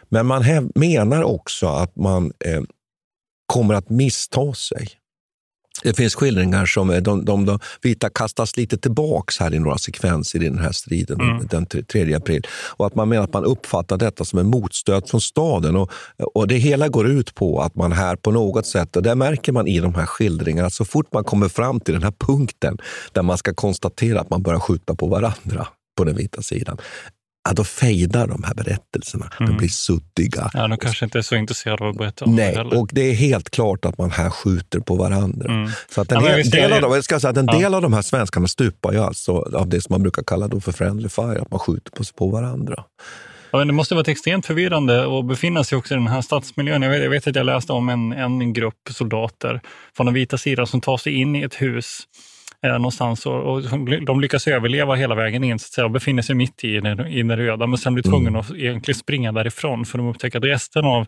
Men 0.10 0.26
man 0.26 0.72
menar 0.76 1.24
också 1.24 1.68
att 1.68 1.96
man 1.96 2.34
eh, 2.46 2.62
kommer 3.46 3.74
att 3.74 3.90
missta 3.90 4.54
sig. 4.54 4.88
Det 5.84 5.94
finns 5.94 6.16
skildringar 6.16 6.66
som 6.66 6.88
de, 6.88 7.26
de, 7.26 7.46
de 7.46 7.60
vita 7.82 8.10
kastas 8.10 8.58
lite 8.58 8.78
tillbaks 8.78 9.40
här 9.40 9.54
i 9.54 9.60
några 9.60 9.78
sekvenser 9.78 10.44
i 10.44 10.50
den 10.50 10.60
här 10.60 10.72
striden 10.72 11.22
mm. 11.22 11.48
den 11.48 11.66
3 11.66 12.14
april. 12.14 12.48
Och 12.52 12.86
att 12.86 12.96
man 12.96 13.10
menar 13.10 13.24
att 13.24 13.34
man 13.34 13.46
uppfattar 13.46 13.98
detta 13.98 14.26
som 14.26 14.40
en 14.40 14.48
motstöt 14.48 15.10
från 15.10 15.22
staden. 15.22 15.76
Och, 15.76 15.92
och 16.34 16.48
Det 16.48 16.58
hela 16.58 16.88
går 16.88 17.08
ut 17.08 17.36
på 17.36 17.62
att 17.62 17.76
man 17.76 17.92
här 17.92 18.16
på 18.16 18.32
något 18.32 18.66
sätt, 18.66 18.96
och 18.96 19.04
det 19.04 19.16
märker 19.16 19.52
man 19.52 19.68
i 19.68 19.80
de 19.80 19.96
här 19.96 20.06
skildringarna, 20.06 20.68
att 20.68 20.74
så 20.74 20.86
fort 20.86 21.14
man 21.14 21.24
kommer 21.24 21.50
fram 21.50 21.80
till 21.80 21.94
den 21.94 22.04
här 22.04 22.14
punkten 22.20 22.78
där 23.12 23.22
man 23.22 23.38
ska 23.38 23.54
konstatera 23.54 24.22
att 24.22 24.30
man 24.30 24.42
börjar 24.42 24.60
skjuta 24.60 24.96
på 24.96 25.08
varandra 25.08 25.68
på 25.98 26.04
den 26.04 26.16
vita 26.16 26.42
sidan, 26.42 26.78
ja, 27.44 27.54
då 27.54 27.64
fejdar 27.64 28.28
de 28.28 28.44
här 28.44 28.54
berättelserna. 28.54 29.30
Mm. 29.40 29.52
De 29.52 29.58
blir 29.58 29.70
suddiga. 29.70 30.52
Ja, 30.54 30.68
de 30.68 30.78
kanske 30.78 31.06
inte 31.06 31.18
är 31.18 31.22
så 31.22 31.36
intresserade 31.36 31.84
av 31.84 31.90
att 31.90 31.98
berätta 31.98 32.26
om 32.26 32.36
Nej, 32.36 32.52
det 32.52 32.58
heller. 32.58 32.80
och 32.80 32.90
det 32.92 33.02
är 33.02 33.14
helt 33.14 33.50
klart 33.50 33.86
att 33.86 33.98
man 33.98 34.12
här 34.12 34.30
skjuter 34.30 34.80
på 34.80 34.96
varandra. 34.96 35.52
Mm. 35.52 35.70
Så 35.90 36.02
att 36.02 36.12
en, 36.12 36.24
ja, 36.24 36.44
del, 36.44 36.74
av 36.74 36.82
dem, 36.82 36.94
jag 36.94 37.04
ska 37.04 37.20
säga 37.20 37.32
att 37.32 37.38
en 37.38 37.48
ja. 37.52 37.60
del 37.60 37.74
av 37.74 37.82
de 37.82 37.94
här 37.94 38.02
svenskarna 38.02 38.48
stupar 38.48 38.92
ju 38.94 39.00
alltså 39.00 39.32
av 39.38 39.70
det 39.70 39.82
som 39.82 39.94
man 39.94 40.02
brukar 40.02 40.24
kalla 40.24 40.48
då 40.48 40.60
för 40.60 40.72
friendly 40.72 41.10
fire, 41.10 41.42
att 41.42 41.52
man 41.52 41.60
skjuter 41.60 41.92
på, 41.92 42.04
på 42.16 42.28
varandra. 42.28 42.84
Ja, 43.52 43.66
det 43.66 43.74
måste 43.74 43.96
varit 43.96 44.08
extremt 44.08 44.46
förvirrande 44.46 45.20
att 45.20 45.26
befinna 45.26 45.64
sig 45.64 45.78
också 45.78 45.94
i 45.94 45.98
den 45.98 46.08
här 46.08 46.22
stadsmiljön. 46.22 46.82
Jag 46.82 46.90
vet, 46.90 47.04
jag 47.04 47.10
vet 47.10 47.28
att 47.28 47.36
jag 47.36 47.46
läste 47.46 47.74
om 47.74 47.90
en, 47.90 48.12
en 48.12 48.54
grupp 48.54 48.90
soldater 48.90 49.62
från 49.98 50.06
den 50.06 50.14
vita 50.14 50.38
sidan 50.38 50.68
som 50.68 50.82
tar 50.82 50.98
sig 50.98 51.14
in 51.14 51.36
i 51.36 51.42
ett 51.42 51.62
hus 51.62 52.04
eh, 52.66 52.72
någonstans 52.72 53.26
och, 53.26 53.54
och, 53.54 53.62
de 54.06 54.22
lyckas 54.22 54.48
överleva 54.48 54.96
hela 54.96 55.16
vägen 55.16 55.44
in 55.44 55.60
så 55.60 55.66
att 55.66 55.72
säga, 55.72 55.86
och 55.86 55.92
befinner 55.92 56.22
sig 56.22 56.36
mitt 56.36 56.64
i 56.64 56.80
det, 56.80 57.10
i 57.10 57.24
det 57.24 57.38
röda 57.38 57.68
men 57.68 57.78
sen 57.78 57.94
blir 57.94 58.04
tvungna 58.04 58.30
mm. 58.30 58.42
att 58.42 58.52
egentligen 58.52 59.00
springa 59.00 59.32
därifrån 59.32 59.86
för 59.86 59.98
de 59.98 60.08
upptäcker 60.08 60.38
att 60.38 60.46
resten 60.46 60.86
av, 60.86 61.06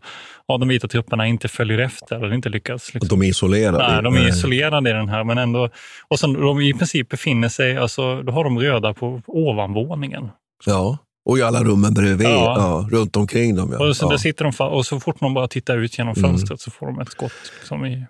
av 0.47 0.59
de 0.59 0.69
vita 0.69 0.87
trupperna 0.87 1.27
inte 1.27 1.47
följer 1.47 1.77
efter 1.77 2.15
eller 2.15 2.33
inte 2.33 2.49
lyckas. 2.49 2.93
Liksom. 2.93 3.19
De 3.19 3.25
är 3.25 3.29
isolerade? 3.29 3.77
Nej, 3.77 4.03
de 4.03 4.15
är 4.15 4.29
isolerade 4.29 4.89
i 4.89 4.93
den 4.93 5.09
här 5.09 5.23
men 5.23 5.37
ändå. 5.37 5.69
Och 6.07 6.19
sen 6.19 6.33
de 6.33 6.61
i 6.61 6.73
princip 6.73 7.09
befinner 7.09 7.49
sig, 7.49 7.77
alltså, 7.77 8.21
då 8.21 8.31
har 8.31 8.43
de 8.43 8.59
röda 8.59 8.93
på 8.93 9.21
ovanvåningen. 9.27 10.29
Ja. 10.65 10.97
Och 11.25 11.37
i 11.37 11.41
alla 11.41 11.63
rummen 11.63 11.93
bredvid, 11.93 12.27
ja. 12.27 12.87
ja 12.91 12.97
runt 12.97 13.15
omkring 13.15 13.55
dem. 13.55 13.75
Ja. 13.79 13.87
Och, 13.87 13.95
så 13.95 14.07
ja. 14.11 14.17
sitter 14.17 14.45
de 14.45 14.65
och 14.65 14.85
så 14.85 14.99
fort 14.99 15.21
man 15.21 15.33
bara 15.33 15.47
tittar 15.47 15.77
ut 15.77 15.97
genom 15.97 16.13
mm. 16.17 16.29
fönstret 16.29 16.49
mm. 16.49 16.57
så 16.57 16.71
får 16.71 16.85
de 16.85 16.99
ett 16.99 17.11
skott 17.11 17.31
som 17.63 17.85
i 17.85 18.05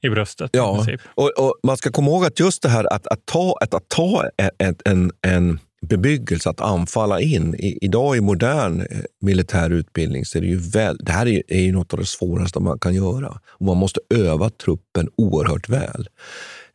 i 0.00 0.08
bröstet. 0.08 0.50
Ja, 0.52 0.86
och, 1.04 1.30
och, 1.38 1.54
man 1.62 1.76
ska 1.76 1.90
komma 1.90 2.10
ihåg 2.10 2.24
att 2.24 2.40
just 2.40 2.62
det 2.62 2.68
här 2.68 2.92
att, 2.92 3.06
att 3.06 3.26
ta, 3.26 3.56
att, 3.60 3.74
att 3.74 3.88
ta 3.88 4.24
en, 4.58 4.76
en, 4.84 5.12
en 5.22 5.58
bebyggelse, 5.86 6.50
att 6.50 6.60
anfalla 6.60 7.20
in. 7.20 7.54
I, 7.54 7.78
idag 7.80 8.16
i 8.16 8.20
modern 8.20 8.80
eh, 8.80 8.86
militär 9.20 9.70
utbildning 9.70 10.24
så 10.24 10.38
är 10.38 10.42
det 10.42 10.48
ju 10.48 10.58
väl, 10.58 10.96
det 11.00 11.12
här 11.12 11.26
är, 11.26 11.42
är 11.48 11.60
ju 11.60 11.72
något 11.72 11.92
av 11.92 11.98
det 11.98 12.06
svåraste 12.06 12.60
man 12.60 12.78
kan 12.78 12.94
göra. 12.94 13.40
Och 13.46 13.66
man 13.66 13.76
måste 13.76 14.00
öva 14.14 14.50
truppen 14.50 15.08
oerhört 15.16 15.68
väl. 15.68 16.08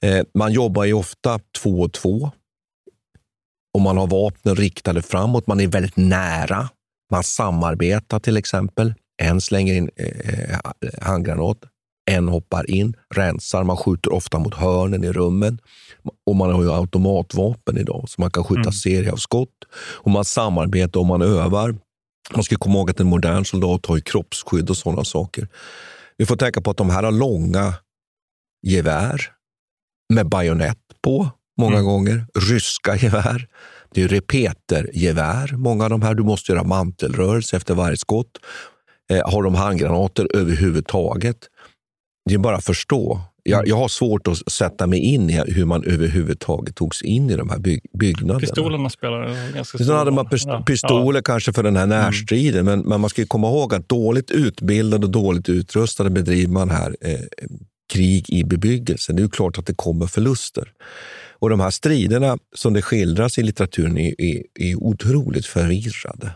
Eh, 0.02 0.26
man 0.34 0.52
jobbar 0.52 0.84
ju 0.84 0.94
ofta 0.94 1.40
två 1.62 1.82
och 1.82 1.94
två. 1.94 2.32
Och 3.74 3.82
man 3.82 3.98
har 3.98 4.08
vapnen 4.08 4.56
riktade 4.56 5.02
framåt. 5.02 5.48
Man 5.48 5.60
är 5.60 5.68
väldigt 5.68 5.98
nära. 5.98 6.70
Man 7.12 7.24
samarbetar 7.24 8.20
till 8.20 8.38
exempel. 8.38 8.94
En 9.22 9.42
slänger 9.42 9.74
in 9.74 9.90
eh, 9.96 10.60
handgranat, 11.02 11.58
en 12.06 12.28
hoppar 12.28 12.70
in, 12.70 12.96
rensar. 13.16 13.64
Man 13.64 13.78
skjuter 13.78 14.14
ofta 14.14 14.40
mot 14.40 14.54
hörnen 14.54 15.04
i 15.04 15.12
rummen. 15.12 15.60
Och 16.26 16.36
man 16.36 16.52
har 16.52 16.64
ju 16.64 16.72
automatvapen 16.72 17.78
idag, 17.78 18.06
så 18.08 18.22
man 18.22 18.32
kan 18.32 18.44
skjuta 18.44 18.62
mm. 18.62 18.72
serie 18.72 19.12
av 19.12 19.18
skott. 19.18 19.66
Och 19.76 20.12
man 20.12 20.26
samarbetar 20.26 21.00
och 21.00 21.06
man 21.06 21.22
övar. 21.22 21.76
Man 22.34 22.44
ska 22.44 22.56
komma 22.56 22.76
ihåg 22.76 22.90
att 22.90 23.00
en 23.00 23.08
modern 23.08 23.46
soldat 23.46 23.86
har 23.86 23.96
ju 23.96 24.02
kroppsskydd 24.02 24.70
och 24.70 24.78
sådana 24.78 25.04
saker. 25.04 25.48
Vi 26.18 26.26
får 26.26 26.36
tänka 26.36 26.62
på 26.62 26.72
att 26.72 26.78
de 26.78 26.90
här 26.90 27.04
har 27.04 27.12
långa 27.12 27.74
gevär 28.68 29.22
med 30.14 30.30
bajonett 30.30 30.80
på 31.04 31.30
många 31.58 31.76
mm. 31.76 31.86
gånger. 31.86 32.26
Ryska 32.50 32.96
gevär. 32.96 33.48
Det 33.94 34.04
är 34.04 34.08
repetergevär, 34.08 35.54
många 35.58 35.84
av 35.84 35.90
de 35.90 36.02
här. 36.02 36.14
Du 36.14 36.24
måste 36.24 36.52
göra 36.52 36.64
mantelrörelse 36.64 37.58
efter 37.58 37.76
varje 37.76 37.98
skott. 37.98 38.38
Eh, 39.10 39.32
har 39.32 39.44
de 39.44 39.56
handgranater 39.56 40.28
överhuvudtaget? 40.36 41.38
Det 42.26 42.34
är 42.34 42.38
bara 42.38 42.56
att 42.56 42.66
förstå. 42.66 43.22
Jag, 43.44 43.60
mm. 43.60 43.70
jag, 43.70 43.76
har 43.76 43.88
svårt 43.88 44.28
att 44.28 44.52
sätta 44.52 44.88
mig 44.88 45.00
in 45.00 45.30
i 45.30 45.44
hur 45.48 45.66
man 45.66 45.84
överhuvudtaget 45.84 46.76
togs 46.76 47.02
in 47.02 47.30
i 47.30 47.36
de 47.36 47.50
här 47.50 47.60
byg 47.60 47.82
byggnaderna. 47.94 48.40
Pistolerna 48.40 48.90
spelar 48.90 49.54
ganska 49.54 49.78
stor 49.78 49.88
roll. 49.88 49.98
hade 49.98 50.12
man 50.12 50.30
pist 50.30 50.48
pistoler 50.66 51.20
ja. 51.20 51.24
kanske 51.24 51.54
för 51.54 51.64
den 51.64 51.76
här 51.76 51.84
mm. 51.84 52.00
närstriden, 52.00 52.60
mm. 52.60 52.80
men, 52.80 52.90
men, 52.90 53.02
man 53.02 53.10
ska 53.10 53.26
komma 53.26 53.48
ihåg 53.48 53.74
att 53.74 53.90
dåligt 53.90 54.32
utbildade 54.32 55.06
och 55.06 55.12
dåligt 55.12 55.50
utrustade 55.50 56.10
bedriver 56.10 56.54
man 56.54 56.70
här 56.70 56.96
eh, 57.02 57.20
krig 57.94 58.30
i 58.30 58.44
bebyggelsen. 58.44 59.16
Det 59.16 59.24
är 59.24 59.28
klart 59.28 59.58
att 59.58 59.66
det 59.66 59.76
kommer 59.76 60.08
förluster. 60.08 60.72
Och 61.40 61.50
de 61.50 61.60
här 61.60 61.70
striderna 61.70 62.38
som 62.56 62.74
det 62.74 62.82
skildras 62.82 63.38
i 63.38 63.44
litteraturen 63.44 63.98
är, 63.98 64.22
är, 64.22 64.44
är 64.60 64.76
otroligt 64.76 65.46
förvirrade 65.46 66.32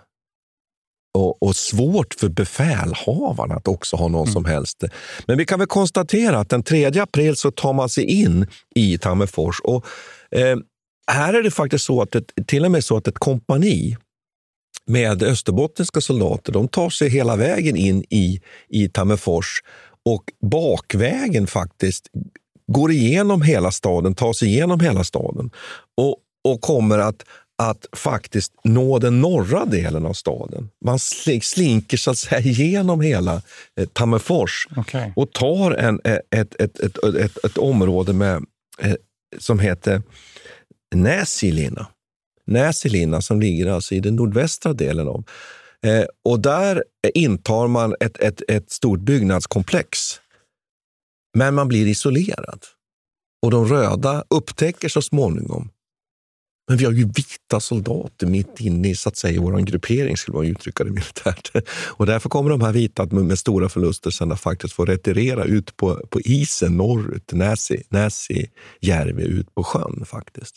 och, 1.18 1.44
och, 1.44 1.56
svårt 1.56 2.14
för 2.14 2.30
befälhavarna 2.30 3.56
att 3.56 3.68
också 3.68 3.96
ha 3.96 4.08
någon 4.08 4.22
mm. 4.22 4.34
som 4.34 4.46
helst. 4.46 4.84
Men 5.26 5.38
vi 5.38 5.46
kan 5.46 5.60
väl 5.60 5.68
konstatera 5.68 6.40
att 6.40 6.50
den 6.50 6.64
3 6.64 6.86
april 7.00 7.36
så 7.36 7.52
tar 7.52 7.74
man 7.74 7.90
sig 7.90 8.04
in 8.04 8.48
i 8.76 8.98
Tammerfors. 8.98 9.60
Och, 9.64 9.86
eh, 10.32 10.58
här 11.12 11.34
är 11.34 11.44
det 11.44 11.52
faktiskt 11.52 11.86
så 11.86 12.02
att 12.02 12.16
ett, 12.16 12.32
till 12.48 12.66
och 12.66 12.72
med 12.72 12.84
så 12.84 12.98
att 12.98 13.08
ett 13.08 13.20
kompani 13.20 13.98
med 14.86 15.24
österbottniska 15.24 16.02
soldater 16.02 16.54
de 16.54 16.68
tar 16.68 16.90
sig 16.90 17.10
hela 17.10 17.36
vägen 17.36 17.76
in 17.76 18.04
i, 18.10 18.42
i 18.70 18.90
Tammerfors 18.90 19.62
och 20.06 20.24
bakvägen 20.42 21.48
faktiskt 21.48 22.08
går 22.72 22.92
igenom 22.92 23.42
hela 23.42 23.72
staden, 23.72 24.16
tar 24.16 24.34
sig 24.34 24.48
igenom 24.48 24.80
hela 24.80 25.04
staden 25.04 25.52
och, 25.98 26.18
och 26.44 26.62
kommer 26.62 27.00
att 27.00 27.24
att 27.58 27.86
faktiskt 27.92 28.54
nå 28.64 29.00
den 29.00 29.22
norra 29.22 29.66
delen 29.66 30.06
av 30.06 30.14
staden. 30.14 30.70
Man 30.86 31.00
slinker 31.42 31.98
så 31.98 32.12
att 32.12 32.18
säga 32.18 32.42
igenom 32.42 33.02
hela 33.02 33.42
eh, 33.80 33.88
Tammerfors 33.94 34.68
okay. 34.78 35.12
och 35.16 35.32
tar 35.32 35.72
en, 35.72 36.02
ett, 36.04 36.22
ett, 36.32 36.80
ett, 36.80 37.04
ett, 37.04 37.46
ett 37.46 37.58
område 37.58 38.14
med, 38.14 38.46
eh, 38.80 38.96
som 39.38 39.60
heter 39.60 40.02
Näsilina. 40.96 41.88
Näsilina 42.46 43.22
som 43.22 43.40
ligger 43.42 43.68
alltså 43.68 43.96
i 43.96 44.00
den 44.00 44.16
nordvästra 44.16 44.74
delen 44.74 45.08
av. 45.08 45.24
Eh, 45.86 46.06
och 46.26 46.40
där 46.40 46.84
intar 47.14 47.68
man 47.68 47.96
ett, 48.00 48.18
ett, 48.20 48.42
ett 48.48 48.72
stort 48.72 49.00
byggnadskomplex. 49.00 50.00
Men 51.38 51.56
man 51.56 51.68
blir 51.68 51.88
isolerad. 51.88 52.64
Och 53.42 53.52
de 53.52 53.66
röda 53.66 54.24
upptäcker 54.30 54.90
så 54.90 55.02
småningom 55.02 55.70
men 56.68 56.78
vi 56.78 56.86
har 56.86 56.92
ju 56.92 57.06
vita 57.06 57.60
soldater 57.60 58.28
mitt 58.28 58.60
inne 58.60 58.90
i 58.90 58.96
så 58.96 59.10
att 59.10 59.18
säga, 59.18 59.42
vår 59.42 59.60
gruppering, 59.60 60.18
skulle 60.18 60.38
man 60.38 60.46
uttrycka 60.46 60.84
det 60.84 60.90
militärt. 60.90 61.52
Och 61.70 62.06
därför 62.06 62.30
kommer 62.30 62.50
de 62.50 62.62
här 62.62 62.72
vita 62.72 63.06
med, 63.06 63.26
med 63.26 63.40
stora 63.40 63.70
förluster 63.70 64.12
sen 64.12 64.32
att 64.32 64.40
faktiskt 64.40 64.74
få 64.74 64.86
retirera 64.86 65.44
ut 65.44 65.78
på, 65.78 65.96
på 66.10 66.22
isen 66.22 66.78
norrut, 66.78 67.32
Näsi, 67.32 67.84
Näsi 67.90 68.50
Järvi, 68.82 69.24
ut 69.24 69.56
på 69.56 69.64
sjön 69.64 70.06
faktiskt. 70.06 70.56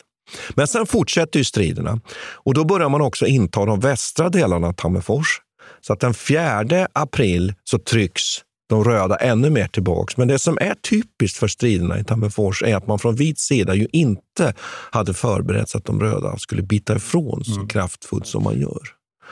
Men 0.55 0.67
sen 0.67 0.85
fortsätter 0.85 1.39
ju 1.39 1.43
striderna 1.43 2.01
och 2.17 2.53
då 2.53 2.65
börjar 2.65 2.89
man 2.89 3.01
också 3.01 3.25
inta 3.25 3.65
de 3.65 3.79
västra 3.79 4.29
delarna 4.29 4.67
av 4.67 4.73
Tammerfors. 4.73 5.41
Så 5.81 5.93
att 5.93 5.99
den 5.99 6.13
4 6.13 6.87
april 6.93 7.53
så 7.63 7.79
trycks 7.79 8.23
de 8.71 8.83
röda 8.83 9.15
ännu 9.15 9.49
mer 9.49 9.67
tillbaks. 9.67 10.17
Men 10.17 10.27
det 10.27 10.39
som 10.39 10.57
är 10.61 10.75
typiskt 10.89 11.37
för 11.37 11.47
striderna 11.47 11.99
i 11.99 12.03
Tammerfors 12.03 12.63
är 12.63 12.75
att 12.75 12.87
man 12.87 12.99
från 12.99 13.15
vit 13.15 13.39
sida 13.39 13.75
ju 13.75 13.87
inte 13.91 14.53
hade 14.91 15.13
förberett 15.13 15.69
sig 15.69 15.79
att 15.79 15.85
de 15.85 15.99
röda 15.99 16.37
skulle 16.37 16.61
bita 16.61 16.95
ifrån 16.95 17.43
så 17.43 17.55
mm. 17.55 17.67
kraftfullt 17.67 18.27
som 18.27 18.43
man 18.43 18.59
gör. 18.59 18.81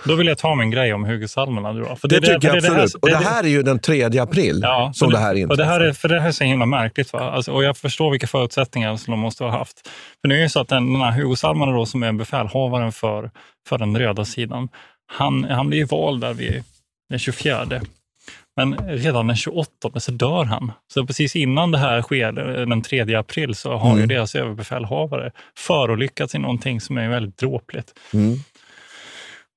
Då 0.06 0.16
vill 0.16 0.28
jag 0.28 0.38
ta 0.38 0.56
min 0.56 0.72
grej 0.72 0.94
om 0.94 1.06
Hugosalmerna. 1.06 1.74
det, 1.74 1.80
det, 2.08 2.22
tycker 2.22 2.48
jag 2.48 2.58
absolut. 2.58 2.66
Det 2.66 2.72
här, 2.72 2.96
och 3.02 3.10
det 3.10 3.30
här 3.30 3.44
är 3.44 3.48
ju 3.48 3.64
den 3.64 3.80
3 3.80 4.20
april 4.20 4.60
ja, 4.64 4.92
som 4.94 5.10
det, 5.10 5.16
det 5.16 5.22
här 5.22 5.36
inträffar. 5.36 5.64
det 5.64 5.70
här 5.70 5.80
är, 5.80 5.94
för 5.94 6.10
det 6.10 6.20
här 6.20 6.28
är 6.28 6.32
så 6.32 6.44
himla 6.44 6.66
märkligt. 6.66 7.14
Va? 7.14 7.20
Alltså, 7.20 7.52
och 7.52 7.64
jag 7.64 7.78
förstår 7.78 8.12
vilka 8.12 8.28
förutsättningar 8.28 8.96
som 8.98 9.12
de 9.12 9.20
måste 9.20 9.44
ha 9.44 9.52
haft. 9.52 9.88
För 10.22 10.28
nu 10.28 10.38
är 10.38 10.42
det 10.42 10.50
så 10.50 10.60
att 10.60 10.68
den, 10.68 10.94
den 10.94 11.02
här 11.02 11.12
Hugosalmerna 11.12 11.72
då, 11.72 11.86
som 11.86 12.04
är 12.04 12.12
befälhavaren 12.12 12.92
för, 12.92 13.32
för 13.68 13.78
den 13.78 13.98
röda 13.98 14.26
sidan, 14.26 14.70
han, 15.12 15.44
han 15.44 15.68
blir 15.68 15.86
vald 15.86 16.22
där 16.22 16.34
vid 16.34 16.64
den 17.10 17.20
24 17.20 17.66
men 18.66 18.90
redan 18.90 19.28
den 19.28 19.36
28 19.36 20.00
så 20.00 20.12
dör 20.12 20.44
han. 20.44 20.72
Så 20.94 21.06
precis 21.06 21.36
innan 21.36 21.72
det 21.72 21.78
här 21.78 22.02
sker, 22.02 22.32
den 22.66 22.82
3 22.82 23.16
april, 23.16 23.56
så 23.56 23.78
har 23.78 23.90
mm. 23.90 24.02
ju 24.02 24.06
deras 24.06 24.36
överbefälhavare 24.36 25.32
förolyckats 25.58 26.36
i 26.36 26.40
någonting 26.40 26.82
som 26.82 26.98
är 26.98 27.10
väldigt 27.10 27.38
dråpligt. 27.38 27.94
Mm. 28.14 28.36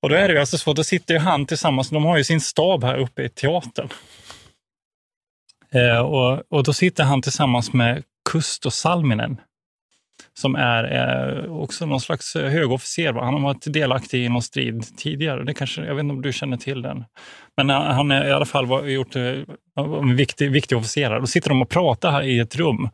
Och 0.03 0.09
då 0.09 0.15
är 0.15 0.29
det 0.29 0.35
ju 0.35 0.41
alltså 0.41 0.59
så, 0.59 0.73
då 0.73 0.85
sitter 0.85 1.15
ju 1.15 1.21
han 1.21 1.47
tillsammans, 1.47 1.91
de 1.91 2.05
har 2.05 2.17
ju 2.17 2.25
sin 2.25 2.41
stab 2.41 2.85
här 2.85 2.97
uppe 2.97 3.23
i 3.23 3.29
teatern. 3.29 3.89
Eh, 5.73 5.99
och, 5.99 6.43
och 6.49 6.65
då 6.65 6.73
sitter 6.73 7.05
han 7.05 7.23
tillsammans 7.23 7.73
med 7.73 8.03
Kusto 8.31 8.71
Salminen, 8.71 9.41
som 10.35 10.55
är 10.55 10.85
eh, 11.45 11.53
också 11.53 11.87
någon 11.87 12.01
slags 12.01 12.37
eh, 12.37 12.51
högofficer. 12.51 13.13
Va? 13.13 13.25
Han 13.25 13.35
har 13.35 13.41
varit 13.41 13.73
delaktig 13.73 14.25
i 14.25 14.29
någon 14.29 14.43
strid 14.43 14.97
tidigare. 14.97 15.45
Det 15.45 15.55
kanske, 15.55 15.85
jag 15.85 15.95
vet 15.95 16.03
inte 16.03 16.15
om 16.15 16.23
du 16.23 16.33
känner 16.33 16.57
till 16.57 16.83
den. 16.83 17.05
Men 17.57 17.71
eh, 17.71 17.77
han 17.77 18.11
är 18.11 18.29
i 18.29 18.33
alla 18.33 18.45
fall 18.45 18.67
var, 18.67 18.85
gjort 18.85 19.17
eh, 19.17 19.35
en 19.77 20.17
viktig, 20.17 20.51
viktig 20.51 20.79
officer. 20.79 21.21
Då 21.21 21.27
sitter 21.27 21.49
de 21.49 21.63
och 21.63 21.69
pratar 21.69 22.11
här 22.11 22.23
i 22.23 22.39
ett 22.39 22.57
rum. 22.57 22.89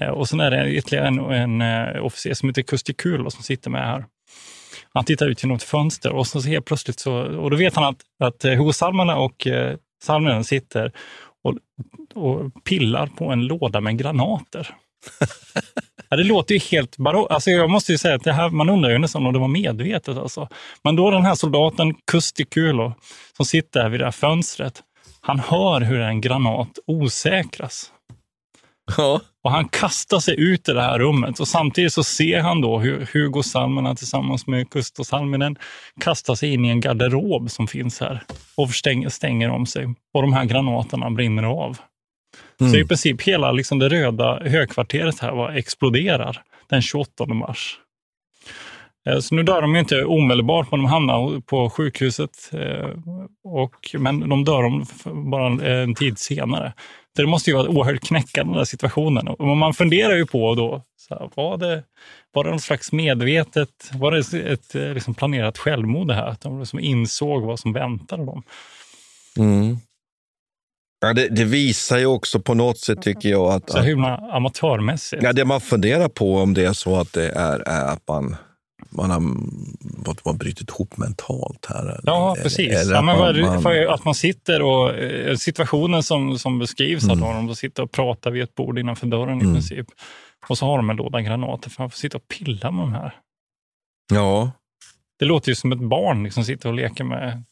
Eh, 0.00 0.08
och 0.08 0.28
sen 0.28 0.40
är 0.40 0.50
det 0.50 0.70
ytterligare 0.70 1.06
en, 1.06 1.18
en 1.18 1.60
en 1.60 2.00
officer 2.00 2.34
som 2.34 2.48
heter 2.48 2.62
Kustikul 2.62 3.30
som 3.30 3.42
sitter 3.42 3.70
med 3.70 3.86
här. 3.86 4.04
Han 4.94 5.04
tittar 5.04 5.26
ut 5.26 5.42
genom 5.42 5.56
ett 5.56 5.62
fönster 5.62 6.12
och 6.12 6.26
så 6.26 6.40
helt 6.40 6.64
plötsligt 6.64 7.00
så, 7.00 7.12
och 7.14 7.50
då 7.50 7.56
vet 7.56 7.74
han 7.74 7.84
att, 7.84 8.00
att 8.24 8.58
hovsalmarna 8.58 9.16
och 9.16 9.46
eh, 9.46 9.76
salminen 10.02 10.44
sitter 10.44 10.92
och, 11.44 11.54
och 12.14 12.64
pillar 12.64 13.06
på 13.06 13.30
en 13.30 13.46
låda 13.46 13.80
med 13.80 13.98
granater. 13.98 14.74
Ja, 16.10 16.16
det 16.16 16.24
låter 16.24 16.54
ju 16.54 16.60
helt 16.60 16.96
barockt. 16.96 17.32
Alltså 17.32 17.50
jag 17.50 17.70
måste 17.70 17.92
ju 17.92 17.98
säga 17.98 18.14
att 18.14 18.24
det 18.24 18.32
här, 18.32 18.50
man 18.50 18.68
undrar 18.68 18.90
ju 18.90 18.98
nästan 18.98 19.26
om 19.26 19.32
det 19.32 19.38
var 19.38 19.48
medvetet. 19.48 20.16
Alltså. 20.16 20.48
Men 20.84 20.96
då 20.96 21.10
den 21.10 21.24
här 21.24 21.34
soldaten 21.34 21.94
Kustikulo 22.10 22.94
som 23.36 23.46
sitter 23.46 23.82
här 23.82 23.88
vid 23.88 24.00
det 24.00 24.04
här 24.04 24.12
fönstret, 24.12 24.82
han 25.20 25.38
hör 25.38 25.80
hur 25.80 26.00
en 26.00 26.20
granat 26.20 26.68
osäkras. 26.86 27.92
Ja. 28.96 29.20
Och 29.44 29.50
han 29.50 29.68
kastar 29.68 30.18
sig 30.20 30.40
ut 30.40 30.68
i 30.68 30.72
det 30.72 30.82
här 30.82 30.98
rummet 30.98 31.40
och 31.40 31.48
samtidigt 31.48 31.92
så 31.92 32.04
ser 32.04 32.40
han 32.40 32.60
då 32.60 32.78
hur 32.78 33.08
Hugo 33.12 33.42
Salminen 33.42 33.96
tillsammans 33.96 34.46
med 34.46 34.70
Kusto 34.70 35.04
Salminen 35.04 35.56
kastar 36.00 36.34
sig 36.34 36.52
in 36.52 36.64
i 36.64 36.68
en 36.68 36.80
garderob 36.80 37.50
som 37.50 37.66
finns 37.66 38.00
här 38.00 38.22
och 38.56 38.70
stänger, 38.70 39.08
stänger 39.08 39.50
om 39.50 39.66
sig. 39.66 39.94
Och 40.14 40.22
de 40.22 40.32
här 40.32 40.44
granaterna 40.44 41.10
brinner 41.10 41.42
av. 41.42 41.78
Mm. 42.60 42.72
Så 42.72 42.78
i 42.78 42.84
princip 42.84 43.22
hela 43.22 43.52
liksom 43.52 43.78
det 43.78 43.88
röda 43.88 44.40
högkvarteret 44.44 45.20
här 45.20 45.32
var, 45.32 45.50
exploderar 45.50 46.42
den 46.68 46.82
28 46.82 47.26
mars. 47.26 47.78
Eh, 49.08 49.18
så 49.18 49.34
nu 49.34 49.42
dör 49.42 49.62
de 49.62 49.76
inte 49.76 50.04
omedelbart, 50.04 50.70
men 50.70 50.80
de 50.80 50.86
hamnar 50.86 51.40
på 51.40 51.70
sjukhuset. 51.70 52.50
Eh, 52.52 52.88
och, 53.44 53.94
men 53.98 54.28
de 54.28 54.44
dör 54.44 54.84
bara 55.30 55.72
en 55.82 55.94
tid 55.94 56.18
senare. 56.18 56.72
det 57.16 57.26
måste 57.26 57.50
ju 57.50 57.56
vara 57.56 57.68
oerhört 57.68 58.00
knäckande, 58.00 58.52
den 58.52 58.58
där 58.58 58.64
situationen. 58.64 59.28
Och 59.28 59.46
man 59.46 59.74
funderar 59.74 60.16
ju 60.16 60.26
på 60.26 60.54
då, 60.54 60.82
så 60.96 61.14
här, 61.14 61.30
var, 61.34 61.56
det, 61.56 61.82
var 62.32 62.44
det 62.44 62.50
någon 62.50 62.60
slags 62.60 62.92
medvetet, 62.92 63.90
var 63.92 64.12
det 64.12 64.52
ett 64.52 64.74
eh, 64.74 64.94
liksom 64.94 65.14
planerat 65.14 65.58
självmord 65.58 66.08
det 66.08 66.14
här? 66.14 66.26
Att 66.26 66.40
de 66.40 66.58
liksom 66.58 66.80
insåg 66.80 67.42
vad 67.42 67.60
som 67.60 67.72
väntade 67.72 68.24
dem. 68.24 68.42
Mm. 69.38 69.78
Ja, 71.00 71.12
det, 71.12 71.28
det, 71.28 71.44
visar 71.44 71.98
ju 71.98 72.06
också 72.06 72.40
på 72.40 72.54
något 72.54 72.78
sätt, 72.78 73.02
tycker 73.02 73.28
jag. 73.28 73.52
Att, 73.52 73.70
så 73.70 73.80
himla 73.80 74.16
amatörmässigt. 74.16 75.22
Ja, 75.22 75.32
det 75.32 75.44
man 75.44 75.60
funderar 75.60 76.08
på 76.08 76.36
om 76.36 76.54
det 76.54 76.64
är 76.64 76.72
så 76.72 76.96
att 77.00 77.12
det 77.12 77.28
är, 77.28 77.58
är 77.68 77.84
att 77.84 78.08
man, 78.08 78.36
man 78.90 79.10
har, 79.10 79.20
man 79.20 80.16
har 80.24 80.32
brutit 80.32 80.70
ihop 80.70 80.96
mentalt 80.96 81.66
här. 81.68 81.82
Eller, 81.82 82.00
ja, 82.04 82.36
precis. 82.42 82.72
Eller 82.76 82.94
ja, 82.94 83.02
men 83.02 83.14
att, 83.20 83.36
man, 83.40 83.62
man, 83.62 83.88
att 83.88 84.04
man 84.04 84.14
sitter 84.14 84.62
och... 84.62 84.94
eh, 84.94 85.36
Situationen 85.36 86.02
som, 86.02 86.38
som 86.38 86.58
beskrivs 86.58 87.04
Mm. 87.04 87.20
dem, 87.20 87.46
de 87.46 87.56
sitter 87.56 87.82
och 87.82 87.90
pratar 87.92 88.30
vid 88.30 88.42
ett 88.42 88.54
bord 88.54 88.78
innanför 88.78 89.06
dörren 89.06 89.38
i 89.38 89.42
Mm. 89.42 89.54
princip. 89.54 89.86
Och 90.48 90.58
så 90.58 90.66
har 90.66 90.76
de 90.76 90.90
en 90.90 90.96
låda 90.96 91.20
granater, 91.20 91.70
för 91.70 91.82
man 91.82 91.90
får 91.90 91.96
sitta 91.98 92.16
och 92.16 92.28
pilla 92.28 92.70
med 92.70 92.82
de 92.82 92.92
här. 92.92 93.14
ja, 94.14 94.50
Det 95.18 95.24
låter 95.24 95.48
ju 95.48 95.54
som 95.54 95.72
ett 95.72 95.78
barn 95.78 96.22
liksom 96.24 96.44
sitter 96.44 96.68
och 96.68 96.74
leker 96.74 97.04
med... 97.04 97.44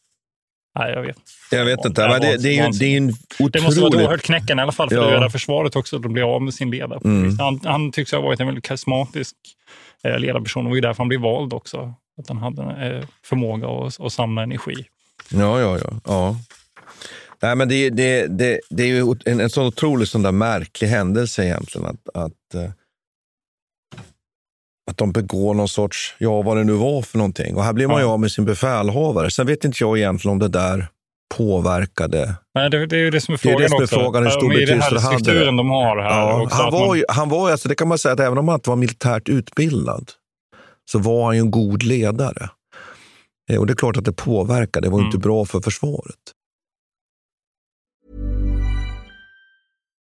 Nej, 0.78 0.92
jag 0.92 1.02
vet. 1.02 1.16
jag 1.50 1.64
vet 1.64 1.84
inte. 1.84 2.08
Men 2.08 2.20
det, 2.20 2.36
det, 2.36 2.48
är 2.48 2.66
ju, 2.66 2.70
det 2.70 2.86
är 2.86 2.96
en 2.96 3.12
Det 3.52 3.62
måste 3.62 3.80
vara 3.80 3.88
ett 3.88 3.94
oerhört 3.94 4.22
knäcken 4.22 4.58
i 4.58 4.62
alla 4.62 4.72
fall 4.72 4.88
för 4.88 4.96
Ja. 4.96 5.02
det 5.02 5.12
röda 5.12 5.30
försvaret 5.30 5.76
också, 5.76 5.96
att 5.96 6.02
bli 6.02 6.22
av 6.22 6.42
med 6.42 6.54
sin 6.54 6.70
ledare. 6.70 7.00
Mm. 7.04 7.38
Han, 7.38 7.60
han 7.64 7.92
tycks 7.92 8.12
ha 8.12 8.20
varit 8.20 8.40
en 8.40 8.46
väldigt 8.46 8.64
karismatisk 8.64 9.34
eh, 10.04 10.18
ledarperson. 10.18 10.64
Det 10.64 10.68
var 10.68 10.74
ju 10.74 10.80
därför 10.80 10.98
han 10.98 11.08
blev 11.08 11.20
vald 11.20 11.52
också. 11.52 11.94
Att 12.18 12.28
han 12.28 12.38
hade 12.38 12.62
eh, 12.62 13.04
förmåga 13.24 13.68
att, 13.68 14.00
att 14.00 14.12
samla 14.12 14.42
energi. 14.42 14.74
Ja, 15.30 15.60
ja, 15.60 15.78
ja. 15.78 16.00
ja. 16.04 16.36
Nej, 17.42 17.56
men 17.56 17.68
det, 17.68 17.90
det, 17.90 18.26
det, 18.26 18.60
det 18.70 18.82
är 18.82 18.86
ju 18.86 19.14
en, 19.24 19.40
en 19.40 19.50
sån 19.50 19.66
otroligt 19.66 20.08
sån 20.08 20.22
där 20.22 20.32
märklig 20.32 20.88
händelse 20.88 21.44
egentligen. 21.44 21.86
Att, 21.86 22.16
att, 22.24 22.54
eh, 22.54 22.70
att 24.90 24.96
de 24.96 25.12
begår 25.12 25.54
någon 25.54 25.68
sorts, 25.68 26.14
ja 26.18 26.42
vad 26.42 26.56
det 26.56 26.64
nu 26.64 26.72
var 26.72 27.02
för 27.02 27.18
någonting. 27.18 27.56
Och 27.56 27.64
här 27.64 27.72
blir 27.72 27.86
man 27.86 28.00
ju 28.00 28.06
av 28.06 28.20
med 28.20 28.32
sin 28.32 28.44
befälhavare. 28.44 29.30
Sen 29.30 29.46
vet 29.46 29.64
inte 29.64 29.76
jag 29.80 29.98
egentligen 29.98 30.32
om 30.32 30.38
det 30.38 30.48
där 30.48 30.88
påverkade. 31.36 32.34
Nej, 32.54 32.70
det, 32.70 32.86
det 32.86 32.96
är 32.96 33.00
ju 33.00 33.10
det 33.10 33.20
som 33.20 33.34
är 33.34 33.38
Det 33.42 33.48
är 33.48 33.52
frågan 33.52 33.62
det 33.62 33.68
som 33.68 33.78
är 33.78 33.82
också. 33.84 33.96
frågan, 34.00 34.22
hur 34.22 34.30
stor 34.30 34.48
betydelse 34.48 34.72
den 34.90 34.94
det 34.94 35.00
här 35.00 35.08
hade. 35.10 35.24
strukturen 35.24 35.56
de 35.56 35.70
har 35.70 35.96
här. 36.02 36.10
Ja, 36.10 36.42
också, 36.42 36.56
han, 36.56 36.66
att 36.66 36.72
var 36.72 36.86
man- 36.86 36.98
ju, 36.98 37.04
han 37.08 37.28
var 37.28 37.48
ju, 37.48 37.52
alltså 37.52 37.68
det 37.68 37.74
kan 37.74 37.88
man 37.88 37.98
säga 37.98 38.12
att 38.12 38.20
även 38.20 38.38
om 38.38 38.48
han 38.48 38.54
inte 38.56 38.70
var 38.70 38.76
militärt 38.76 39.28
utbildad 39.28 40.10
så 40.90 40.98
var 40.98 41.24
han 41.26 41.34
ju 41.34 41.40
en 41.40 41.50
god 41.50 41.82
ledare. 41.82 42.48
Eh, 43.50 43.58
Och 43.58 43.66
det 43.66 43.72
är 43.72 43.74
klart 43.74 43.96
att 43.96 44.04
det 44.04 44.12
påverkade. 44.12 44.86
Det 44.86 44.90
var 44.90 44.98
Mm. 44.98 45.06
inte 45.06 45.18
bra 45.18 45.44
för 45.44 45.60
försvaret. 45.60 46.14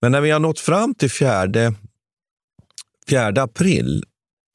Men 0.00 0.12
när 0.12 0.20
vi 0.20 0.30
har 0.30 0.40
nått 0.40 0.60
fram 0.60 0.94
till 0.94 1.10
fjärde, 1.10 1.74
fjärde 3.08 3.42
april, 3.42 4.04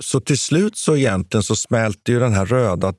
så 0.03 0.19
till 0.19 0.39
slut 0.39 0.77
så 0.77 0.97
egentligen 0.97 1.43
så 1.43 1.55
smälter 1.55 2.13
ju 2.13 2.19
den 2.19 2.33
här 2.33 2.45
röda 2.45 2.93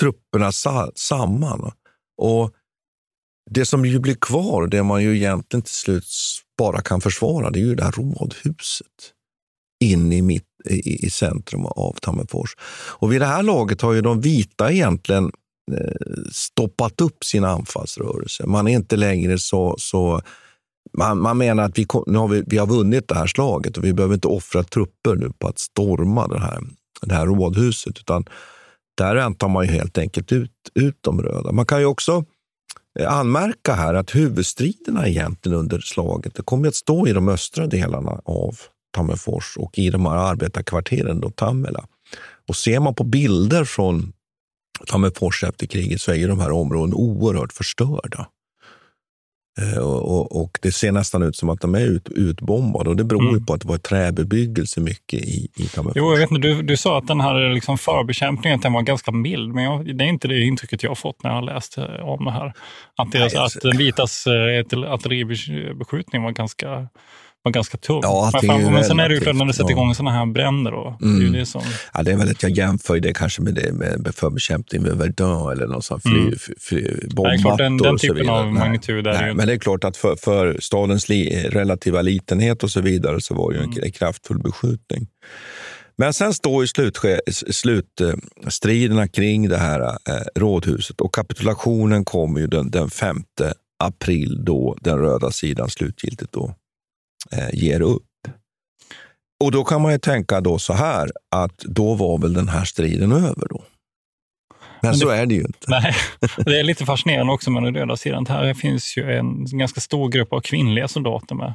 trupperna 0.00 0.52
sa, 0.52 0.90
samman. 0.94 1.72
Och 2.18 2.54
det 3.50 3.64
som 3.64 3.86
ju 3.86 3.98
blir 3.98 4.14
kvar, 4.14 4.66
det 4.66 4.82
man 4.82 5.02
ju 5.02 5.16
egentligen 5.16 5.62
till 5.62 5.74
slut 5.74 6.04
bara 6.58 6.82
kan 6.82 7.00
försvara, 7.00 7.50
det 7.50 7.58
är 7.58 7.64
ju 7.64 7.74
det 7.74 7.84
här 7.84 7.92
rådhuset 7.92 9.12
in 9.84 10.12
i, 10.12 10.22
mitt, 10.22 10.46
i, 10.70 11.06
i 11.06 11.10
centrum 11.10 11.66
av 11.66 11.92
Tammerfors. 11.92 12.56
Och 12.90 13.12
vid 13.12 13.20
det 13.20 13.26
här 13.26 13.42
laget 13.42 13.80
har 13.80 13.92
ju 13.92 14.00
de 14.00 14.20
vita 14.20 14.72
egentligen 14.72 15.32
eh, 15.72 16.22
stoppat 16.32 17.00
upp 17.00 17.24
sin 17.24 17.44
anfallsrörelse. 17.44 18.46
Man 18.46 18.68
är 18.68 18.72
inte 18.72 18.96
längre 18.96 19.38
så, 19.38 19.76
så 19.78 20.22
man, 20.98 21.18
man 21.18 21.38
menar 21.38 21.62
att 21.62 21.78
vi, 21.78 21.86
nu 22.06 22.18
har 22.18 22.28
vi, 22.28 22.42
vi 22.46 22.58
har 22.58 22.66
vunnit 22.66 23.08
det 23.08 23.14
här 23.14 23.26
slaget 23.26 23.76
och 23.76 23.84
vi 23.84 23.92
behöver 23.92 24.14
inte 24.14 24.28
offra 24.28 24.62
trupper 24.62 25.14
nu 25.14 25.30
på 25.38 25.48
att 25.48 25.58
storma 25.58 26.28
det 26.28 26.40
här, 26.40 26.60
det 27.02 27.14
här 27.14 27.26
rådhuset. 27.26 27.98
Utan 27.98 28.24
där 28.94 29.14
räntar 29.14 29.48
man 29.48 29.66
ju 29.66 29.72
helt 29.72 29.98
enkelt 29.98 30.32
ut, 30.32 30.50
ut 30.74 30.98
de 31.00 31.22
röda. 31.22 31.52
Man 31.52 31.66
kan 31.66 31.80
ju 31.80 31.86
också 31.86 32.24
eh, 32.98 33.12
anmärka 33.12 33.74
här 33.74 33.94
att 33.94 34.14
huvudstriderna 34.14 35.08
egentligen 35.08 35.58
under 35.58 35.80
slaget 35.80 36.34
det 36.34 36.42
kommer 36.42 36.68
att 36.68 36.74
stå 36.74 37.06
i 37.06 37.12
de 37.12 37.28
östra 37.28 37.66
delarna 37.66 38.20
av 38.24 38.56
Tammerfors 38.92 39.56
och 39.56 39.78
i 39.78 39.90
de 39.90 40.06
här 40.06 40.16
arbetarkvarteren, 40.16 41.20
då, 41.20 41.30
Tammela. 41.30 41.84
Och 42.48 42.56
ser 42.56 42.80
man 42.80 42.94
på 42.94 43.04
bilder 43.04 43.64
från 43.64 44.12
Tammerfors 44.86 45.44
efter 45.44 45.66
kriget 45.66 46.00
så 46.00 46.10
är 46.10 46.14
ju 46.14 46.26
de 46.26 46.40
här 46.40 46.50
områdena 46.50 46.96
oerhört 46.96 47.52
förstörda. 47.52 48.26
Eh, 49.60 49.78
Och, 49.78 50.42
och, 50.42 50.58
Det 50.62 50.72
ser 50.72 50.92
nästan 50.92 51.22
ut 51.22 51.36
som 51.36 51.48
att 51.50 51.60
de 51.60 51.74
är 51.74 51.80
ut, 51.80 52.08
utbombade 52.08 52.90
och 52.90 52.96
det 52.96 53.04
beror 53.04 53.22
ju 53.22 53.28
Mm. 53.28 53.46
på 53.46 53.54
att 53.54 53.60
det 53.60 53.68
var 53.68 53.78
träbebyggelse 53.78 54.80
mycket 54.80 55.20
i, 55.24 55.48
i 55.56 55.62
Tammerfors. 55.66 55.96
Jo, 55.96 56.10
jag 56.12 56.18
vet 56.18 56.30
inte, 56.30 56.48
du, 56.48 56.62
du 56.62 56.76
sa 56.76 56.98
att 56.98 57.06
den 57.08 57.20
här 57.20 57.54
liksom 57.54 57.78
förbekämpningen 57.78 58.60
den 58.60 58.72
var 58.72 58.82
ganska 58.82 59.10
mild, 59.12 59.54
men 59.54 59.64
jag, 59.64 59.96
det 59.98 60.04
är 60.04 60.08
inte 60.08 60.28
det 60.28 60.40
intrycket 60.40 60.82
jag 60.82 60.90
har 60.90 60.94
fått 60.94 61.22
när 61.22 61.30
jag 61.30 61.36
har 61.36 61.42
läst 61.54 61.78
eh, 61.78 61.84
om 61.84 62.24
det 62.24 62.30
här. 62.30 62.52
Att, 62.96 63.12
det, 63.12 63.18
Nej, 63.18 63.22
alltså- 63.22 63.58
att 63.58 63.62
den 63.62 63.76
vitas 63.78 64.26
eh, 64.26 64.92
artilleribeskjutning 64.92 66.22
var 66.22 66.30
ganska, 66.30 66.88
var 67.44 67.52
ganska 67.52 67.78
tung. 67.78 68.00
Ja, 68.02 68.30
men, 68.42 68.44
är 68.50 68.62
fan, 68.62 68.72
men 68.72 68.84
sen 68.84 69.00
är 69.00 69.08
det 69.08 69.14
ju 69.14 69.20
klart 69.20 69.36
när 69.36 69.44
du 69.44 69.52
sätter 69.52 69.70
igång 69.70 69.94
sådana 69.94 70.10
här 70.18 70.26
bränder. 70.26 70.70
Det 70.70 71.06
är 71.06 71.08
ju 71.10 71.16
Mm. 71.28 71.32
det 71.32 71.46
som, 71.46 71.62
Ja, 71.94 72.02
det 72.02 72.12
är 72.12 72.16
väl 72.16 72.30
att 72.30 72.42
jag 72.42 72.52
jämför 72.52 73.00
det 73.00 73.12
kanske 73.14 73.42
med, 73.42 73.54
det, 73.54 73.72
med 73.72 74.14
förbekämpning 74.14 74.82
med 74.82 74.96
Verdun 74.96 75.52
eller 75.52 75.66
någon 75.66 75.82
sån 75.82 76.00
fly, 76.00 76.18
Mm. 76.20 76.34
fly, 76.60 76.86
bombmattor 77.14 77.42
klart, 77.42 77.58
den- 77.58 77.76
den 77.76 77.94
och 77.94 78.00
så 78.00 78.06
typen 78.06 78.16
vidare. 78.16 78.36
av 78.38 78.44
Nej, 78.44 78.54
magnitud 78.54 79.06
är 79.06 79.12
nej, 79.12 79.28
ju 79.28 79.34
Men 79.34 79.46
det 79.46 79.52
är 79.52 79.58
klart 79.58 79.84
att 79.84 79.96
för, 79.96 80.16
för 80.16 80.56
stadens 80.60 81.08
li, 81.08 81.48
relativa 81.48 82.02
litenhet 82.02 82.62
och 82.62 82.70
så 82.70 82.80
vidare 82.80 83.20
så 83.20 83.34
var 83.34 83.52
det 83.52 83.58
ju 83.58 83.64
en, 83.64 83.72
Mm. 83.72 83.92
kraftfull 83.92 84.38
beskjutning. 84.38 85.06
Men 85.98 86.12
sen 86.12 86.34
står 86.34 86.62
ju 86.62 86.66
slutstriderna 87.52 89.08
kring 89.08 89.48
det 89.48 89.56
här 89.58 89.80
eh, 89.80 89.96
rådhuset 90.40 91.00
och 91.00 91.14
kapitulationen 91.14 92.04
kommer 92.04 92.40
ju 92.40 92.46
den, 92.46 92.70
den 92.70 92.90
5 92.90 93.16
april 93.78 94.44
då 94.44 94.76
den 94.80 94.98
röda 94.98 95.30
sidan 95.30 95.70
slutgiltigt 95.70 96.32
då, 96.32 96.54
eh, 97.32 97.48
ger 97.52 97.80
upp. 97.80 98.02
Och 99.44 99.50
då 99.52 99.64
kan 99.64 99.82
man 99.82 99.92
ju 99.92 99.98
tänka 99.98 100.40
då 100.40 100.58
så 100.58 100.72
här 100.72 101.10
att 101.30 101.58
då 101.58 101.94
var 101.94 102.18
väl 102.18 102.32
den 102.34 102.48
här 102.48 102.64
striden 102.64 103.12
över 103.12 103.48
då. 103.50 103.64
Men, 104.80 104.88
Men 104.90 104.98
så 104.98 105.08
det- 105.08 105.16
är 105.16 105.26
det 105.26 105.34
ju 105.34 105.40
inte. 105.40 105.58
Nej, 105.68 105.94
det 106.36 106.58
är 106.60 106.62
lite 106.64 106.84
fascinerande 106.84 107.32
också 107.32 107.50
med 107.50 107.62
den 107.62 107.74
röda 107.74 107.96
sidan. 107.96 108.26
Här 108.26 108.54
finns 108.54 108.96
ju 108.96 109.12
en 109.12 109.44
ganska 109.58 109.80
stor 109.80 110.08
grupp 110.08 110.32
av 110.32 110.40
kvinnliga 110.40 110.88
soldater 110.88 111.34
med. 111.34 111.54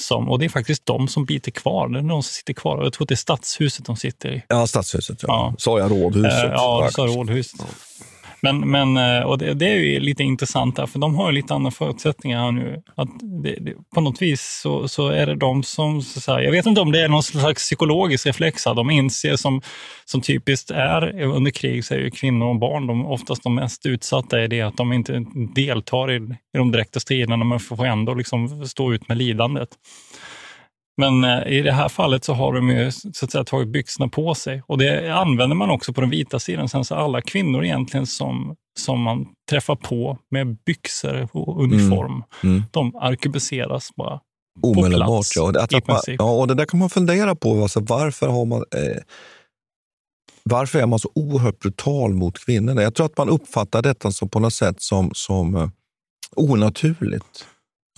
Som, 0.00 0.28
och 0.30 0.38
det 0.38 0.44
är 0.44 0.48
faktiskt 0.48 0.86
de 0.86 1.08
som 1.08 1.24
biter 1.24 1.50
kvar. 1.50 1.88
Det 1.88 1.98
är 1.98 2.02
de 2.02 2.08
som 2.08 2.22
sitter 2.22 2.52
kvar. 2.54 2.82
Jag 2.84 2.92
tror 2.92 3.04
att 3.04 3.08
det 3.08 3.14
är 3.14 3.16
stadshuset 3.16 3.86
de 3.86 3.96
sitter 3.96 4.30
i. 4.32 4.42
Ja, 4.48 4.66
stadshuset. 4.66 5.22
Ja. 5.22 5.28
Ja. 5.28 5.54
Sa 5.58 5.78
jag 5.78 5.90
rådhuset? 5.90 6.44
Eh, 6.44 6.50
ja, 6.50 6.84
du 6.86 6.92
sa 6.92 7.02
rådhuset. 7.06 7.60
Men, 8.42 8.70
men, 8.70 8.96
eh, 8.96 9.22
och 9.22 9.38
det, 9.38 9.54
det 9.54 9.66
är 9.66 9.74
ju 9.74 10.00
lite 10.00 10.22
intressant 10.22 10.76
där, 10.76 10.86
för 10.86 10.98
de 10.98 11.14
har 11.14 11.30
ju 11.30 11.34
lite 11.34 11.54
andra 11.54 11.70
förutsättningar 11.70 12.44
här 12.44 12.52
nu. 12.52 12.82
Att 12.96 13.08
det, 13.42 13.56
det, 13.60 13.74
på 13.94 14.00
något 14.00 14.22
vis 14.22 14.60
så, 14.62 14.88
så 14.88 15.08
är 15.08 15.26
det 15.26 15.34
de 15.34 15.62
som, 15.62 16.02
så 16.02 16.20
så 16.20 16.32
här, 16.32 16.40
jag 16.40 16.52
vet 16.52 16.66
inte 16.66 16.80
om 16.80 16.92
det 16.92 17.00
är 17.00 17.08
någon 17.08 17.22
slags 17.22 17.62
psykologisk 17.62 18.26
reflex, 18.26 18.66
här. 18.66 18.74
de 18.74 18.90
inser 18.90 19.36
som, 19.36 19.62
som 20.04 20.20
typiskt 20.20 20.70
är 20.70 21.22
under 21.22 21.50
krig, 21.50 21.84
så 21.84 21.94
är 21.94 21.98
ju 21.98 22.10
kvinnor 22.10 22.46
och 22.46 22.58
barn 22.58 22.86
de, 22.86 23.06
oftast 23.06 23.42
de 23.42 23.54
mest 23.54 23.86
utsatta 23.86 24.42
i 24.42 24.46
det 24.46 24.60
att 24.60 24.76
de 24.76 24.92
inte 24.92 25.24
deltar 25.54 26.10
i, 26.12 26.16
i 26.54 26.58
de 26.58 26.72
direkta 26.72 27.00
striderna, 27.00 27.44
men 27.44 27.60
får 27.60 27.86
ändå 27.86 28.14
liksom 28.14 28.66
stå 28.66 28.92
ut 28.92 29.08
med 29.08 29.16
lidandet. 29.16 29.68
Men 30.96 31.24
eh, 31.24 31.46
i 31.46 31.62
det 31.62 31.72
här 31.72 31.88
fallet 31.88 32.24
så 32.24 32.32
har 32.32 32.52
de 32.52 32.68
ju 32.68 32.90
så 32.90 33.24
att 33.24 33.32
säga, 33.32 33.44
tagit 33.44 33.68
byxorna 33.68 34.08
på 34.08 34.34
sig. 34.34 34.62
Och 34.66 34.78
det 34.78 35.14
använder 35.14 35.56
man 35.56 35.70
också 35.70 35.92
på 35.92 36.00
den 36.00 36.10
vita 36.10 36.38
sidan. 36.38 36.68
Sen 36.68 36.84
så 36.84 36.94
alla 36.94 37.20
kvinnor 37.20 37.64
egentligen 37.64 38.06
som, 38.06 38.56
som 38.80 39.02
man 39.02 39.26
träffar 39.50 39.76
på 39.76 40.18
med 40.30 40.56
byxor 40.66 41.28
och 41.32 41.62
uniform, 41.62 42.24
Mm. 42.42 42.62
de 42.70 42.96
arkebuseras 42.96 43.88
bara. 43.96 44.20
Omedelbart, 44.62 45.08
plats, 45.08 45.36
ja. 45.36 45.48
Att, 45.48 45.74
att 45.74 45.86
man, 45.88 46.00
ja. 46.06 46.30
Och 46.30 46.48
det 46.48 46.54
där 46.54 46.64
kan 46.64 46.80
man 46.80 46.90
fundera 46.90 47.34
på. 47.34 47.62
Alltså, 47.62 47.80
varför, 47.80 48.28
har 48.28 48.44
man, 48.44 48.58
eh, 48.58 49.02
varför 50.42 50.78
är 50.78 50.86
man 50.86 50.98
så 50.98 51.10
oerhört 51.14 51.58
brutal 51.58 52.14
mot 52.14 52.38
kvinnorna? 52.38 52.82
Jag 52.82 52.94
tror 52.94 53.06
att 53.06 53.18
man 53.18 53.28
uppfattar 53.28 53.82
detta 53.82 54.10
som 54.12 54.28
på 54.28 54.40
något 54.40 54.52
sätt 54.54 54.82
som, 54.82 55.10
som 55.14 55.56
eh, 55.56 55.68
onaturligt. 56.36 57.46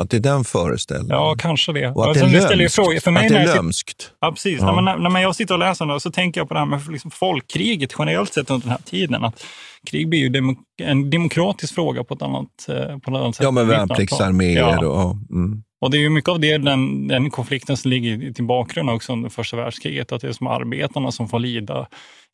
Att 0.03 0.11
det 0.11 0.17
är 0.17 0.21
den 0.21 0.45
föreställningen. 0.45 1.17
Ja, 1.17 1.35
kanske 1.39 1.73
det. 1.73 1.87
Och 1.91 2.03
att 2.05 2.09
Och 2.09 2.15
det 2.15 2.21
är 2.39 2.57
lömskt. 2.57 2.75
frågor- 2.75 3.01
för 3.01 3.11
mig 3.11 3.27
att 3.27 3.33
det 3.33 3.39
är 3.39 3.55
lömskt. 3.57 4.11
Ja, 4.21 4.31
precis. 4.33 4.61
Ja. 4.61 4.81
När, 4.81 4.99
man, 4.99 5.13
när 5.13 5.21
jag 5.21 5.37
sitter 5.37 5.55
och 5.55 5.61
läser 5.61 5.87
nu 5.87 6.01
så 6.01 6.11
tänker 6.11 6.41
jag 6.41 6.49
på 6.49 6.55
det 6.55 6.61
här 6.61 6.67
med 6.67 6.89
liksom 6.91 7.11
folkkriget 7.11 7.93
generellt 7.99 8.35
sett 8.35 8.51
under 8.51 8.63
den 8.67 8.71
här 8.71 8.83
tiden. 8.85 9.25
Att 9.25 9.45
krig 9.91 10.09
blir 10.09 10.21
ju 10.21 10.29
demo, 10.29 10.55
en 10.83 11.11
demokratisk 11.11 11.75
fråga 11.75 12.05
på 12.05 12.15
ett 12.15 12.23
annat, 12.23 12.69
eh, 12.69 12.75
på 12.99 13.11
ett 13.11 13.17
annat 13.17 13.37
sätt. 13.37 13.45
Ja, 13.45 13.51
med 13.51 13.63
än 13.63 13.69
1900-tal. 13.71 13.89
värnpliktsarméer 13.89 14.59
Ja. 14.83 14.87
och... 14.87 15.17
Mm. 15.31 15.63
Och 15.81 15.91
det 15.91 15.97
är 15.99 16.01
ju 16.01 16.11
mycket 16.11 16.29
av 16.31 16.41
det, 16.41 16.59
den, 16.59 17.09
den 17.09 17.31
konflikten 17.31 17.77
som 17.77 17.91
ligger 17.91 18.23
i- 18.23 18.35
till 18.35 18.45
bakgrund 18.45 18.91
också 18.91 19.13
under 19.13 19.29
första 19.29 19.57
världskriget. 19.57 20.13
Att 20.13 20.21
det 20.21 20.29
är 20.29 20.33
som 20.33 20.47
arbetarna 20.47 21.13
som 21.13 21.29
får 21.29 21.39
lida 21.39 21.87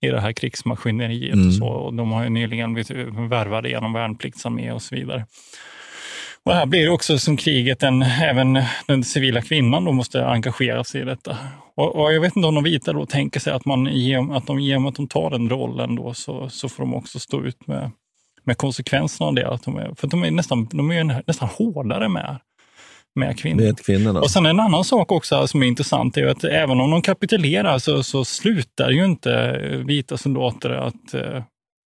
i 0.02 0.06
det 0.08 0.20
här 0.20 0.32
krigsmaskineriet. 0.32 1.34
Mm. 1.34 1.48
Och, 1.48 1.54
så. 1.54 1.66
och 1.66 1.94
de 1.94 2.12
har 2.12 2.22
ju 2.24 2.30
nyligen 2.30 2.74
blivit 2.74 2.90
värvade 3.30 3.68
genom 3.68 3.92
värnpliktsarmé 3.92 4.72
och 4.72 4.82
så 4.82 4.94
vidare. 4.94 5.26
Och 6.44 6.52
här 6.54 6.66
blir 6.66 6.84
det 6.84 6.90
också 6.90 7.18
som 7.18 7.36
kriget, 7.36 7.82
en, 7.82 8.02
även 8.02 8.62
den 8.86 9.04
civila 9.04 9.42
kvinnan 9.42 9.84
då 9.84 9.92
måste 9.92 10.26
engagera 10.26 10.84
sig 10.84 11.00
i 11.00 11.04
detta. 11.04 11.36
Och, 11.76 11.96
och 11.96 12.12
jag 12.12 12.20
vet 12.20 12.36
inte 12.36 12.48
om 12.48 12.54
de 12.54 12.64
vita 12.64 12.92
då 12.92 13.06
tänker 13.06 13.40
sig 13.40 13.52
att, 13.52 13.64
man, 13.64 13.86
att 14.32 14.46
de, 14.46 14.60
genom 14.60 14.86
att 14.86 14.94
de 14.94 15.08
tar 15.08 15.30
den 15.30 15.48
rollen 15.48 15.94
då, 15.94 16.14
så, 16.14 16.48
så 16.48 16.68
får 16.68 16.82
de 16.82 16.94
också 16.94 17.18
stå 17.18 17.44
ut 17.44 17.66
med, 17.66 17.90
med 18.44 18.58
konsekvenserna 18.58 19.28
av 19.28 19.34
det. 19.34 19.48
Att 19.48 19.62
de 19.62 19.76
är, 19.76 19.94
för 19.96 20.08
de 20.08 20.24
är 20.24 20.30
nästan, 20.30 20.68
de 20.72 20.90
är 20.90 21.22
nästan 21.26 21.48
hårdare 21.48 22.08
med, 22.08 22.38
med 23.14 23.38
kvinnor. 23.38 23.62
Med 23.62 23.84
kvinnorna. 23.84 24.20
Och 24.20 24.30
sen 24.30 24.46
en 24.46 24.60
annan 24.60 24.84
sak 24.84 25.12
också 25.12 25.46
som 25.46 25.62
är 25.62 25.66
intressant 25.66 26.16
är 26.16 26.26
att 26.26 26.44
även 26.44 26.80
om 26.80 26.90
de 26.90 27.02
kapitulerar 27.02 27.78
så, 27.78 28.02
så 28.02 28.24
slutar 28.24 28.90
ju 28.90 29.04
inte 29.04 29.58
vita 29.86 30.16
soldater 30.16 30.70
att 30.70 31.14
eh, 31.14 31.42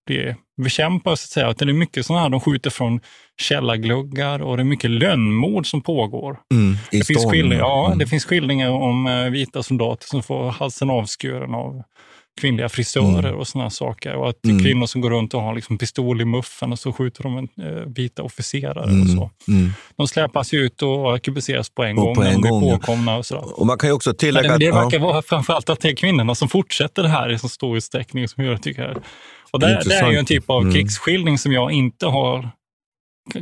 bli 0.07 0.35
bekämpade. 0.63 1.17
Så 1.17 1.25
att 1.25 1.31
säga. 1.31 1.49
Att 1.49 1.59
det 1.59 1.65
är 1.65 1.73
mycket 1.73 2.07
sådana 2.07 2.23
här, 2.23 2.29
de 2.29 2.41
skjuter 2.41 2.71
från 2.71 3.01
källargluggar 3.41 4.43
och 4.43 4.57
det 4.57 4.63
är 4.63 4.65
mycket 4.65 4.91
lönnmord 4.91 5.67
som 5.71 5.83
pågår. 5.83 6.39
Mm, 6.53 6.77
det, 6.91 7.07
finns 7.07 7.25
skildringar, 7.31 7.65
ja, 7.65 7.87
mm. 7.87 7.99
det 7.99 8.07
finns 8.07 8.25
skildringar 8.25 8.71
om 8.71 9.07
eh, 9.07 9.25
vita 9.25 9.63
soldater 9.63 10.07
som 10.07 10.23
får 10.23 10.51
halsen 10.51 10.91
avskuren 10.91 11.55
av 11.55 11.83
kvinnliga 12.41 12.69
frisörer 12.69 13.33
och 13.33 13.49
sådana 13.49 13.71
saker. 13.71 14.15
Och 14.15 14.29
att 14.29 14.45
Mm. 14.45 14.65
kvinnor 14.65 14.87
som 14.87 15.01
går 15.01 15.11
runt 15.11 15.35
och 15.35 15.43
har 15.43 15.55
liksom 15.55 15.79
pistol 15.79 16.21
i 16.21 16.25
muffen 16.25 16.73
och 16.73 16.79
så 16.79 16.93
skjuter 16.93 17.23
de 17.23 17.39
en, 17.39 17.49
eh, 17.67 17.83
vita 17.87 18.23
officerare 18.23 18.81
och 18.85 18.89
Mm, 18.91 19.17
så. 19.17 19.31
mm. 19.49 19.71
De 19.97 20.09
släpas 20.09 20.55
ut 20.55 20.83
och 20.83 21.13
arkebuseras 21.15 21.71
på 21.71 21.83
en 21.85 21.99
Och 21.99 22.05
gång 22.05 22.15
på 22.15 22.21
när 22.21 22.31
en 22.31 22.41
de 22.41 22.61
blir 22.61 22.71
påkomna. 22.77 23.17
Och 23.17 23.27
sådär. 23.27 23.61
Och 23.61 23.67
man 23.67 23.79
kan 23.79 23.93
också 23.93 24.15
tillägga... 24.15 24.51
Men 24.51 24.61
det, 24.61 24.71
verkar 24.71 24.99
ja. 24.99 25.05
vara 25.07 25.23
framförallt 25.23 25.71
att 25.71 25.81
det 25.81 25.89
är 25.89 25.97
kvinnorna 25.97 26.35
som 26.35 26.49
fortsätter 26.49 27.03
det 27.03 27.09
här 27.09 27.33
i 27.33 27.39
så 27.39 27.49
stor 27.49 27.77
utsträckning 27.77 28.29
som 28.29 28.45
jag 28.45 28.63
tycker. 28.63 28.97
Och 29.55 29.61
det, 29.61 29.81
det 29.85 29.95
är 29.95 30.11
ju 30.11 30.19
en 30.19 30.27
typ 30.27 30.51
av 30.51 30.61
Mm. 30.63 30.75
krigsskildring 30.75 31.39
som 31.39 31.53
jag 31.53 31.73
inte 31.73 32.07
har 32.07 32.51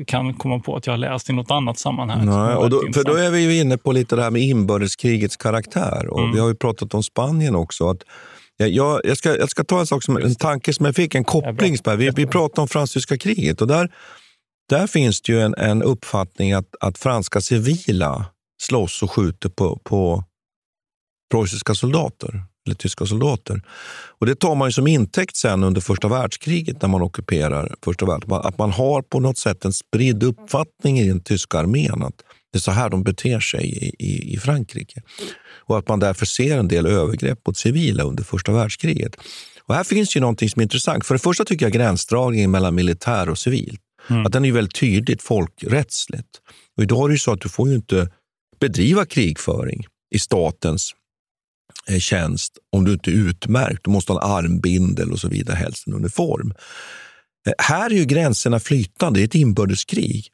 kan 0.06 0.34
komma 0.34 0.58
på 0.58 0.76
att 0.76 0.86
jag 0.86 0.92
har 0.92 0.98
läst 0.98 1.30
i 1.30 1.32
något 1.32 1.50
annat 1.50 1.78
sammanhang. 1.78 2.26
Nej, 2.26 2.54
och 2.56 2.70
då, 2.70 2.78
för 2.80 2.86
intressant. 2.86 3.06
då 3.06 3.14
är 3.22 3.30
vi 3.30 3.40
ju 3.40 3.60
inne 3.60 3.78
på 3.78 3.92
lite 3.92 4.16
det 4.16 4.22
här 4.22 4.30
med 4.30 4.42
inbördeskrigets 4.42 5.36
karaktär. 5.36 6.06
Och 6.08 6.18
Mm. 6.20 6.32
Vi 6.32 6.38
har 6.40 6.48
ju 6.48 6.54
pratat 6.54 6.94
om 6.94 7.02
Spanien 7.02 7.54
också. 7.54 7.88
Att 7.88 8.02
jag, 8.56 9.00
jag, 9.04 9.16
ska, 9.16 9.36
jag 9.36 9.50
ska 9.50 9.64
ta 9.64 9.80
en, 9.80 9.86
sak 9.86 10.02
som, 10.02 10.16
en 10.16 10.34
tanke 10.34 10.72
som 10.72 10.86
jag 10.86 10.96
fick, 10.96 11.14
en 11.14 11.24
koppling. 11.24 11.76
här. 11.86 11.96
Vi, 11.96 12.10
vi 12.10 12.26
pratade 12.26 12.60
om 12.60 12.68
fransyska 12.68 13.18
kriget 13.18 13.60
och 13.60 13.66
där, 13.66 13.90
där 14.68 14.86
finns 14.86 15.22
det 15.22 15.32
ju 15.32 15.40
en, 15.40 15.54
en 15.54 15.82
uppfattning 15.82 16.52
att, 16.52 16.74
att 16.80 16.98
franska 16.98 17.40
civila 17.40 18.26
slåss 18.62 19.02
och 19.02 19.10
skjuter 19.10 19.48
på, 19.48 19.76
på 19.84 20.24
preussiska 21.32 21.74
soldater 21.74 22.42
eller 22.66 22.76
tyska 22.76 23.06
soldater. 23.06 23.62
Och 24.18 24.26
Det 24.26 24.34
tar 24.34 24.54
man 24.54 24.72
som 24.72 24.86
intäkt 24.86 25.36
sen 25.36 25.64
under 25.64 25.80
första 25.80 26.08
världskriget 26.08 26.82
när 26.82 26.88
man 26.88 27.02
ockuperar 27.02 27.74
första 27.84 28.06
världskriget. 28.06 28.46
Att 28.46 28.58
man 28.58 28.70
har 28.70 29.02
på 29.02 29.20
något 29.20 29.38
sätt 29.38 29.64
en 29.64 29.72
spridd 29.72 30.22
uppfattning 30.22 30.98
i 30.98 31.08
den 31.08 31.20
tyska 31.20 31.58
armén 31.58 32.02
att 32.02 32.22
det 32.52 32.58
är 32.58 32.60
så 32.60 32.70
här 32.70 32.90
de 32.90 33.02
beter 33.02 33.40
sig 33.40 33.64
i, 33.64 34.04
i, 34.06 34.34
i 34.34 34.38
Frankrike. 34.38 35.02
Och 35.64 35.78
att 35.78 35.88
man 35.88 36.00
därför 36.00 36.26
ser 36.26 36.58
en 36.58 36.68
del 36.68 36.86
övergrepp 36.86 37.46
mot 37.46 37.56
civila 37.56 38.02
under 38.02 38.24
första 38.24 38.52
världskriget. 38.52 39.16
Och 39.64 39.74
här 39.74 39.84
finns 39.84 40.16
ju 40.16 40.20
någonting 40.20 40.48
som 40.48 40.60
är 40.60 40.62
intressant. 40.62 41.06
För 41.06 41.14
det 41.14 41.18
första 41.18 41.44
tycker 41.44 41.64
jag 41.64 41.72
gränsdragningen 41.72 42.50
mellan 42.50 42.74
militär 42.74 43.28
och 43.28 43.38
civilt, 43.38 43.80
att 44.26 44.32
den 44.32 44.44
är 44.44 44.52
väldigt 44.52 44.74
tydligt 44.74 45.22
folkrättsligt. 45.22 46.28
Och 46.76 46.82
idag 46.82 47.04
är 47.04 47.08
det 47.08 47.14
ju 47.14 47.18
så 47.18 47.32
att 47.32 47.40
du 47.40 47.48
får 47.48 47.68
ju 47.68 47.74
inte 47.74 48.10
bedriva 48.60 49.04
krigföring 49.04 49.86
i 50.14 50.18
statens 50.18 50.92
Eh, 51.88 51.98
tjänst 51.98 52.58
om 52.72 52.84
du 52.84 52.92
inte 52.92 53.10
är 53.10 53.14
utmärkt. 53.14 53.84
Du 53.84 53.90
måste 53.90 54.12
ha 54.12 54.22
en 54.22 54.30
armbindel 54.30 55.12
och 55.12 55.20
så 55.20 55.28
vidare, 55.28 55.56
helst 55.56 55.86
en 55.86 55.94
uniform. 55.94 56.54
Eh, 57.46 57.52
här 57.58 57.90
är 57.90 57.94
ju 57.94 58.04
gränserna 58.04 58.60
flytande, 58.60 59.20
det 59.20 59.22
är 59.22 59.26
ett 59.26 59.34
inbördeskrig. 59.34 60.28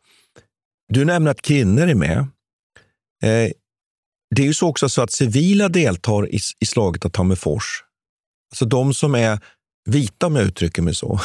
Du 0.88 1.04
nämner 1.04 1.30
att 1.30 1.42
kvinnor 1.42 1.88
är 1.88 1.94
med. 1.94 2.18
Eh, 3.22 3.52
det 4.34 4.42
är 4.42 4.46
ju 4.46 4.54
så 4.54 4.68
också 4.68 4.88
så 4.88 5.02
att 5.02 5.12
civila 5.12 5.68
deltar 5.68 6.34
i 6.60 6.66
slaget 6.66 7.04
av 7.04 7.08
Tammerfors. 7.08 7.84
Alltså 8.52 8.64
de 8.64 8.94
som 8.94 9.14
är 9.14 9.40
vita, 9.84 10.26
om 10.26 10.36
jag 10.36 10.44
uttrycker 10.44 10.82
mig 10.82 10.94
så, 10.94 11.20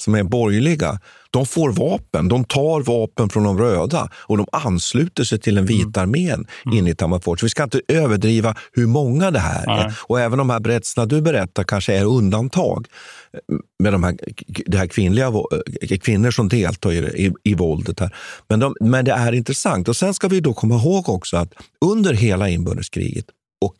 som 0.00 0.14
är 0.14 0.22
borgerliga, 0.22 1.00
de 1.30 1.46
får 1.46 1.70
vapen. 1.72 2.28
De 2.28 2.44
tar 2.44 2.80
vapen 2.80 3.28
från 3.28 3.44
de 3.44 3.58
röda 3.58 4.08
och 4.14 4.36
de 4.36 4.46
ansluter 4.52 5.24
sig 5.24 5.38
till 5.38 5.54
den 5.54 5.66
vita 5.66 6.00
armén 6.00 6.46
inne 6.72 6.90
i 6.90 6.94
Tammerfors. 6.94 7.42
Vi 7.42 7.48
ska 7.48 7.62
inte 7.62 7.80
överdriva 7.88 8.54
hur 8.72 8.86
många 8.86 9.30
det 9.30 9.38
här 9.38 9.62
är. 9.62 9.84
Nej. 9.84 9.92
Och 10.00 10.20
även 10.20 10.38
de 10.38 10.50
här 10.50 10.60
berättelserna 10.60 11.06
du 11.06 11.20
berättar 11.22 11.64
kanske 11.64 11.94
är 11.94 12.04
undantag 12.04 12.86
med 13.82 13.92
de 13.92 14.04
här, 14.04 14.16
det 14.66 14.78
här 14.78 14.86
kvinnliga, 14.86 15.30
vå- 15.30 15.98
kvinnor 15.98 16.30
som 16.30 16.48
deltar 16.48 16.92
i, 16.92 16.96
i, 17.26 17.32
i 17.44 17.54
våldet. 17.54 18.00
här. 18.00 18.14
Men, 18.48 18.60
de, 18.60 18.76
men 18.80 19.04
det 19.04 19.12
är 19.12 19.32
intressant. 19.32 19.88
Och 19.88 19.96
Sen 19.96 20.14
ska 20.14 20.28
vi 20.28 20.40
då 20.40 20.54
komma 20.54 20.74
ihåg 20.74 21.08
också 21.08 21.36
att 21.36 21.52
under 21.84 22.14
hela 22.14 22.48
inbördeskriget 22.48 23.26
och 23.64 23.76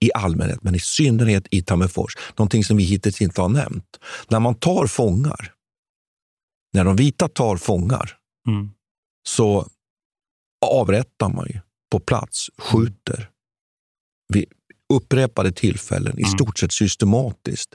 i 0.00 0.10
allmänhet, 0.14 0.62
men 0.62 0.74
i 0.74 0.80
synnerhet 0.80 1.46
i 1.50 1.62
Tammerfors, 1.62 2.12
någonting 2.36 2.64
som 2.64 2.76
vi 2.76 2.82
hittills 2.84 3.20
inte 3.20 3.40
har 3.40 3.48
nämnt. 3.48 3.98
När 4.28 4.40
man 4.40 4.54
tar 4.54 4.86
fångar, 4.86 5.52
när 6.72 6.84
de 6.84 6.96
vita 6.96 7.28
tar 7.28 7.56
fångar, 7.56 8.16
Mm. 8.48 8.70
så 9.28 9.68
avrättar 10.66 11.28
man 11.28 11.46
ju 11.48 11.60
på 11.92 12.00
plats, 12.00 12.50
skjuter 12.58 13.30
vid 14.34 14.44
upprepade 14.94 15.52
tillfällen, 15.52 16.18
i 16.18 16.22
Mm. 16.22 16.30
stort 16.30 16.58
sett 16.58 16.72
systematiskt, 16.72 17.74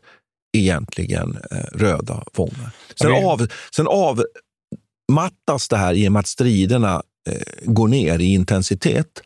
egentligen 0.58 1.38
eh, 1.52 1.58
röda 1.74 2.24
fångar. 2.34 2.72
Sen, 3.02 3.12
av, 3.26 3.48
sen 3.76 3.88
avmattas 3.88 5.68
det 5.70 5.78
här 5.78 5.94
i 5.94 6.08
och 6.08 6.12
med 6.12 6.20
att 6.20 6.28
striderna 6.28 7.04
eh, 7.30 7.42
går 7.64 7.88
ner 7.88 8.20
i 8.20 8.34
intensitet. 8.34 9.24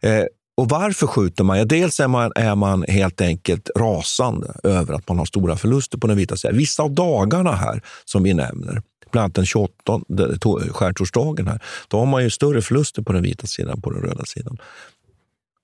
Eh, 0.00 0.24
och 0.56 0.68
varför 0.68 1.06
skjuter 1.06 1.44
man? 1.44 1.58
Ja, 1.58 1.64
dels 1.64 2.00
är 2.00 2.08
man, 2.08 2.32
är 2.34 2.54
man 2.54 2.84
helt 2.88 3.20
enkelt 3.20 3.70
rasande 3.76 4.52
över 4.62 4.94
att 4.94 5.08
man 5.08 5.18
har 5.18 5.24
stora 5.24 5.56
förluster 5.56 5.98
på 5.98 6.06
den 6.06 6.16
vita 6.16 6.36
sidan. 6.36 6.56
Vissa 6.56 6.82
av 6.82 6.90
dagarna 6.90 7.52
här 7.52 7.82
som 8.04 8.22
vi 8.22 8.34
nämner, 8.34 8.82
bland 9.10 9.24
annat 9.24 9.34
den 9.34 9.46
28 9.46 10.00
skärtorsdagen, 10.70 11.46
här, 11.46 11.62
då 11.88 11.98
har 11.98 12.06
man 12.06 12.22
ju 12.22 12.30
större 12.30 12.62
förluster 12.62 13.02
på 13.02 13.12
den 13.12 13.22
vita 13.22 13.46
sidan 13.46 13.72
än 13.72 13.80
på 13.80 13.90
den 13.90 14.02
röda 14.02 14.24
sidan. 14.24 14.58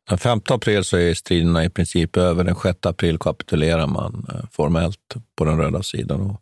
Den 0.09 0.18
5 0.18 0.40
april 0.49 0.84
så 0.84 0.97
är 0.97 1.14
striderna 1.14 1.64
i 1.64 1.70
princip 1.70 2.16
över. 2.16 2.45
Den 2.45 2.57
6 2.62 2.78
april 2.82 3.18
kapitulerar 3.18 3.86
man 3.86 4.26
eh, 4.28 4.40
formellt 4.53 5.14
på 5.36 5.45
den 5.45 5.59
röda 5.59 5.82
sidan. 5.82 6.20
Och 6.20 6.40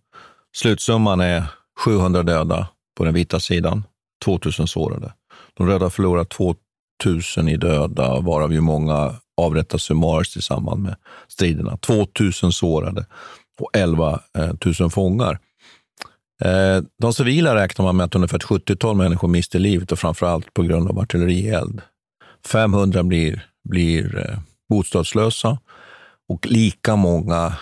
slutsumman 0.57 1.21
är 1.21 1.45
700 1.85 2.23
döda 2.23 2.69
på 2.97 3.05
den 3.05 3.15
vita 3.15 3.41
sidan, 3.41 3.85
2000 4.25 4.67
sårade. 4.67 5.13
De 5.55 5.67
röda 5.67 5.91
förlorar 5.91 6.25
2000 7.03 7.49
i 7.49 7.57
döda, 7.57 8.21
varav 8.21 8.53
ju 8.53 8.61
många 8.61 9.15
avrättas 9.37 9.83
summariskt 9.83 10.37
i 10.37 10.43
samband 10.43 10.83
med 10.83 10.97
striderna. 11.29 11.77
2000 11.77 12.53
sårade 12.53 13.07
och 13.61 13.71
11 13.73 14.21
000 14.35 14.75
eh, 14.81 14.89
fångar. 14.89 15.39
Eh, 16.45 16.83
de 17.01 17.13
civila 17.13 17.55
räknar 17.55 17.85
man 17.85 17.97
med 17.97 18.05
att 18.05 18.15
ungefär 18.15 18.37
ett 18.37 18.45
70-tal 18.45 18.97
människor 18.97 19.29
mister 19.29 19.59
livet 19.59 19.93
och 19.93 19.99
framförallt 19.99 20.55
på 20.55 20.63
grund 20.63 20.89
av 20.89 20.99
artillerield. 20.99 21.81
500 22.47 23.03
blir, 23.03 23.47
blir 23.69 24.19
eh, 24.19 24.39
bostadslösa 24.69 25.59
och 26.29 26.47
lika 26.47 26.97
många 26.97 27.55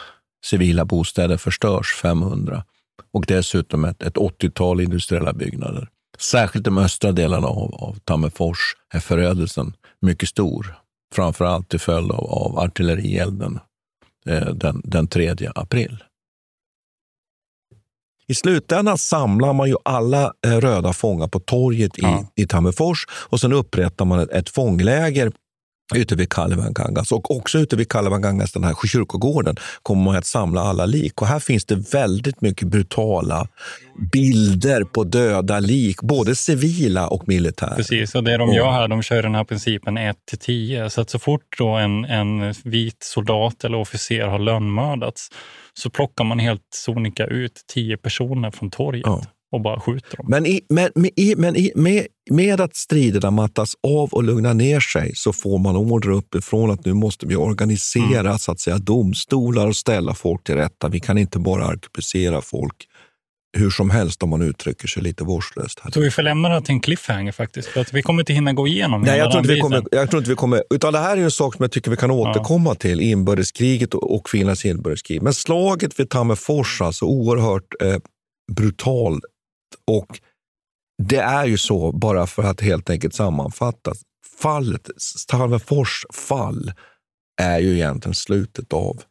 civila 0.45 0.85
bostäder 0.85 1.37
förstörs, 1.37 1.95
500. 2.03 2.65
Och 3.13 3.25
dessutom 3.29 3.85
ett, 3.85 4.03
ett 4.03 4.17
80-tal 4.17 4.81
industriella 4.81 5.33
byggnader. 5.33 5.89
Särskilt 6.21 6.65
de 6.65 6.79
östra 6.79 7.13
delarna 7.13 7.49
av, 7.49 7.75
av 7.75 7.99
Tammerfors 8.05 8.77
är 8.95 9.01
förödelsen 9.01 9.77
mycket 10.01 10.29
stor. 10.29 10.75
Framför 11.15 11.45
allt 11.45 11.69
till 11.69 11.81
följd 11.81 12.13
av, 12.13 12.25
av 12.25 12.59
artillerielden 12.59 13.61
eh, 14.27 14.49
den, 14.49 14.81
den 14.85 15.09
3 15.09 15.37
april. 15.55 16.05
I 18.27 18.35
slutändan 18.35 18.99
samlar 18.99 19.53
man 19.53 19.69
ju 19.69 19.77
alla 19.85 20.33
eh, 20.47 20.57
röda 20.57 20.93
fångar 20.93 21.29
på 21.29 21.41
torget 21.41 21.99
i, 21.99 22.03
ja. 22.03 22.33
i 22.35 22.47
Tammerfors 22.47 23.07
och 23.11 23.41
sen 23.41 23.53
upprättar 23.53 24.05
man 24.05 24.21
ett, 24.21 24.31
ett 24.31 24.49
fångläger 24.49 25.33
ute 25.95 26.17
vid 26.17 26.29
Kalevangangas 26.29 27.13
och 27.13 27.31
också 27.37 27.59
ute 27.59 27.77
vid 27.77 27.89
Kalevangangas, 27.89 28.53
den 28.53 28.65
här 28.65 28.75
kyrkogården, 28.87 29.57
kommer 29.83 30.05
man 30.05 30.17
att 30.17 30.27
samla 30.27 30.61
alla 30.61 30.87
lik. 30.87 31.23
Och 31.23 31.27
här 31.27 31.39
finns 31.39 31.65
det 31.65 31.95
väldigt 31.95 32.41
mycket 32.41 32.69
brutala 32.69 33.49
bilder 34.13 34.85
på 34.85 35.05
döda 35.05 35.61
lik, 35.61 36.03
både 36.03 36.35
civila 36.35 37.09
och 37.09 37.29
militära. 37.29 37.75
Precis, 37.75 38.15
och 38.15 38.25
det 38.25 38.37
de 38.37 38.53
gör 38.53 38.71
här, 38.71 38.89
de 38.89 39.03
kör 39.03 39.23
den 39.23 39.35
här 39.35 39.45
principen 39.45 39.97
1 39.97 40.17
till 40.29 40.39
10. 40.39 40.91
Så 40.91 41.01
att 41.01 41.11
så 41.11 41.19
fort 41.19 41.59
då 41.59 41.69
en, 41.69 42.05
en 42.05 42.55
vit 42.65 43.03
soldat 43.03 43.65
eller 43.65 43.79
officer 43.79 44.27
har 44.27 44.39
lönnmördats 44.39 45.29
så 45.75 45.91
plockar 45.91 46.25
man 46.25 46.39
helt 46.39 46.63
sonika 46.75 47.27
ut 47.27 47.53
tio 47.75 47.97
personer 47.97 48.51
från 48.51 48.71
torget. 48.71 49.07
Ja 49.07 49.23
och 49.53 49.61
bara 49.61 49.81
skjuter 49.81 50.17
dem. 50.17 50.27
Men, 50.29 50.47
i, 50.47 50.61
men, 50.69 50.91
med, 50.95 51.11
i, 51.17 51.35
men 51.37 51.57
i, 51.57 51.73
med, 51.75 52.07
med 52.31 52.61
att 52.61 52.77
striderna 52.77 53.31
mattas 53.31 53.75
av 53.83 54.09
och 54.13 54.25
lugnar 54.25 54.55
ner 54.55 54.81
sig 54.81 55.13
så 55.15 55.33
får 55.33 55.59
man 55.59 55.77
order 55.77 56.11
uppifrån 56.11 56.71
att 56.71 56.85
nu 56.85 56.95
måste 56.95 57.27
vi 57.27 57.37
organisera 57.37 58.21
mm. 58.21 58.39
så 58.39 58.53
att 58.53 58.61
säga, 58.61 58.79
domstolar 58.79 59.67
och 59.67 59.77
ställa 59.77 60.15
folk 60.15 60.45
till 60.45 60.55
rätta. 60.55 60.89
Vi 60.89 61.01
kan 61.01 61.19
inte 61.19 61.39
bara 61.39 61.65
arkebusera 61.65 62.41
folk 62.41 62.87
hur 63.57 63.71
som 63.71 63.91
helst 63.91 64.23
om 64.23 64.31
man 64.31 64.43
uttrycker 64.43 64.89
sig 64.89 65.03
lite 65.03 65.25
vårdslöst. 65.25 65.81
Så 65.93 66.01
vi 66.01 66.11
får 66.11 66.23
lämna 66.23 66.49
det 66.49 66.61
till 66.61 66.75
en 66.75 66.81
cliffhanger 66.81 67.33
faktiskt, 67.33 67.69
för 67.69 67.81
att 67.81 67.93
vi 67.93 68.03
kommer 68.03 68.23
inte 68.23 68.33
hinna 68.33 68.53
gå 68.53 68.67
igenom 68.67 69.03
Nej, 69.03 69.19
jag 69.19 69.31
tror, 69.31 69.41
inte 69.41 69.55
vi 69.55 69.61
kommer, 69.61 69.83
jag 69.91 70.11
tror 70.11 70.21
inte 70.21 70.31
vi 70.31 70.37
kommer... 70.37 70.63
Utan 70.71 70.93
det 70.93 70.99
här 70.99 71.17
är 71.17 71.21
en 71.21 71.31
sak 71.31 71.55
som 71.55 71.63
jag 71.63 71.73
tycker 71.73 71.91
vi 71.91 71.97
kan 71.97 72.11
återkomma 72.11 72.71
ja. 72.71 72.75
till, 72.75 73.01
inbördeskriget 73.01 73.95
och 73.95 74.29
Finlands 74.29 74.65
inbördeskrig. 74.65 75.23
Men 75.23 75.35
slaget 75.35 76.01
vid 76.01 76.11
Tammerfors, 76.11 76.81
alltså 76.81 77.05
oerhört 77.05 77.83
eh, 77.83 77.97
brutal 78.53 79.21
och 79.89 80.21
det 81.03 81.21
är 81.21 81.47
ju 81.47 81.59
så, 81.59 81.93
bara 81.93 82.27
för 82.27 82.43
att 82.43 82.61
helt 82.61 82.91
enkelt 82.91 83.15
sammanfatta, 83.15 83.93
fallet, 84.41 84.91
Tammerfors 85.29 86.07
fall 86.13 86.73
är 87.41 87.59
ju 87.59 87.75
egentligen 87.75 88.15
slutet 88.15 88.73
av 88.73 89.03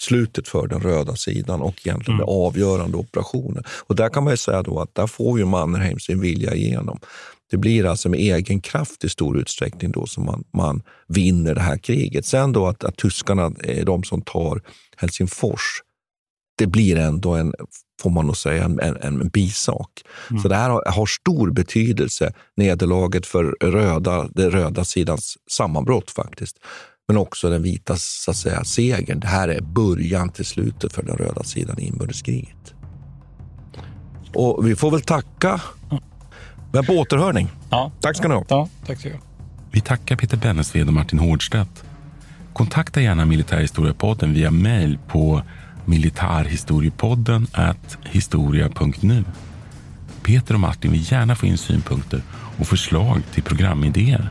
slutet 0.00 0.48
för 0.48 0.66
den 0.66 0.80
röda 0.80 1.16
sidan 1.16 1.62
och 1.62 1.86
egentligen 1.86 2.20
mm. 2.20 2.26
den 2.26 2.34
avgörande 2.36 2.96
operationen. 2.96 3.64
Och 3.86 3.96
där 3.96 4.08
kan 4.08 4.24
man 4.24 4.32
ju 4.32 4.36
säga 4.36 4.62
då 4.62 4.80
att 4.80 4.94
där 4.94 5.06
får 5.06 5.38
ju 5.38 5.44
Mannerheim 5.44 5.98
sin 5.98 6.20
vilja 6.20 6.54
igenom. 6.54 7.00
Det 7.50 7.56
blir 7.56 7.86
alltså 7.86 8.08
med 8.08 8.20
egen 8.20 8.60
kraft 8.60 9.04
i 9.04 9.08
stor 9.08 9.38
utsträckning 9.38 9.90
då 9.90 10.06
som 10.06 10.24
man, 10.24 10.44
man 10.52 10.82
vinner 11.08 11.54
det 11.54 11.60
här 11.60 11.78
kriget. 11.78 12.26
Sen 12.26 12.52
då 12.52 12.66
att, 12.66 12.84
att 12.84 12.96
tyskarna 12.96 13.52
är 13.64 13.84
de 13.84 14.04
som 14.04 14.22
tar 14.22 14.62
Helsingfors, 14.96 15.82
det 16.60 16.66
blir 16.66 16.96
ändå 16.96 17.34
en 17.34 17.54
får 18.02 18.10
man 18.10 18.26
nog 18.26 18.36
säga, 18.36 18.64
en, 18.64 18.80
en, 18.80 18.96
en 19.02 19.28
bisak. 19.28 19.90
Mm. 20.30 20.42
Så 20.42 20.48
det 20.48 20.56
här 20.56 20.70
har, 20.70 20.84
har, 20.86 21.06
stor 21.06 21.50
betydelse, 21.50 22.32
nederlaget 22.56 23.26
för 23.26 23.44
röda, 23.60 24.28
den 24.28 24.50
röda 24.50 24.84
sidans 24.84 25.36
sammanbrott 25.50 26.10
faktiskt. 26.10 26.56
Men 27.08 27.16
också 27.16 27.50
den 27.50 27.62
vita 27.62 27.96
så 27.96 28.30
att 28.30 28.36
säga, 28.36 28.64
segern. 28.64 29.20
Det 29.20 29.26
här 29.26 29.48
är 29.48 29.60
början 29.60 30.28
till 30.28 30.44
slutet 30.44 30.92
för 30.92 31.02
den 31.02 31.16
röda 31.16 31.42
sidan 31.42 31.78
i 31.78 31.86
inbördeskriget. 31.86 32.74
Och 34.34 34.68
vi 34.68 34.76
får 34.76 34.90
väl 34.90 35.00
tacka. 35.00 35.60
Men 36.72 36.84
på 36.84 36.92
återhörning. 36.92 37.48
Ja. 37.70 37.92
Tack 38.00 38.16
ska 38.16 38.28
ni 38.28 38.34
ha. 38.34 38.44
Ja, 38.48 38.68
tack 38.86 39.00
ska 39.00 39.10
Vi 39.70 39.80
tackar 39.80 40.16
Peter 40.16 40.36
Bennesved 40.36 40.86
och 40.86 40.92
Martin 40.92 41.18
Hårdstedt. 41.18 41.84
Kontakta 42.52 43.00
gärna 43.00 43.24
Militärhistoriepodden 43.24 44.34
via 44.34 44.50
mejl 44.50 44.98
på 45.08 45.42
militarhistoriepodden 45.84 47.46
at 47.52 47.98
historia.nu. 48.04 49.24
Peter 50.22 50.54
och 50.54 50.60
Martin 50.60 50.92
vill 50.92 51.12
gärna 51.12 51.34
få 51.34 51.46
in 51.46 51.58
synpunkter 51.58 52.22
och 52.58 52.66
förslag 52.66 53.22
till 53.34 53.42
programidéer. 53.42 54.30